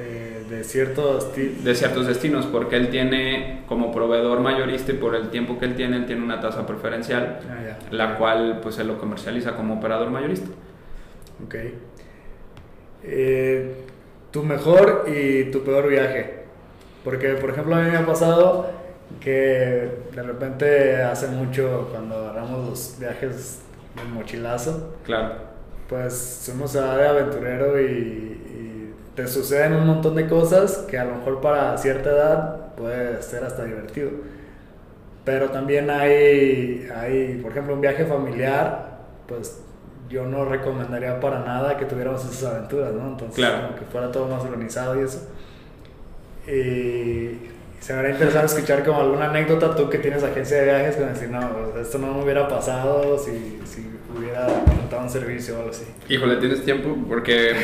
Eh, 0.00 0.44
de 0.48 0.62
ciertos 0.62 1.34
de 1.34 1.74
ciertos 1.74 2.06
destinos 2.06 2.46
porque 2.46 2.76
él 2.76 2.88
tiene 2.88 3.64
como 3.66 3.90
proveedor 3.90 4.38
mayorista 4.38 4.92
y 4.92 4.94
por 4.94 5.16
el 5.16 5.30
tiempo 5.30 5.58
que 5.58 5.64
él 5.64 5.74
tiene 5.74 5.96
él 5.96 6.06
tiene 6.06 6.22
una 6.22 6.40
tasa 6.40 6.64
preferencial 6.68 7.40
ah, 7.50 7.78
la 7.90 8.16
cual 8.16 8.60
pues 8.62 8.78
él 8.78 8.86
lo 8.86 8.96
comercializa 8.96 9.56
como 9.56 9.74
operador 9.74 10.10
mayorista. 10.10 10.50
Ok. 11.44 11.54
Eh, 13.02 13.74
tu 14.30 14.44
mejor 14.44 15.06
y 15.08 15.50
tu 15.50 15.64
peor 15.64 15.88
viaje. 15.88 16.44
Porque 17.02 17.30
por 17.30 17.50
ejemplo 17.50 17.74
a 17.74 17.80
mí 17.80 17.90
me 17.90 17.96
ha 17.96 18.06
pasado 18.06 18.70
que 19.18 19.90
de 20.14 20.22
repente 20.22 21.02
hace 21.02 21.26
mucho 21.26 21.88
cuando 21.90 22.14
agarramos 22.18 22.68
los 22.68 22.96
viajes 23.00 23.62
del 23.96 24.08
mochilazo 24.10 24.94
claro. 25.02 25.34
pues 25.88 26.42
fuimos 26.44 26.76
a 26.76 26.96
de 26.96 27.08
aventurero 27.08 27.80
y 27.80 28.47
te 29.18 29.26
suceden 29.26 29.72
un 29.72 29.84
montón 29.84 30.14
de 30.14 30.28
cosas 30.28 30.84
que 30.88 30.96
a 30.96 31.04
lo 31.04 31.16
mejor 31.16 31.40
para 31.40 31.76
cierta 31.76 32.08
edad 32.10 32.74
puede 32.76 33.20
ser 33.20 33.42
hasta 33.42 33.64
divertido. 33.64 34.10
pero 35.24 35.50
también 35.50 35.90
hay, 35.90 36.88
hay, 36.96 37.40
por 37.42 37.50
ejemplo, 37.50 37.74
un 37.74 37.80
viaje 37.80 38.04
familiar, 38.06 39.00
pues 39.26 39.60
yo 40.08 40.24
no 40.24 40.44
recomendaría 40.44 41.18
para 41.20 41.40
nada 41.40 41.76
que 41.76 41.84
tuviéramos 41.84 42.24
esas 42.24 42.44
aventuras, 42.54 42.92
¿no? 42.94 43.08
Entonces, 43.08 43.34
Claro. 43.36 43.66
como 43.66 43.78
que 43.78 43.84
fuera 43.86 44.12
todo 44.12 44.28
más 44.28 44.42
organizado 44.44 44.98
y 44.98 45.04
eso. 45.04 45.28
Y 46.46 47.38
se 47.80 47.92
me 47.92 48.00
haría 48.00 48.12
interesante 48.12 48.46
escuchar 48.46 48.84
como 48.84 49.00
alguna 49.00 49.30
anécdota 49.30 49.74
tú 49.74 49.88
que 49.88 49.98
tienes 49.98 50.22
agencia 50.22 50.58
de 50.58 50.64
viajes, 50.64 50.96
como 50.96 51.08
decir, 51.08 51.30
no, 51.30 51.80
esto 51.80 51.98
no 51.98 52.14
me 52.14 52.22
hubiera 52.22 52.48
pasado 52.48 53.18
si, 53.18 53.60
si 53.64 53.88
hubiera 54.16 54.46
contratado 54.46 55.02
un 55.02 55.10
servicio 55.10 55.54
o 55.54 55.58
algo 55.58 55.70
así. 55.70 55.84
Híjole, 56.08 56.36
¿tienes 56.36 56.64
tiempo? 56.64 56.96
Porque 57.08 57.54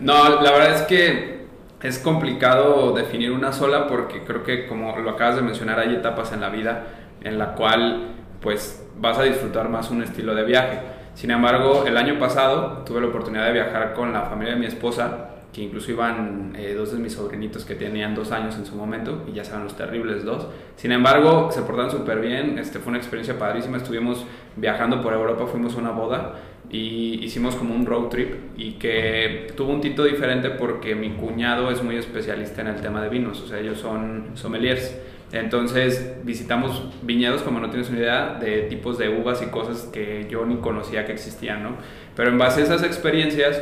no, 0.00 0.40
la 0.40 0.52
verdad 0.52 0.74
es 0.76 0.82
que 0.82 1.44
es 1.82 1.98
complicado 1.98 2.92
definir 2.94 3.30
una 3.30 3.52
sola 3.52 3.86
porque 3.86 4.24
creo 4.24 4.42
que 4.42 4.66
como 4.66 4.96
lo 4.98 5.10
acabas 5.10 5.36
de 5.36 5.42
mencionar 5.42 5.78
hay 5.78 5.94
etapas 5.94 6.32
en 6.32 6.40
la 6.40 6.48
vida 6.48 6.86
en 7.22 7.38
la 7.38 7.54
cual 7.54 8.14
pues 8.40 8.86
vas 8.96 9.18
a 9.18 9.24
disfrutar 9.24 9.68
más 9.68 9.90
un 9.90 10.02
estilo 10.02 10.34
de 10.34 10.44
viaje. 10.44 10.78
Sin 11.14 11.30
embargo, 11.30 11.84
el 11.86 11.96
año 11.96 12.18
pasado 12.18 12.84
tuve 12.84 13.00
la 13.00 13.08
oportunidad 13.08 13.46
de 13.46 13.52
viajar 13.52 13.92
con 13.94 14.12
la 14.12 14.22
familia 14.22 14.54
de 14.54 14.60
mi 14.60 14.66
esposa, 14.66 15.30
que 15.54 15.62
incluso 15.62 15.92
iban 15.92 16.52
eh, 16.58 16.74
dos 16.76 16.92
de 16.92 16.98
mis 16.98 17.12
sobrinitos 17.12 17.64
que 17.64 17.76
tenían 17.76 18.14
dos 18.14 18.32
años 18.32 18.56
en 18.56 18.66
su 18.66 18.74
momento, 18.74 19.24
y 19.28 19.32
ya 19.32 19.44
saben 19.44 19.64
los 19.64 19.76
terribles 19.76 20.24
dos. 20.24 20.48
Sin 20.76 20.90
embargo, 20.90 21.50
se 21.52 21.62
portaron 21.62 21.92
súper 21.92 22.20
bien, 22.20 22.58
este, 22.58 22.80
fue 22.80 22.90
una 22.90 22.98
experiencia 22.98 23.38
padrísima, 23.38 23.76
estuvimos 23.76 24.26
viajando 24.56 25.00
por 25.00 25.12
Europa, 25.12 25.46
fuimos 25.46 25.76
a 25.76 25.78
una 25.78 25.92
boda 25.92 26.34
y 26.70 27.24
hicimos 27.24 27.54
como 27.54 27.74
un 27.74 27.86
road 27.86 28.08
trip 28.08 28.34
y 28.56 28.72
que 28.72 29.46
tuvo 29.56 29.72
un 29.72 29.80
tito 29.80 30.02
diferente 30.04 30.50
porque 30.50 30.96
mi 30.96 31.10
cuñado 31.10 31.70
es 31.70 31.82
muy 31.82 31.96
especialista 31.96 32.62
en 32.62 32.68
el 32.68 32.80
tema 32.80 33.00
de 33.00 33.08
vinos, 33.08 33.40
o 33.40 33.46
sea, 33.46 33.60
ellos 33.60 33.78
son 33.78 34.30
sommeliers. 34.34 34.98
Entonces 35.32 36.16
visitamos 36.22 36.82
viñedos, 37.02 37.42
como 37.42 37.60
no 37.60 37.70
tienes 37.70 37.90
una 37.90 37.98
idea, 37.98 38.38
de 38.40 38.62
tipos 38.62 38.98
de 38.98 39.08
uvas 39.08 39.42
y 39.42 39.46
cosas 39.46 39.88
que 39.92 40.26
yo 40.28 40.44
ni 40.46 40.56
conocía 40.56 41.06
que 41.06 41.12
existían, 41.12 41.62
¿no? 41.62 41.70
Pero 42.14 42.30
en 42.30 42.38
base 42.38 42.60
a 42.60 42.64
esas 42.64 42.82
experiencias 42.82 43.60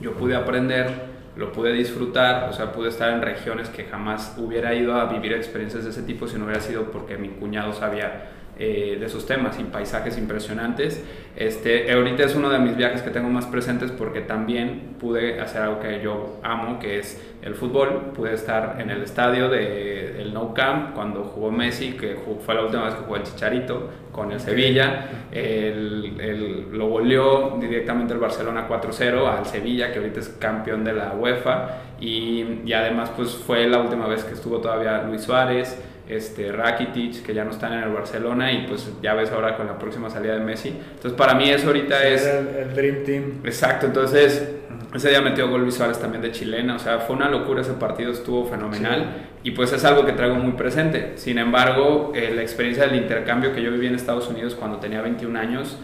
yo 0.00 0.12
pude 0.14 0.34
aprender, 0.34 1.15
lo 1.36 1.52
pude 1.52 1.72
disfrutar, 1.72 2.48
o 2.48 2.52
sea, 2.52 2.72
pude 2.72 2.88
estar 2.88 3.12
en 3.12 3.22
regiones 3.22 3.68
que 3.68 3.84
jamás 3.84 4.34
hubiera 4.38 4.74
ido 4.74 4.94
a 4.94 5.04
vivir 5.06 5.32
experiencias 5.32 5.84
de 5.84 5.90
ese 5.90 6.02
tipo 6.02 6.26
si 6.26 6.38
no 6.38 6.44
hubiera 6.44 6.60
sido 6.60 6.90
porque 6.90 7.18
mi 7.18 7.28
cuñado 7.28 7.72
sabía 7.72 8.30
eh, 8.58 8.96
de 8.98 9.04
esos 9.04 9.26
temas 9.26 9.60
y 9.60 9.64
paisajes 9.64 10.16
impresionantes. 10.16 11.04
Este, 11.36 11.92
ahorita 11.92 12.24
es 12.24 12.34
uno 12.34 12.48
de 12.48 12.58
mis 12.58 12.74
viajes 12.74 13.02
que 13.02 13.10
tengo 13.10 13.28
más 13.28 13.44
presentes 13.44 13.90
porque 13.90 14.22
también 14.22 14.96
pude 14.98 15.38
hacer 15.42 15.60
algo 15.60 15.78
que 15.78 16.00
yo 16.02 16.40
amo, 16.42 16.78
que 16.78 16.98
es 16.98 17.22
el 17.42 17.54
fútbol. 17.54 18.12
Pude 18.14 18.32
estar 18.32 18.80
en 18.80 18.88
el 18.88 19.02
estadio 19.02 19.50
del 19.50 20.16
de, 20.16 20.30
Nou 20.32 20.54
Camp 20.54 20.94
cuando 20.94 21.24
jugó 21.24 21.50
Messi, 21.50 21.92
que 21.92 22.14
jugó, 22.14 22.40
fue 22.40 22.54
la 22.54 22.62
última 22.62 22.84
vez 22.86 22.94
que 22.94 23.02
jugó 23.02 23.16
el 23.16 23.24
Chicharito 23.24 23.90
con 24.10 24.32
el 24.32 24.40
Sevilla. 24.40 25.26
El, 25.30 26.18
el, 26.18 26.65
goleó 27.06 27.56
directamente 27.60 28.12
el 28.12 28.18
Barcelona 28.18 28.66
4-0 28.68 29.38
al 29.38 29.46
Sevilla, 29.46 29.92
que 29.92 30.00
ahorita 30.00 30.20
es 30.20 30.28
campeón 30.28 30.82
de 30.84 30.92
la 30.92 31.12
UEFA. 31.12 31.68
Y, 32.00 32.62
y 32.64 32.72
además 32.72 33.10
pues 33.14 33.30
fue 33.30 33.66
la 33.68 33.78
última 33.78 34.06
vez 34.06 34.24
que 34.24 34.34
estuvo 34.34 34.58
todavía 34.58 35.02
Luis 35.02 35.22
Suárez 35.22 35.78
este, 36.08 36.52
Rakitic, 36.52 37.24
que 37.24 37.32
ya 37.32 37.44
no 37.44 37.50
están 37.50 37.72
en 37.72 37.82
el 37.84 37.90
Barcelona, 37.90 38.52
y 38.52 38.66
pues 38.66 38.92
ya 39.02 39.14
ves 39.14 39.30
ahora 39.30 39.56
con 39.56 39.66
la 39.66 39.78
próxima 39.78 40.10
salida 40.10 40.34
de 40.34 40.40
Messi. 40.40 40.68
Entonces, 40.68 41.12
para 41.12 41.34
mí 41.34 41.48
eso 41.48 41.68
ahorita 41.68 42.00
Sí, 42.00 42.06
es... 42.08 42.26
El, 42.26 42.48
el 42.56 42.74
Dream 42.74 43.04
Team. 43.04 43.40
Exacto, 43.44 43.86
entonces 43.86 44.56
ese 44.94 45.10
día 45.10 45.20
metió 45.20 45.48
gol 45.48 45.62
Luis 45.62 45.74
Suárez 45.74 45.98
también 45.98 46.22
de 46.22 46.32
chilena, 46.32 46.76
o 46.76 46.78
sea, 46.78 46.98
fue 47.00 47.16
una 47.16 47.28
locura 47.28 47.62
ese 47.62 47.72
partido, 47.72 48.12
estuvo 48.12 48.46
fenomenal 48.46 49.28
y 49.42 49.50
pues 49.50 49.72
es 49.72 49.84
algo 49.84 50.04
que 50.06 50.12
traigo 50.12 50.36
muy 50.36 50.52
presente. 50.52 51.12
Sin 51.16 51.38
embargo, 51.38 52.12
eh, 52.14 52.32
la 52.34 52.42
experiencia 52.42 52.86
del 52.86 52.96
intercambio 52.96 53.52
que 53.52 53.62
yo 53.62 53.70
viví 53.72 53.86
en 53.86 53.94
Estados 53.94 54.28
Unidos 54.28 54.54
cuando 54.54 54.78
tenía 54.78 55.02
21 55.02 55.38
años 55.38 55.76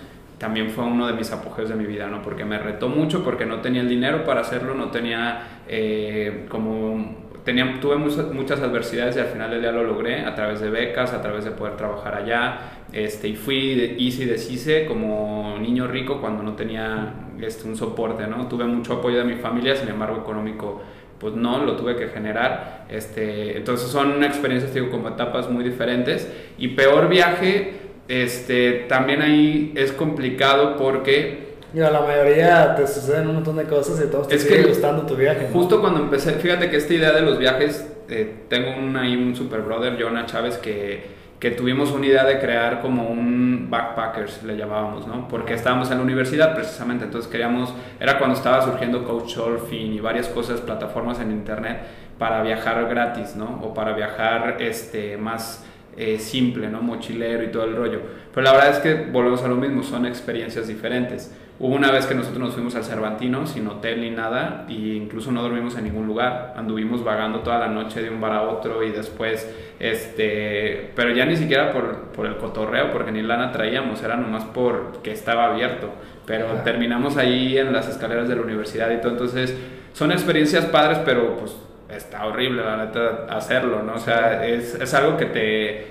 también 0.43 0.71
fue 0.71 0.83
uno 0.83 1.07
de 1.07 1.13
mis 1.13 1.31
apogeos 1.31 1.69
de 1.69 1.77
mi 1.77 1.87
vida, 1.87 2.09
¿no? 2.09 2.21
Porque 2.21 2.45
me 2.45 2.59
retó 2.59 2.89
mucho, 2.89 3.23
porque 3.23 3.47
no 3.47 3.61
tenía 3.61 3.81
el 3.81 3.89
dinero 3.89 4.25
para 4.25 4.41
hacerlo, 4.41 4.75
no 4.75 4.91
tenía 4.91 5.63
eh, 5.69 6.47
como 6.49 7.31
tenía, 7.45 7.79
tuve 7.81 7.97
muchas, 7.97 8.61
adversidades 8.61 9.15
y 9.17 9.21
al 9.21 9.27
final 9.27 9.53
del 9.53 9.61
día 9.61 9.71
lo 9.71 9.85
logré 9.85 10.25
a 10.25 10.35
través 10.35 10.61
de 10.61 10.69
becas, 10.69 11.13
a 11.13 11.23
través 11.23 11.45
de 11.45 11.53
poder 11.53 11.77
trabajar 11.77 12.17
allá. 12.17 12.59
Este, 12.93 13.29
y 13.29 13.37
fui, 13.37 13.95
hice 13.99 14.25
y 14.25 14.27
deshice 14.27 14.87
como 14.87 15.57
niño 15.61 15.87
rico 15.87 16.21
cuando 16.21 16.43
no 16.43 16.55
tenía 16.55 17.15
este, 17.41 17.69
un 17.69 17.77
soporte, 17.77 18.27
¿no? 18.27 18.49
Tuve 18.49 18.65
mucho 18.65 18.95
apoyo 18.95 19.19
de 19.19 19.25
mi 19.25 19.37
familia, 19.37 19.77
sin 19.77 19.91
embargo, 19.91 20.23
económico 20.23 20.83
pues 21.21 21.35
no, 21.37 21.65
lo 21.65 21.77
tuve 21.77 21.95
que 21.95 22.09
generar. 22.09 22.87
Este, 22.89 23.57
entonces 23.57 23.89
son 23.89 24.25
experiencias, 24.25 24.75
digo, 24.75 24.91
como 24.91 25.09
etapas 25.09 25.49
muy 25.49 25.63
diferentes. 25.63 26.29
Y 26.59 26.69
peor 26.69 27.09
viaje, 27.09 27.82
este, 28.13 28.85
también 28.89 29.23
ahí 29.23 29.73
es 29.75 29.91
complicado 29.93 30.77
porque 30.77 31.53
y 31.75 31.81
a 31.81 31.91
la 31.91 32.03
mayoría 32.03 32.75
te 32.75 32.87
suceden 32.87 33.29
un 33.29 33.37
montón 33.37 33.57
de 33.57 33.65
cosas 33.65 33.99
y 34.05 34.11
todos 34.11 34.29
te 34.29 34.35
es 34.35 34.43
sigue 34.43 34.57
que 34.57 34.69
gustando 34.69 35.07
tu 35.07 35.17
viaje. 35.17 35.49
¿no? 35.49 35.59
Justo 35.59 35.81
cuando 35.81 36.01
empecé, 36.01 36.33
fíjate 36.35 36.69
que 36.69 36.77
esta 36.77 36.93
idea 36.93 37.13
de 37.13 37.23
los 37.23 37.39
viajes, 37.39 37.91
eh, 38.11 38.45
tengo 38.49 38.77
un, 38.77 38.95
ahí 38.99 39.17
un 39.17 39.35
super 39.35 39.63
brother, 39.63 39.97
Jonah 39.99 40.27
Chávez, 40.27 40.59
que, 40.59 41.07
que 41.41 41.51
tuvimos 41.53 41.91
una 41.91 42.05
idea 42.05 42.25
de 42.25 42.39
crear 42.39 42.83
como 42.83 43.09
un 43.09 43.69
backpackers, 43.71 44.43
le 44.43 44.59
llamábamos, 44.59 45.07
¿no? 45.07 45.27
Porque 45.29 45.55
estábamos 45.55 45.91
en 45.91 45.97
la 45.97 46.05
universidad 46.05 46.55
precisamente, 46.55 47.07
entonces 47.07 47.31
queríamos, 47.31 47.73
era 47.99 48.19
cuando 48.19 48.37
estaba 48.37 48.61
surgiendo 48.61 49.05
Couchsurfing 49.07 49.95
y 49.95 50.01
varias 50.01 50.29
cosas, 50.29 50.61
plataformas 50.61 51.21
en 51.21 51.31
internet 51.31 51.79
para 52.19 52.43
viajar 52.43 52.87
gratis, 52.87 53.35
¿no? 53.35 53.63
O 53.65 53.73
para 53.73 53.95
viajar 53.95 54.59
este, 54.61 55.17
más 55.17 55.65
eh, 55.97 56.19
simple, 56.19 56.69
¿no? 56.69 56.81
Mochilero 56.83 57.45
y 57.45 57.49
todo 57.49 57.65
el 57.65 57.77
rollo. 57.77 58.01
Pero 58.35 58.45
la 58.45 58.53
verdad 58.53 58.71
es 58.71 58.79
que 58.79 58.95
volvemos 59.11 59.43
a 59.43 59.49
lo 59.49 59.57
mismo, 59.57 59.83
son 59.83 60.07
experiencias 60.07 60.69
diferentes. 60.69 61.35
Hubo 61.59 61.77
una 61.77 61.93
vez 61.93 62.07
que 62.07 62.15
nosotros 62.15 62.41
nos 62.41 62.55
fuimos 62.55 62.75
al 62.75 62.83
Cervantino 62.83 63.47
sin 63.47 63.69
hotel 63.69 64.01
ni 64.01 64.11
nada 64.11 64.67
e 64.69 64.73
incluso 64.73 65.31
no 65.31 65.43
dormimos 65.43 65.77
en 65.77 65.85
ningún 65.85 66.07
lugar. 66.07 66.55
Anduvimos 66.57 67.05
vagando 67.05 67.41
toda 67.41 67.59
la 67.59 67.69
noche 67.69 68.03
de 68.03 68.11
un 68.11 68.21
bar 68.21 68.33
a 68.33 68.43
otro 68.43 68.83
y 68.83 68.91
después, 68.91 69.49
este, 69.79 70.91
pero 70.97 71.13
ya 71.13 71.25
ni 71.25 71.37
siquiera 71.37 71.71
por, 71.71 72.09
por 72.09 72.27
el 72.27 72.37
cotorreo, 72.37 72.91
porque 72.91 73.13
ni 73.13 73.23
lana 73.23 73.53
traíamos, 73.53 74.03
era 74.03 74.17
nomás 74.17 74.45
porque 74.47 75.13
estaba 75.13 75.53
abierto. 75.53 75.91
Pero 76.27 76.47
terminamos 76.65 77.17
ahí 77.17 77.57
en 77.59 77.73
las 77.73 77.89
escaleras 77.89 78.29
de 78.29 78.35
la 78.35 78.43
universidad 78.43 78.91
y 78.91 79.01
todo. 79.01 79.13
Entonces, 79.13 79.55
son 79.93 80.11
experiencias 80.11 80.65
padres, 80.65 80.99
pero 81.05 81.37
pues 81.37 81.55
está 81.97 82.27
horrible, 82.27 82.63
la 82.65 82.77
neta, 82.77 83.27
hacerlo, 83.31 83.83
¿no? 83.83 83.95
O 83.95 83.99
sea, 83.99 84.47
es, 84.47 84.75
es 84.75 84.95
algo 84.95 85.17
que 85.17 85.27
te... 85.27 85.87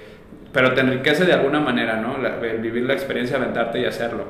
Pero 0.54 0.74
te 0.74 0.82
enriquece 0.82 1.26
de 1.26 1.34
alguna 1.34 1.60
manera, 1.62 1.98
¿no? 1.98 2.18
La- 2.18 2.38
el 2.46 2.60
vivir 2.60 2.84
la 2.84 2.94
experiencia, 2.94 3.38
aventarte 3.38 3.80
y 3.82 3.86
hacerlo. 3.86 4.26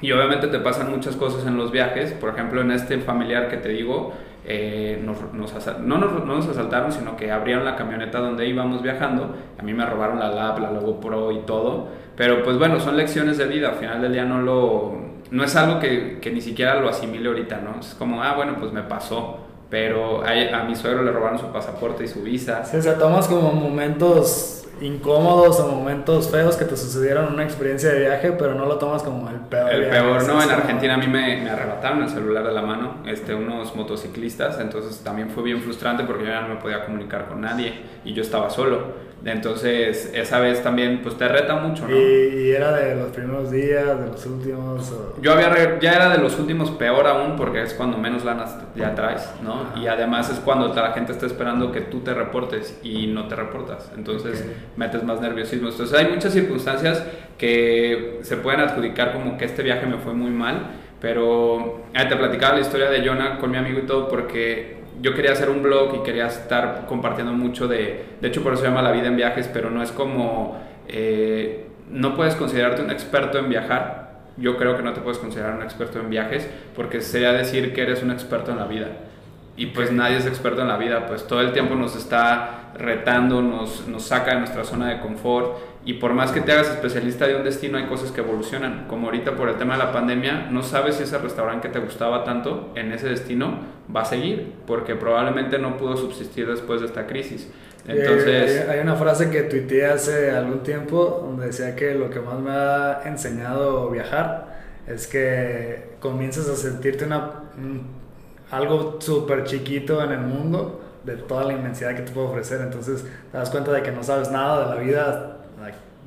Y 0.00 0.10
obviamente 0.12 0.48
te 0.48 0.58
pasan 0.58 0.90
muchas 0.90 1.14
cosas 1.16 1.46
en 1.46 1.56
los 1.56 1.70
viajes. 1.70 2.12
Por 2.12 2.30
ejemplo, 2.30 2.60
en 2.62 2.70
este 2.72 2.98
familiar 2.98 3.48
que 3.48 3.58
te 3.58 3.68
digo, 3.68 4.12
eh, 4.46 5.00
nos, 5.04 5.20
nos 5.34 5.52
no, 5.80 5.98
nos, 5.98 6.24
no 6.24 6.34
nos 6.36 6.48
asaltaron, 6.48 6.90
sino 6.90 7.16
que 7.16 7.30
abrieron 7.30 7.64
la 7.64 7.76
camioneta 7.76 8.18
donde 8.18 8.46
íbamos 8.48 8.82
viajando. 8.82 9.36
A 9.58 9.62
mí 9.62 9.74
me 9.74 9.84
robaron 9.86 10.18
la 10.18 10.30
lab, 10.30 10.58
la 10.58 10.70
Logo 10.72 11.00
Pro 11.00 11.30
y 11.32 11.40
todo. 11.40 11.88
Pero 12.16 12.42
pues 12.42 12.58
bueno, 12.58 12.80
son 12.80 12.96
lecciones 12.96 13.36
de 13.38 13.46
vida. 13.46 13.68
Al 13.68 13.74
final 13.76 14.00
del 14.02 14.12
día 14.12 14.24
no 14.24 14.40
lo... 14.42 15.10
No 15.30 15.44
es 15.44 15.54
algo 15.54 15.78
que, 15.78 16.18
que 16.20 16.32
ni 16.32 16.40
siquiera 16.40 16.80
lo 16.80 16.88
asimile 16.88 17.28
ahorita, 17.28 17.60
¿no? 17.60 17.78
Es 17.78 17.94
como, 17.94 18.22
ah, 18.24 18.34
bueno, 18.34 18.56
pues 18.58 18.72
me 18.72 18.82
pasó. 18.82 19.46
Pero 19.70 20.22
a, 20.24 20.30
a 20.30 20.64
mi 20.64 20.74
suegro 20.74 21.02
le 21.02 21.12
robaron 21.12 21.38
su 21.38 21.46
pasaporte 21.46 22.04
y 22.04 22.08
su 22.08 22.22
visa. 22.22 22.64
Sí, 22.64 22.76
o 22.76 22.82
sea, 22.82 22.98
tomas 22.98 23.28
como 23.28 23.52
momentos 23.52 24.64
incómodos 24.80 25.60
o 25.60 25.68
momentos 25.68 26.30
feos 26.30 26.56
que 26.56 26.64
te 26.64 26.76
sucedieron 26.76 27.26
en 27.28 27.34
una 27.34 27.44
experiencia 27.44 27.90
de 27.90 28.00
viaje, 28.00 28.32
pero 28.32 28.54
no 28.54 28.66
lo 28.66 28.78
tomas 28.78 29.02
como 29.02 29.28
el 29.28 29.36
peor. 29.36 29.72
El 29.72 29.80
viaje. 29.82 30.00
peor, 30.00 30.26
no, 30.26 30.42
en 30.42 30.50
Argentina 30.50 30.94
a 30.94 30.98
mí 30.98 31.06
me, 31.06 31.42
me 31.42 31.50
arrebataron 31.50 32.02
el 32.02 32.08
celular 32.08 32.44
de 32.46 32.52
la 32.52 32.62
mano, 32.62 32.96
este, 33.06 33.34
unos 33.34 33.74
motociclistas, 33.76 34.58
entonces 34.60 35.00
también 35.04 35.30
fue 35.30 35.42
bien 35.42 35.60
frustrante 35.60 36.04
porque 36.04 36.24
yo 36.24 36.30
ya 36.30 36.42
no 36.42 36.48
me 36.48 36.56
podía 36.56 36.84
comunicar 36.84 37.26
con 37.28 37.40
nadie 37.40 37.74
y 38.04 38.12
yo 38.14 38.22
estaba 38.22 38.50
solo. 38.50 39.10
Entonces, 39.22 40.10
esa 40.14 40.40
vez 40.40 40.62
también, 40.62 41.00
pues 41.02 41.18
te 41.18 41.28
reta 41.28 41.54
mucho, 41.56 41.86
¿no? 41.86 41.94
Y, 41.94 42.52
era 42.52 42.72
de 42.72 42.96
los 42.96 43.10
primeros 43.10 43.50
días, 43.50 44.00
de 44.00 44.06
los 44.06 44.24
últimos. 44.24 44.90
o- 44.92 45.14
Yo 45.20 45.32
había 45.32 45.50
re- 45.50 45.78
ya 45.80 45.92
era 45.92 46.08
de 46.08 46.16
los 46.16 46.38
últimos 46.38 46.70
peor 46.70 47.06
aún 47.06 47.36
porque 47.36 47.62
es 47.62 47.74
cuando 47.74 47.98
menos 47.98 48.24
lanas 48.24 48.56
ya 48.74 48.94
traes, 48.94 49.30
¿no? 49.42 49.60
Ajá. 49.60 49.78
Y 49.78 49.86
además 49.88 50.30
es 50.30 50.38
cuando 50.40 50.68
la 50.74 50.92
gente 50.92 51.12
está 51.12 51.26
esperando 51.26 51.70
que 51.70 51.82
tú 51.82 52.00
te 52.00 52.14
reportes 52.14 52.78
y 52.82 53.08
no 53.08 53.28
te 53.28 53.36
reportas. 53.36 53.90
Entonces. 53.94 54.42
Metes 54.76 55.02
más 55.02 55.20
nerviosismo. 55.20 55.68
Entonces 55.68 55.98
hay 55.98 56.06
muchas 56.06 56.32
circunstancias 56.32 57.04
que 57.38 58.18
se 58.22 58.36
pueden 58.36 58.60
adjudicar 58.60 59.12
como 59.12 59.38
que 59.38 59.46
este 59.46 59.62
viaje 59.62 59.86
me 59.86 59.96
fue 59.96 60.12
muy 60.12 60.30
mal, 60.30 60.72
pero 61.00 61.84
eh, 61.94 62.04
te 62.06 62.16
platicaba 62.16 62.54
la 62.54 62.60
historia 62.60 62.90
de 62.90 63.06
Jonah 63.06 63.38
con 63.38 63.50
mi 63.50 63.56
amigo 63.56 63.78
y 63.78 63.86
todo 63.86 64.08
porque 64.08 64.80
yo 65.00 65.14
quería 65.14 65.32
hacer 65.32 65.48
un 65.48 65.62
blog 65.62 65.96
y 65.96 66.02
quería 66.02 66.26
estar 66.26 66.84
compartiendo 66.86 67.32
mucho 67.32 67.66
de, 67.66 68.04
de 68.20 68.28
hecho 68.28 68.42
por 68.42 68.52
eso 68.52 68.62
se 68.62 68.68
llama 68.68 68.82
La 68.82 68.92
vida 68.92 69.06
en 69.06 69.16
viajes, 69.16 69.48
pero 69.52 69.70
no 69.70 69.82
es 69.82 69.90
como, 69.92 70.60
eh, 70.88 71.66
no 71.88 72.14
puedes 72.14 72.34
considerarte 72.34 72.82
un 72.82 72.90
experto 72.90 73.38
en 73.38 73.48
viajar, 73.48 74.10
yo 74.36 74.56
creo 74.56 74.76
que 74.76 74.82
no 74.82 74.92
te 74.92 75.00
puedes 75.00 75.18
considerar 75.18 75.56
un 75.56 75.62
experto 75.62 75.98
en 76.00 76.10
viajes 76.10 76.48
porque 76.76 77.00
sería 77.00 77.32
decir 77.32 77.72
que 77.72 77.82
eres 77.82 78.02
un 78.02 78.10
experto 78.10 78.50
en 78.50 78.58
la 78.58 78.66
vida. 78.66 78.88
y 79.56 79.66
pues 79.66 79.92
nadie 79.92 80.16
es 80.16 80.26
experto 80.26 80.62
en 80.62 80.68
la 80.68 80.76
vida, 80.78 81.06
pues 81.06 81.26
todo 81.26 81.40
el 81.40 81.52
tiempo 81.52 81.74
nos 81.74 81.94
está 81.96 82.59
retando, 82.76 83.42
nos, 83.42 83.86
nos 83.88 84.04
saca 84.04 84.32
de 84.34 84.40
nuestra 84.40 84.64
zona 84.64 84.88
de 84.88 85.00
confort 85.00 85.58
y 85.84 85.94
por 85.94 86.12
más 86.12 86.30
que 86.30 86.40
te 86.40 86.52
hagas 86.52 86.68
especialista 86.68 87.26
de 87.26 87.36
un 87.36 87.44
destino 87.44 87.78
hay 87.78 87.86
cosas 87.86 88.10
que 88.10 88.20
evolucionan, 88.20 88.86
como 88.86 89.06
ahorita 89.06 89.34
por 89.34 89.48
el 89.48 89.56
tema 89.56 89.74
de 89.74 89.78
la 89.78 89.92
pandemia, 89.92 90.48
no 90.50 90.62
sabes 90.62 90.96
si 90.96 91.04
ese 91.04 91.16
restaurante 91.18 91.68
que 91.68 91.74
te 91.74 91.80
gustaba 91.80 92.22
tanto 92.24 92.72
en 92.74 92.92
ese 92.92 93.08
destino 93.08 93.58
va 93.94 94.02
a 94.02 94.04
seguir, 94.04 94.52
porque 94.66 94.94
probablemente 94.94 95.58
no 95.58 95.78
pudo 95.78 95.96
subsistir 95.96 96.46
después 96.46 96.80
de 96.80 96.86
esta 96.86 97.06
crisis. 97.06 97.48
Entonces, 97.88 98.68
hay, 98.68 98.80
una 98.80 98.94
frase 98.94 99.30
que 99.30 99.42
tuiteé 99.44 99.86
hace 99.86 100.30
algún 100.30 100.62
tiempo 100.62 101.22
donde 101.24 101.46
decía 101.46 101.74
que 101.74 101.94
lo 101.94 102.10
que 102.10 102.20
más 102.20 102.38
me 102.38 102.50
ha 102.50 103.02
enseñado 103.06 103.88
viajar 103.88 104.60
es 104.86 105.06
que 105.06 105.94
comienzas 105.98 106.46
a 106.48 106.56
sentirte 106.56 107.06
una, 107.06 107.30
algo 108.50 108.98
súper 109.00 109.44
chiquito 109.44 110.04
en 110.04 110.12
el 110.12 110.20
mundo 110.20 110.80
de 111.16 111.22
toda 111.22 111.44
la 111.44 111.52
inmensidad 111.52 111.94
que 111.94 112.02
te 112.02 112.12
puede 112.12 112.28
ofrecer. 112.28 112.60
Entonces 112.60 113.04
te 113.30 113.38
das 113.38 113.50
cuenta 113.50 113.72
de 113.72 113.82
que 113.82 113.92
no 113.92 114.02
sabes 114.02 114.30
nada 114.30 114.68
de 114.68 114.74
la 114.76 114.80
vida. 114.80 115.36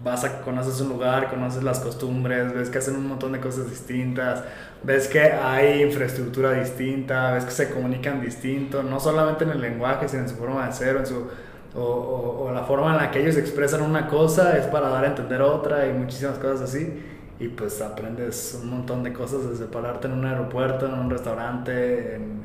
Vas 0.03 0.25
a 0.25 0.41
conoces 0.41 0.81
un 0.81 0.89
lugar, 0.89 1.29
conoces 1.29 1.63
las 1.63 1.79
costumbres, 1.79 2.53
ves 2.53 2.69
que 2.69 2.77
hacen 2.77 2.97
un 2.97 3.07
montón 3.07 3.31
de 3.31 3.39
cosas 3.39 3.69
distintas, 3.69 4.43
ves 4.83 5.07
que 5.07 5.21
hay 5.21 5.81
infraestructura 5.81 6.51
distinta, 6.51 7.31
ves 7.31 7.45
que 7.45 7.51
se 7.51 7.69
comunican 7.69 8.19
distinto, 8.19 8.83
no 8.83 8.99
solamente 8.99 9.45
en 9.45 9.51
el 9.51 9.61
lenguaje, 9.61 10.09
sino 10.09 10.23
en 10.23 10.29
su 10.29 10.35
forma 10.35 10.65
de 10.65 10.73
ser, 10.73 10.97
en 10.97 11.05
su 11.05 11.29
o, 11.75 12.51
la 12.53 12.63
forma 12.63 12.91
en 12.91 12.97
la 12.97 13.11
que 13.11 13.21
ellos 13.21 13.37
expresan 13.37 13.81
una 13.81 14.07
cosa 14.07 14.57
es 14.57 14.65
para 14.67 14.89
dar 14.89 15.05
a 15.05 15.07
entender 15.07 15.41
otra 15.41 15.87
y 15.87 15.93
muchísimas 15.93 16.37
cosas 16.37 16.61
así. 16.61 17.01
Y 17.39 17.47
pues 17.47 17.81
aprendes 17.81 18.59
un 18.61 18.69
montón 18.69 19.03
de 19.03 19.11
cosas 19.11 19.49
desde 19.49 19.65
pararte 19.65 20.07
en 20.07 20.13
un 20.13 20.25
aeropuerto, 20.25 20.85
en 20.85 20.93
un 20.93 21.09
restaurante, 21.09 22.15
en, 22.15 22.43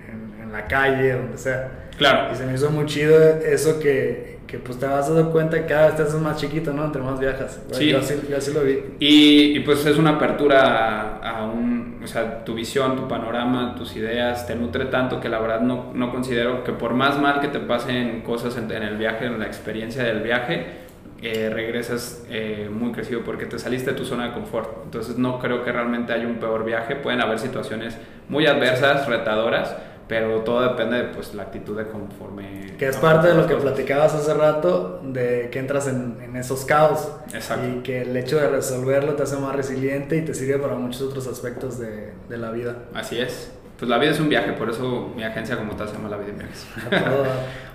en 0.48 0.52
la 0.52 0.66
calle, 0.66 1.12
donde 1.12 1.38
sea. 1.38 1.70
Claro. 1.96 2.32
Y 2.32 2.36
se 2.36 2.46
me 2.46 2.54
hizo 2.54 2.70
muy 2.70 2.86
chido 2.86 3.18
eso 3.38 3.78
que, 3.78 4.38
que 4.46 4.58
pues 4.58 4.78
te 4.78 4.86
vas 4.86 5.12
dar 5.12 5.30
cuenta 5.30 5.60
que 5.60 5.66
cada 5.66 5.88
vez 5.88 5.96
te 5.96 6.02
haces 6.02 6.20
más 6.20 6.38
chiquito, 6.38 6.72
¿no? 6.72 6.84
Entre 6.84 7.02
más 7.02 7.20
viajas. 7.20 7.60
Sí. 7.72 7.90
Yo 7.90 7.98
así, 7.98 8.14
yo 8.28 8.36
así 8.36 8.52
lo 8.52 8.62
vi. 8.62 8.80
Y, 8.98 9.56
y, 9.56 9.60
pues 9.60 9.84
es 9.84 9.98
una 9.98 10.10
apertura 10.10 11.18
a, 11.22 11.38
a, 11.40 11.44
un, 11.44 12.00
o 12.02 12.06
sea, 12.06 12.44
tu 12.44 12.54
visión, 12.54 12.96
tu 12.96 13.06
panorama, 13.06 13.74
tus 13.76 13.94
ideas, 13.96 14.46
te 14.46 14.54
nutre 14.54 14.86
tanto 14.86 15.20
que 15.20 15.28
la 15.28 15.38
verdad 15.38 15.60
no, 15.60 15.92
no 15.92 16.10
considero 16.10 16.64
que 16.64 16.72
por 16.72 16.94
más 16.94 17.20
mal 17.20 17.40
que 17.40 17.48
te 17.48 17.58
pasen 17.58 18.22
cosas 18.22 18.56
en, 18.56 18.70
en 18.70 18.82
el 18.84 18.96
viaje, 18.96 19.26
en 19.26 19.38
la 19.38 19.46
experiencia 19.46 20.02
del 20.04 20.20
viaje, 20.20 20.88
eh, 21.20 21.50
regresas 21.52 22.24
eh, 22.30 22.70
muy 22.72 22.92
crecido 22.92 23.22
porque 23.24 23.44
te 23.46 23.58
saliste 23.58 23.90
de 23.90 23.96
tu 23.96 24.04
zona 24.04 24.26
de 24.26 24.32
confort. 24.34 24.84
Entonces 24.84 25.18
no 25.18 25.40
creo 25.40 25.64
que 25.64 25.72
realmente 25.72 26.12
haya 26.12 26.28
un 26.28 26.36
peor 26.36 26.64
viaje. 26.64 26.94
Pueden 26.94 27.20
haber 27.20 27.40
situaciones 27.40 27.98
muy 28.28 28.46
adversas, 28.46 29.08
retadoras, 29.08 29.76
pero 30.08 30.40
todo 30.40 30.62
depende 30.62 30.96
de 30.96 31.04
pues, 31.04 31.34
la 31.34 31.44
actitud 31.44 31.76
de 31.76 31.86
conforme... 31.86 32.74
Que 32.78 32.88
es 32.88 32.96
parte 32.96 33.28
de 33.28 33.34
lo 33.34 33.46
que 33.46 33.56
platicabas 33.56 34.14
hace 34.14 34.32
rato, 34.32 35.00
de 35.04 35.50
que 35.52 35.58
entras 35.58 35.86
en, 35.86 36.16
en, 36.22 36.34
esos 36.34 36.64
caos. 36.64 37.12
Exacto. 37.34 37.68
Y 37.68 37.82
que 37.82 38.02
el 38.02 38.16
hecho 38.16 38.38
de 38.38 38.48
resolverlo 38.48 39.14
te 39.14 39.24
hace 39.24 39.36
más 39.36 39.54
resiliente 39.54 40.16
y 40.16 40.22
te 40.22 40.32
sirve 40.32 40.58
para 40.58 40.76
muchos 40.76 41.02
otros 41.02 41.26
aspectos 41.26 41.78
de, 41.78 42.14
de 42.26 42.38
la 42.38 42.50
vida. 42.50 42.76
Así 42.94 43.18
es. 43.18 43.52
Pues 43.78 43.88
la 43.88 43.98
vida 43.98 44.10
es 44.12 44.18
un 44.18 44.30
viaje, 44.30 44.52
por 44.54 44.70
eso 44.70 45.12
mi 45.14 45.22
agencia 45.22 45.56
como 45.56 45.76
tal 45.76 45.88
se 45.88 45.94
llama 45.94 46.08
La 46.08 46.16
Vida 46.16 46.30
en 46.30 46.38
Viajes. 46.38 46.66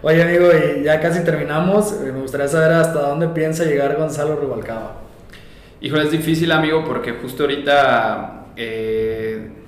Oye 0.01 0.21
amigo, 0.21 0.49
y 0.51 0.84
ya 0.84 0.99
casi 0.99 1.23
terminamos, 1.23 1.97
me 2.01 2.11
gustaría 2.11 2.49
saber 2.49 2.73
hasta 2.73 3.07
dónde 3.07 3.29
piensa 3.29 3.63
llegar 3.63 3.95
Gonzalo 3.95 4.36
Rubalcaba. 4.36 4.97
Híjole, 5.79 6.03
es 6.03 6.11
difícil 6.11 6.51
amigo 6.51 6.84
porque 6.84 7.13
justo 7.13 7.43
ahorita... 7.43 8.47
Eh, 8.57 9.62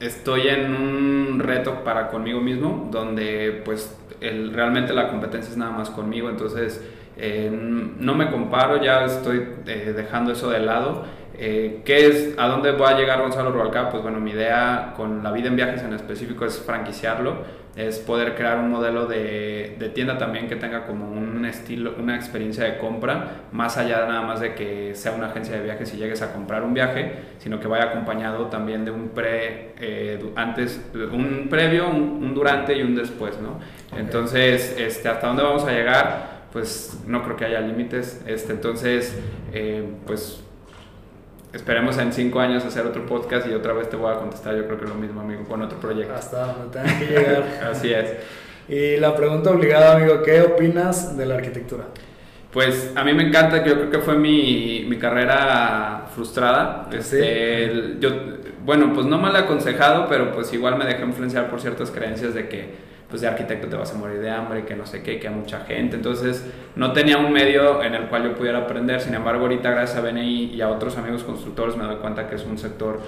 estoy 0.00 0.48
en 0.48 0.74
un 0.74 1.40
reto 1.40 1.82
para 1.84 2.08
conmigo 2.08 2.40
mismo, 2.40 2.88
donde 2.90 3.62
pues 3.64 3.96
el, 4.20 4.52
realmente 4.52 4.92
la 4.94 5.08
competencia 5.08 5.50
es 5.50 5.56
nada 5.56 5.72
más 5.72 5.90
conmigo, 5.90 6.28
entonces 6.28 6.82
eh, 7.16 7.50
no 7.52 8.14
me 8.14 8.30
comparo, 8.30 8.82
ya 8.82 9.04
estoy 9.04 9.46
eh, 9.66 9.92
dejando 9.96 10.32
eso 10.32 10.50
de 10.50 10.60
lado. 10.60 11.04
Eh, 11.40 11.82
¿Qué 11.84 12.06
es, 12.06 12.34
a 12.36 12.48
dónde 12.48 12.72
va 12.72 12.90
a 12.90 12.98
llegar 12.98 13.20
Gonzalo 13.20 13.52
Rubalcaba? 13.52 13.90
Pues 13.90 14.02
bueno, 14.02 14.18
mi 14.18 14.32
idea 14.32 14.94
con 14.96 15.22
la 15.22 15.30
vida 15.30 15.48
en 15.48 15.56
viajes 15.56 15.82
en 15.82 15.92
específico 15.92 16.44
es 16.44 16.58
franquiciarlo, 16.58 17.36
es 17.78 18.00
poder 18.00 18.34
crear 18.34 18.58
un 18.58 18.70
modelo 18.70 19.06
de, 19.06 19.76
de, 19.78 19.88
tienda 19.90 20.18
también 20.18 20.48
que 20.48 20.56
tenga 20.56 20.84
como 20.84 21.12
un 21.12 21.44
estilo, 21.44 21.94
una 21.96 22.16
experiencia 22.16 22.64
de 22.64 22.76
compra, 22.76 23.44
más 23.52 23.78
allá 23.78 24.04
nada 24.08 24.22
más 24.22 24.40
de 24.40 24.54
que 24.56 24.96
sea 24.96 25.12
una 25.12 25.28
agencia 25.28 25.54
de 25.54 25.62
viajes 25.62 25.94
y 25.94 25.96
llegues 25.96 26.20
a 26.20 26.32
comprar 26.32 26.64
un 26.64 26.74
viaje, 26.74 27.12
sino 27.38 27.60
que 27.60 27.68
vaya 27.68 27.84
acompañado 27.84 28.46
también 28.46 28.84
de 28.84 28.90
un 28.90 29.10
pre, 29.10 29.74
eh, 29.78 30.18
antes, 30.34 30.90
un 30.92 31.46
previo, 31.48 31.88
un, 31.88 32.20
un, 32.20 32.34
durante 32.34 32.76
y 32.76 32.82
un 32.82 32.96
después, 32.96 33.38
¿no? 33.40 33.60
Entonces, 33.96 34.74
este, 34.76 35.08
¿hasta 35.08 35.28
dónde 35.28 35.44
vamos 35.44 35.64
a 35.64 35.70
llegar? 35.70 36.48
Pues 36.52 37.00
no 37.06 37.22
creo 37.22 37.36
que 37.36 37.44
haya 37.44 37.60
límites, 37.60 38.24
este, 38.26 38.54
entonces, 38.54 39.16
eh, 39.52 39.88
pues 40.04 40.42
esperemos 41.52 41.98
en 41.98 42.12
cinco 42.12 42.40
años 42.40 42.64
hacer 42.64 42.86
otro 42.86 43.06
podcast 43.06 43.46
y 43.48 43.54
otra 43.54 43.72
vez 43.72 43.88
te 43.88 43.96
voy 43.96 44.12
a 44.12 44.18
contestar, 44.18 44.56
yo 44.56 44.66
creo 44.66 44.78
que 44.78 44.86
lo 44.86 44.94
mismo, 44.94 45.20
amigo, 45.20 45.44
con 45.44 45.62
otro 45.62 45.78
proyecto. 45.78 46.14
Hasta 46.14 46.46
donde 46.46 46.78
tengas 46.78 46.92
que 46.94 47.06
llegar. 47.06 47.44
Así 47.70 47.92
es. 47.92 48.14
Y 48.68 48.98
la 48.98 49.14
pregunta 49.16 49.50
obligada, 49.50 49.96
amigo, 49.96 50.22
¿qué 50.22 50.42
opinas 50.42 51.16
de 51.16 51.26
la 51.26 51.36
arquitectura? 51.36 51.84
Pues 52.52 52.92
a 52.94 53.04
mí 53.04 53.12
me 53.12 53.28
encanta, 53.28 53.64
yo 53.64 53.74
creo 53.74 53.90
que 53.90 53.98
fue 53.98 54.16
mi, 54.16 54.86
mi 54.88 54.98
carrera 54.98 56.06
frustrada. 56.14 56.88
Este, 56.92 57.70
¿Sí? 57.70 57.96
yo, 58.00 58.10
bueno, 58.64 58.92
pues 58.94 59.06
no 59.06 59.18
mal 59.18 59.34
aconsejado, 59.36 60.06
pero 60.08 60.32
pues 60.32 60.52
igual 60.52 60.76
me 60.76 60.84
dejé 60.84 61.02
influenciar 61.02 61.48
por 61.48 61.60
ciertas 61.60 61.90
creencias 61.90 62.34
de 62.34 62.48
que 62.48 62.87
pues 63.08 63.22
de 63.22 63.28
arquitecto 63.28 63.68
te 63.68 63.76
vas 63.76 63.92
a 63.94 63.96
morir 63.96 64.20
de 64.20 64.30
hambre, 64.30 64.64
que 64.64 64.76
no 64.76 64.84
sé 64.84 65.02
qué, 65.02 65.18
que 65.18 65.28
hay 65.28 65.34
mucha 65.34 65.60
gente. 65.60 65.96
Entonces 65.96 66.44
no 66.76 66.92
tenía 66.92 67.18
un 67.18 67.32
medio 67.32 67.82
en 67.82 67.94
el 67.94 68.06
cual 68.08 68.24
yo 68.24 68.34
pudiera 68.34 68.58
aprender. 68.58 69.00
Sin 69.00 69.14
embargo, 69.14 69.42
ahorita 69.42 69.70
gracias 69.70 69.98
a 69.98 70.02
BNI 70.02 70.54
y 70.54 70.60
a 70.60 70.68
otros 70.68 70.98
amigos 70.98 71.24
constructores 71.24 71.76
me 71.76 71.84
doy 71.84 71.96
cuenta 71.96 72.28
que 72.28 72.34
es 72.34 72.44
un 72.44 72.58
sector 72.58 73.00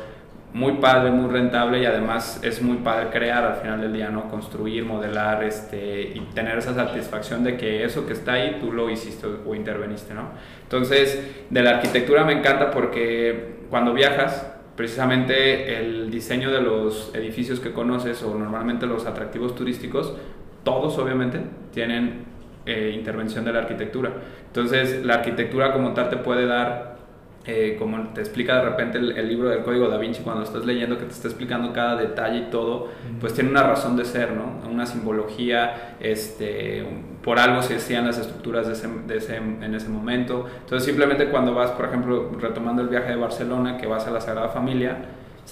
muy 0.53 0.75
padre, 0.75 1.11
muy 1.11 1.31
rentable 1.31 1.81
y 1.81 1.87
además 1.87 2.41
es 2.43 2.61
muy 2.61 2.79
padre 2.79 3.11
crear 3.11 3.45
al 3.45 3.57
final 3.57 3.81
del 3.81 3.93
día, 3.93 4.11
¿no? 4.11 4.29
Construir, 4.29 4.85
modelar 4.85 5.45
este, 5.45 6.03
y 6.15 6.21
tener 6.35 6.59
esa 6.59 6.75
satisfacción 6.75 7.45
de 7.45 7.57
que 7.57 7.85
eso 7.85 8.07
que 8.07 8.15
está 8.15 8.33
ahí 8.33 8.59
tú 8.61 8.73
lo 8.73 8.91
hiciste 8.91 9.27
o 9.47 9.55
interveniste, 9.55 10.13
¿no? 10.13 10.31
Entonces, 10.63 11.45
de 11.49 11.63
la 11.63 11.71
arquitectura 11.77 12.25
me 12.25 12.33
encanta 12.33 12.71
porque 12.71 13.61
cuando 13.71 13.93
viajas, 13.93 14.60
precisamente 14.81 15.77
el 15.79 16.11
diseño 16.11 16.51
de 16.51 16.63
los 16.63 17.15
edificios 17.15 17.61
que 17.61 17.71
conoces 17.71 18.23
o 18.23 18.35
normalmente 18.35 18.87
los 18.87 19.05
atractivos 19.05 19.55
turísticos, 19.55 20.15
todos 20.65 20.97
obviamente 20.97 21.39
tienen 21.71 22.25
eh, 22.65 22.95
intervención 22.99 23.45
de 23.45 23.53
la 23.53 23.59
arquitectura. 23.59 24.11
Entonces, 24.47 25.05
la 25.05 25.17
arquitectura 25.17 25.75
como 25.75 25.93
tal 25.93 26.09
te 26.09 26.17
puede 26.17 26.47
dar 26.47 26.90
eh, 27.47 27.77
como 27.79 28.09
te 28.09 28.21
explica 28.21 28.57
de 28.57 28.63
repente 28.63 28.99
el, 28.99 29.13
el, 29.13 29.27
libro 29.27 29.49
del 29.49 29.63
Código 29.63 29.89
da 29.89 29.97
Vinci, 29.97 30.23
cuando 30.23 30.43
estás 30.43 30.67
leyendo 30.67 30.99
que 30.99 31.05
te 31.05 31.13
está 31.13 31.27
explicando 31.29 31.73
cada 31.73 31.97
detalle 31.97 32.39
y 32.39 32.51
todo, 32.51 32.89
pues 33.19 33.33
tiene 33.33 33.49
una 33.49 33.63
razón 33.63 33.97
de 33.97 34.05
ser, 34.05 34.33
¿no? 34.33 34.69
Una 34.71 34.85
simbología, 34.85 35.97
este, 36.01 36.85
por 37.25 37.39
algo 37.39 37.63
se 37.63 37.77
hacían 37.77 38.07
las 38.07 38.19
estructuras 38.19 38.67
de 38.67 38.75
ese, 38.75 38.89
de 39.07 39.17
ese, 39.17 39.37
en 39.37 39.75
ese 39.75 39.89
momento. 39.89 40.47
Entonces 40.61 40.85
simplemente 40.85 41.31
cuando 41.31 41.55
vas, 41.55 41.71
por 41.71 41.87
ejemplo, 41.87 42.31
retomando 42.39 42.83
el 42.83 42.89
viaje 42.89 43.11
de 43.11 43.17
Barcelona, 43.17 43.79
que 43.79 43.87
vas 43.87 44.07
a 44.07 44.11
la 44.11 44.21
Sagrada 44.21 44.51
Familia, 44.51 44.99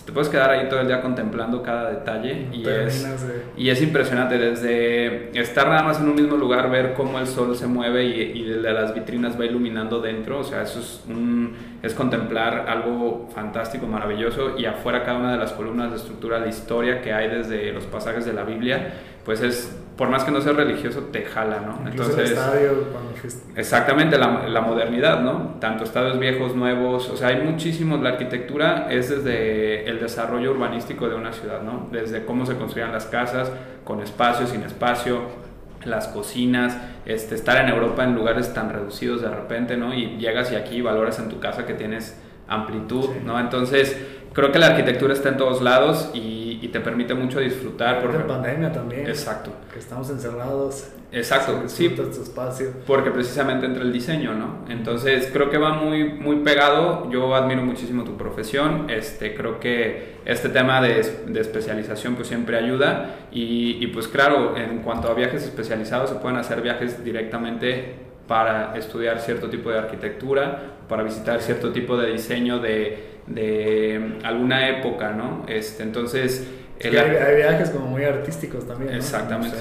te 0.04 0.12
puedes 0.12 0.28
quedar 0.28 0.50
ahí 0.50 0.68
todo 0.68 0.80
el 0.80 0.86
día 0.86 1.00
contemplando 1.00 1.62
cada 1.62 1.90
detalle 1.90 2.48
y 2.52 2.66
es, 2.66 3.06
y 3.56 3.70
es 3.70 3.82
impresionante 3.82 4.38
desde 4.38 5.38
estar 5.38 5.68
nada 5.68 5.82
más 5.82 6.00
en 6.00 6.08
un 6.08 6.14
mismo 6.14 6.36
lugar, 6.36 6.70
ver 6.70 6.94
cómo 6.94 7.18
el 7.18 7.26
sol 7.26 7.56
se 7.56 7.66
mueve 7.66 8.04
y, 8.04 8.40
y 8.40 8.44
desde 8.44 8.72
las 8.72 8.94
vitrinas 8.94 9.38
va 9.38 9.44
iluminando 9.44 10.00
dentro, 10.00 10.40
o 10.40 10.44
sea, 10.44 10.62
eso 10.62 10.80
es, 10.80 11.04
un, 11.08 11.54
es 11.82 11.94
contemplar 11.94 12.66
algo 12.68 13.28
fantástico, 13.34 13.86
maravilloso 13.86 14.58
y 14.58 14.64
afuera 14.64 15.04
cada 15.04 15.18
una 15.18 15.32
de 15.32 15.38
las 15.38 15.52
columnas 15.52 15.90
de 15.90 15.96
estructura, 15.96 16.38
la 16.38 16.48
historia 16.48 17.00
que 17.00 17.12
hay 17.12 17.28
desde 17.28 17.72
los 17.72 17.84
pasajes 17.84 18.24
de 18.24 18.32
la 18.32 18.44
Biblia, 18.44 18.94
pues 19.24 19.42
es, 19.42 19.78
por 19.98 20.08
más 20.08 20.22
que 20.22 20.30
no 20.30 20.40
sea 20.40 20.52
religioso, 20.52 21.08
te 21.10 21.24
jala, 21.24 21.58
¿no? 21.58 21.72
Incluso 21.90 22.10
Entonces, 22.10 22.30
el 22.30 22.38
estadio 22.38 22.84
cuando. 22.92 23.10
Exactamente, 23.56 24.16
la, 24.16 24.48
la, 24.48 24.60
modernidad, 24.60 25.20
¿no? 25.22 25.56
Tanto 25.58 25.82
estadios 25.82 26.20
viejos, 26.20 26.54
nuevos, 26.54 27.10
o 27.10 27.16
sea, 27.16 27.28
hay 27.28 27.42
muchísimos, 27.42 28.00
la 28.00 28.10
arquitectura 28.10 28.86
es 28.90 29.10
desde 29.10 29.90
el 29.90 29.98
desarrollo 29.98 30.52
urbanístico 30.52 31.08
de 31.08 31.16
una 31.16 31.32
ciudad, 31.32 31.62
¿no? 31.62 31.88
Desde 31.90 32.24
cómo 32.24 32.46
se 32.46 32.54
construían 32.56 32.92
las 32.92 33.06
casas, 33.06 33.50
con 33.82 34.00
espacio, 34.00 34.46
sin 34.46 34.62
espacio, 34.62 35.22
las 35.84 36.06
cocinas, 36.06 36.78
este, 37.04 37.34
estar 37.34 37.56
en 37.60 37.68
Europa 37.68 38.04
en 38.04 38.14
lugares 38.14 38.54
tan 38.54 38.70
reducidos 38.70 39.22
de 39.22 39.30
repente, 39.30 39.76
¿no? 39.76 39.92
Y 39.92 40.16
llegas 40.18 40.52
y 40.52 40.54
aquí 40.54 40.80
valoras 40.80 41.18
en 41.18 41.28
tu 41.28 41.40
casa 41.40 41.66
que 41.66 41.74
tienes 41.74 42.16
amplitud, 42.46 43.06
sí. 43.06 43.20
¿no? 43.24 43.40
Entonces, 43.40 43.96
creo 44.32 44.52
que 44.52 44.58
la 44.58 44.68
arquitectura 44.68 45.12
está 45.12 45.30
en 45.30 45.36
todos 45.36 45.60
lados 45.60 46.10
y, 46.14 46.37
y 46.60 46.68
te 46.68 46.80
permite 46.80 47.14
mucho 47.14 47.40
disfrutar. 47.40 48.00
Por 48.00 48.14
en 48.14 48.26
pandemia 48.26 48.72
también. 48.72 49.06
Exacto. 49.06 49.50
Que 49.72 49.78
estamos 49.78 50.10
encerrados. 50.10 50.88
Exacto, 51.10 51.62
sí. 51.66 51.88
Tu 51.90 52.02
espacio. 52.02 52.72
Porque 52.86 53.10
precisamente 53.10 53.66
entre 53.66 53.82
el 53.82 53.92
diseño, 53.92 54.34
¿no? 54.34 54.64
Entonces 54.68 55.30
creo 55.32 55.50
que 55.50 55.58
va 55.58 55.72
muy, 55.72 56.04
muy 56.04 56.36
pegado. 56.36 57.10
Yo 57.10 57.34
admiro 57.34 57.62
muchísimo 57.62 58.04
tu 58.04 58.16
profesión. 58.16 58.90
Este, 58.90 59.34
creo 59.34 59.58
que 59.58 60.18
este 60.24 60.50
tema 60.50 60.80
de, 60.82 61.24
de 61.26 61.40
especialización 61.40 62.14
pues 62.14 62.28
siempre 62.28 62.58
ayuda. 62.58 63.16
Y, 63.32 63.78
y, 63.82 63.86
pues 63.88 64.08
claro, 64.08 64.56
en 64.56 64.80
cuanto 64.80 65.08
a 65.08 65.14
viajes 65.14 65.44
especializados, 65.44 66.10
se 66.10 66.16
pueden 66.16 66.36
hacer 66.36 66.60
viajes 66.60 67.02
directamente 67.02 68.06
para 68.26 68.76
estudiar 68.76 69.20
cierto 69.20 69.48
tipo 69.48 69.70
de 69.70 69.78
arquitectura, 69.78 70.74
para 70.86 71.02
visitar 71.02 71.40
cierto 71.40 71.72
tipo 71.72 71.96
de 71.96 72.12
diseño 72.12 72.58
de, 72.58 73.17
de 73.28 74.18
alguna 74.24 74.68
época, 74.68 75.12
¿no? 75.12 75.44
Este, 75.48 75.82
entonces 75.82 76.48
hay, 76.84 77.36
viajes 77.36 77.70
como 77.70 77.86
muy 77.86 78.04
artísticos 78.04 78.66
también. 78.66 78.94
Exactamente. 78.94 79.56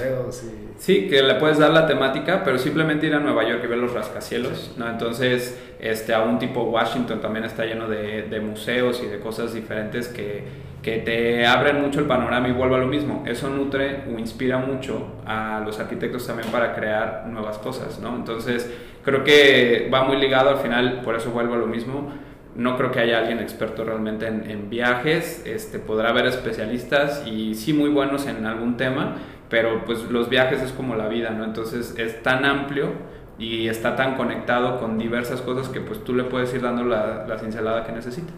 Sí, 0.78 1.08
que 1.08 1.24
le 1.24 1.36
puedes 1.36 1.58
dar 1.58 1.72
la 1.72 1.88
temática, 1.88 2.44
pero 2.44 2.60
simplemente 2.60 3.08
ir 3.08 3.16
a 3.16 3.20
Nueva 3.20 3.48
York 3.48 3.62
y 3.64 3.68
ver 3.68 3.80
los 3.80 3.94
rascacielos, 3.94 4.76
¿no? 4.78 4.88
Entonces, 4.88 5.60
este, 5.80 6.14
a 6.14 6.22
un 6.22 6.38
tipo 6.38 6.64
Washington 6.64 7.20
también 7.20 7.46
está 7.46 7.66
lleno 7.66 7.88
de, 7.88 8.24
de 8.24 8.40
museos 8.40 9.02
y 9.04 9.08
de 9.08 9.20
cosas 9.20 9.54
diferentes 9.56 10.08
que, 10.08 10.44
que, 10.84 11.00
te 11.00 11.48
abren 11.48 11.82
mucho 11.82 12.00
el 12.00 12.06
panorama 12.06 12.48
y 12.48 12.52
vuelvo 12.52 12.76
a 12.76 12.80
lo 12.80 12.88
mismo. 12.88 13.24
Eso 13.26 13.50
nutre 13.50 14.04
o 14.14 14.20
inspira 14.20 14.60
mucho 14.60 15.16
a 15.26 15.64
los 15.66 15.80
arquitectos 15.80 16.28
también 16.28 16.52
para 16.52 16.76
crear 16.76 17.26
nuevas 17.28 17.58
cosas, 17.58 18.00
¿no? 18.00 18.16
Entonces, 18.16 18.72
creo 19.04 19.24
que 19.24 19.90
va 19.92 20.04
muy 20.04 20.18
ligado 20.18 20.52
al 20.52 20.58
final, 20.58 21.02
por 21.04 21.16
eso 21.16 21.32
vuelvo 21.32 21.56
a 21.56 21.58
lo 21.58 21.68
mismo 21.68 22.14
no 22.58 22.76
creo 22.76 22.92
que 22.92 23.00
haya 23.00 23.20
alguien 23.20 23.40
experto 23.40 23.84
realmente 23.84 24.28
en, 24.28 24.70
viajes, 24.70 25.44
este, 25.46 25.80
podrá 25.80 26.10
haber 26.10 26.26
especialistas 26.26 27.26
y 27.26 27.54
sí 27.56 27.72
muy 27.72 27.90
buenos 27.90 28.26
en 28.26 28.46
algún 28.46 28.78
tema, 28.78 29.18
pero 29.48 29.86
pues 29.86 30.04
los 30.10 30.28
viajes 30.30 30.62
es 30.62 30.72
como 30.72 30.96
la 30.96 31.08
vida, 31.08 31.30
¿no? 31.30 31.44
Entonces 31.44 31.96
es 31.98 32.24
tan 32.24 32.46
amplio 32.46 32.92
y 33.38 33.68
está 33.68 33.96
tan 33.96 34.16
conectado 34.16 34.80
con 34.80 34.98
diversas 34.98 35.42
cosas 35.42 35.70
que 35.70 35.80
pues 35.82 36.04
tú 36.04 36.16
le 36.16 36.24
puedes 36.24 36.54
ir 36.54 36.62
dando 36.62 36.84
la, 36.84 37.26
la 37.28 37.38
cincelada 37.38 37.86
que 37.86 37.92
necesita. 37.92 38.34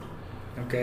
Ok. 0.66 0.76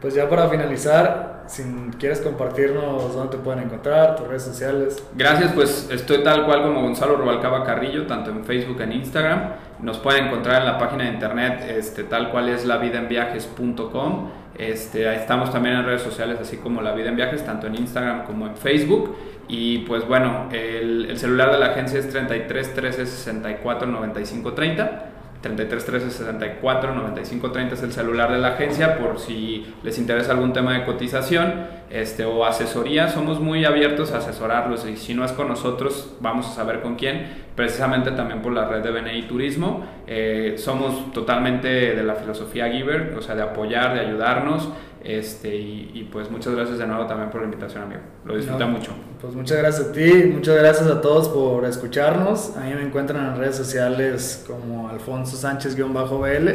Pues 0.00 0.14
ya 0.14 0.28
para 0.28 0.48
finalizar, 0.48 1.42
si 1.48 1.64
quieres 1.98 2.20
compartirnos 2.20 3.14
dónde 3.14 3.36
te 3.36 3.42
pueden 3.42 3.64
encontrar, 3.64 4.14
tus 4.14 4.28
redes 4.28 4.44
sociales. 4.44 5.02
Gracias, 5.16 5.52
pues 5.52 5.88
estoy 5.90 6.22
tal 6.22 6.46
cual 6.46 6.62
como 6.62 6.82
Gonzalo 6.82 7.16
Rubalcaba 7.16 7.64
Carrillo, 7.64 8.06
tanto 8.06 8.30
en 8.30 8.44
Facebook 8.44 8.80
en 8.80 8.92
Instagram. 8.92 9.54
Nos 9.80 9.98
pueden 9.98 10.26
encontrar 10.26 10.60
en 10.60 10.66
la 10.66 10.78
página 10.78 11.04
de 11.04 11.10
internet 11.10 11.64
este, 11.68 12.04
tal 12.04 12.30
cual 12.30 12.48
es 12.48 12.64
lavidaenviajes.com. 12.64 14.30
Este, 14.56 15.12
estamos 15.14 15.52
también 15.52 15.76
en 15.76 15.84
redes 15.84 16.02
sociales 16.02 16.38
así 16.40 16.58
como 16.58 16.80
La 16.80 16.92
Vida 16.92 17.08
en 17.08 17.16
Viajes, 17.16 17.44
tanto 17.44 17.66
en 17.66 17.74
Instagram 17.74 18.24
como 18.24 18.46
en 18.46 18.56
Facebook. 18.56 19.16
Y 19.48 19.78
pues 19.78 20.06
bueno, 20.06 20.48
el, 20.52 21.06
el 21.10 21.18
celular 21.18 21.50
de 21.50 21.58
la 21.58 21.66
agencia 21.66 21.98
es 21.98 22.08
33 22.08 22.74
13 22.74 23.06
64 23.06 23.88
95 23.88 24.52
30. 24.52 25.02
33 25.40 25.84
13 25.84 26.10
64 26.10 26.94
95 26.94 27.52
30 27.52 27.74
es 27.74 27.82
el 27.82 27.92
celular 27.92 28.32
de 28.32 28.38
la 28.38 28.48
agencia 28.48 28.98
por 28.98 29.20
si 29.20 29.72
les 29.82 29.98
interesa 29.98 30.32
algún 30.32 30.52
tema 30.52 30.72
de 30.72 30.84
cotización 30.84 31.66
este, 31.90 32.24
o 32.24 32.44
asesoría. 32.44 33.08
Somos 33.08 33.40
muy 33.40 33.64
abiertos 33.64 34.12
a 34.12 34.18
asesorarlos 34.18 34.86
y 34.86 34.96
si 34.96 35.14
no 35.14 35.24
es 35.24 35.32
con 35.32 35.48
nosotros, 35.48 36.16
vamos 36.20 36.46
a 36.46 36.50
saber 36.50 36.80
con 36.80 36.96
quién. 36.96 37.48
Precisamente 37.54 38.10
también 38.12 38.42
por 38.42 38.52
la 38.52 38.66
red 38.66 38.82
de 38.82 38.90
BNI 38.90 39.22
Turismo. 39.22 39.86
Eh, 40.06 40.54
somos 40.58 41.12
totalmente 41.12 41.68
de 41.68 42.02
la 42.02 42.14
filosofía 42.14 42.70
Giver, 42.70 43.14
o 43.16 43.22
sea, 43.22 43.34
de 43.34 43.42
apoyar, 43.42 43.94
de 43.94 44.00
ayudarnos. 44.00 44.68
Este, 45.08 45.56
y, 45.56 46.06
pues 46.12 46.30
muchas 46.30 46.54
gracias 46.54 46.78
de 46.78 46.86
nuevo 46.86 47.06
también 47.06 47.30
por 47.30 47.40
la 47.40 47.46
invitación, 47.46 47.84
amigo. 47.84 48.02
Lo 48.26 48.36
disfruta 48.36 48.66
mucho. 48.66 48.92
Pues 49.22 49.34
muchas 49.34 49.56
gracias 49.56 49.88
a 49.88 49.92
ti, 49.92 50.12
muchas 50.34 50.54
gracias 50.56 50.86
a 50.86 51.00
todos 51.00 51.30
por 51.30 51.64
escucharnos. 51.64 52.54
A 52.58 52.60
mí 52.60 52.74
me 52.74 52.82
encuentran 52.82 53.26
en 53.32 53.38
redes 53.38 53.56
sociales 53.56 54.44
como 54.46 54.90
Alfonso 54.90 55.38
Sánchez-BL. 55.38 56.48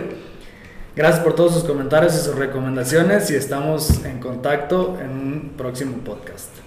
Gracias 0.95 1.23
por 1.23 1.33
todos 1.33 1.55
sus 1.55 1.63
comentarios 1.63 2.13
y 2.13 2.19
sus 2.19 2.35
recomendaciones 2.35 3.31
y 3.31 3.35
estamos 3.35 4.05
en 4.05 4.19
contacto 4.19 4.99
en 5.01 5.09
un 5.09 5.53
próximo 5.57 5.97
podcast. 6.05 6.62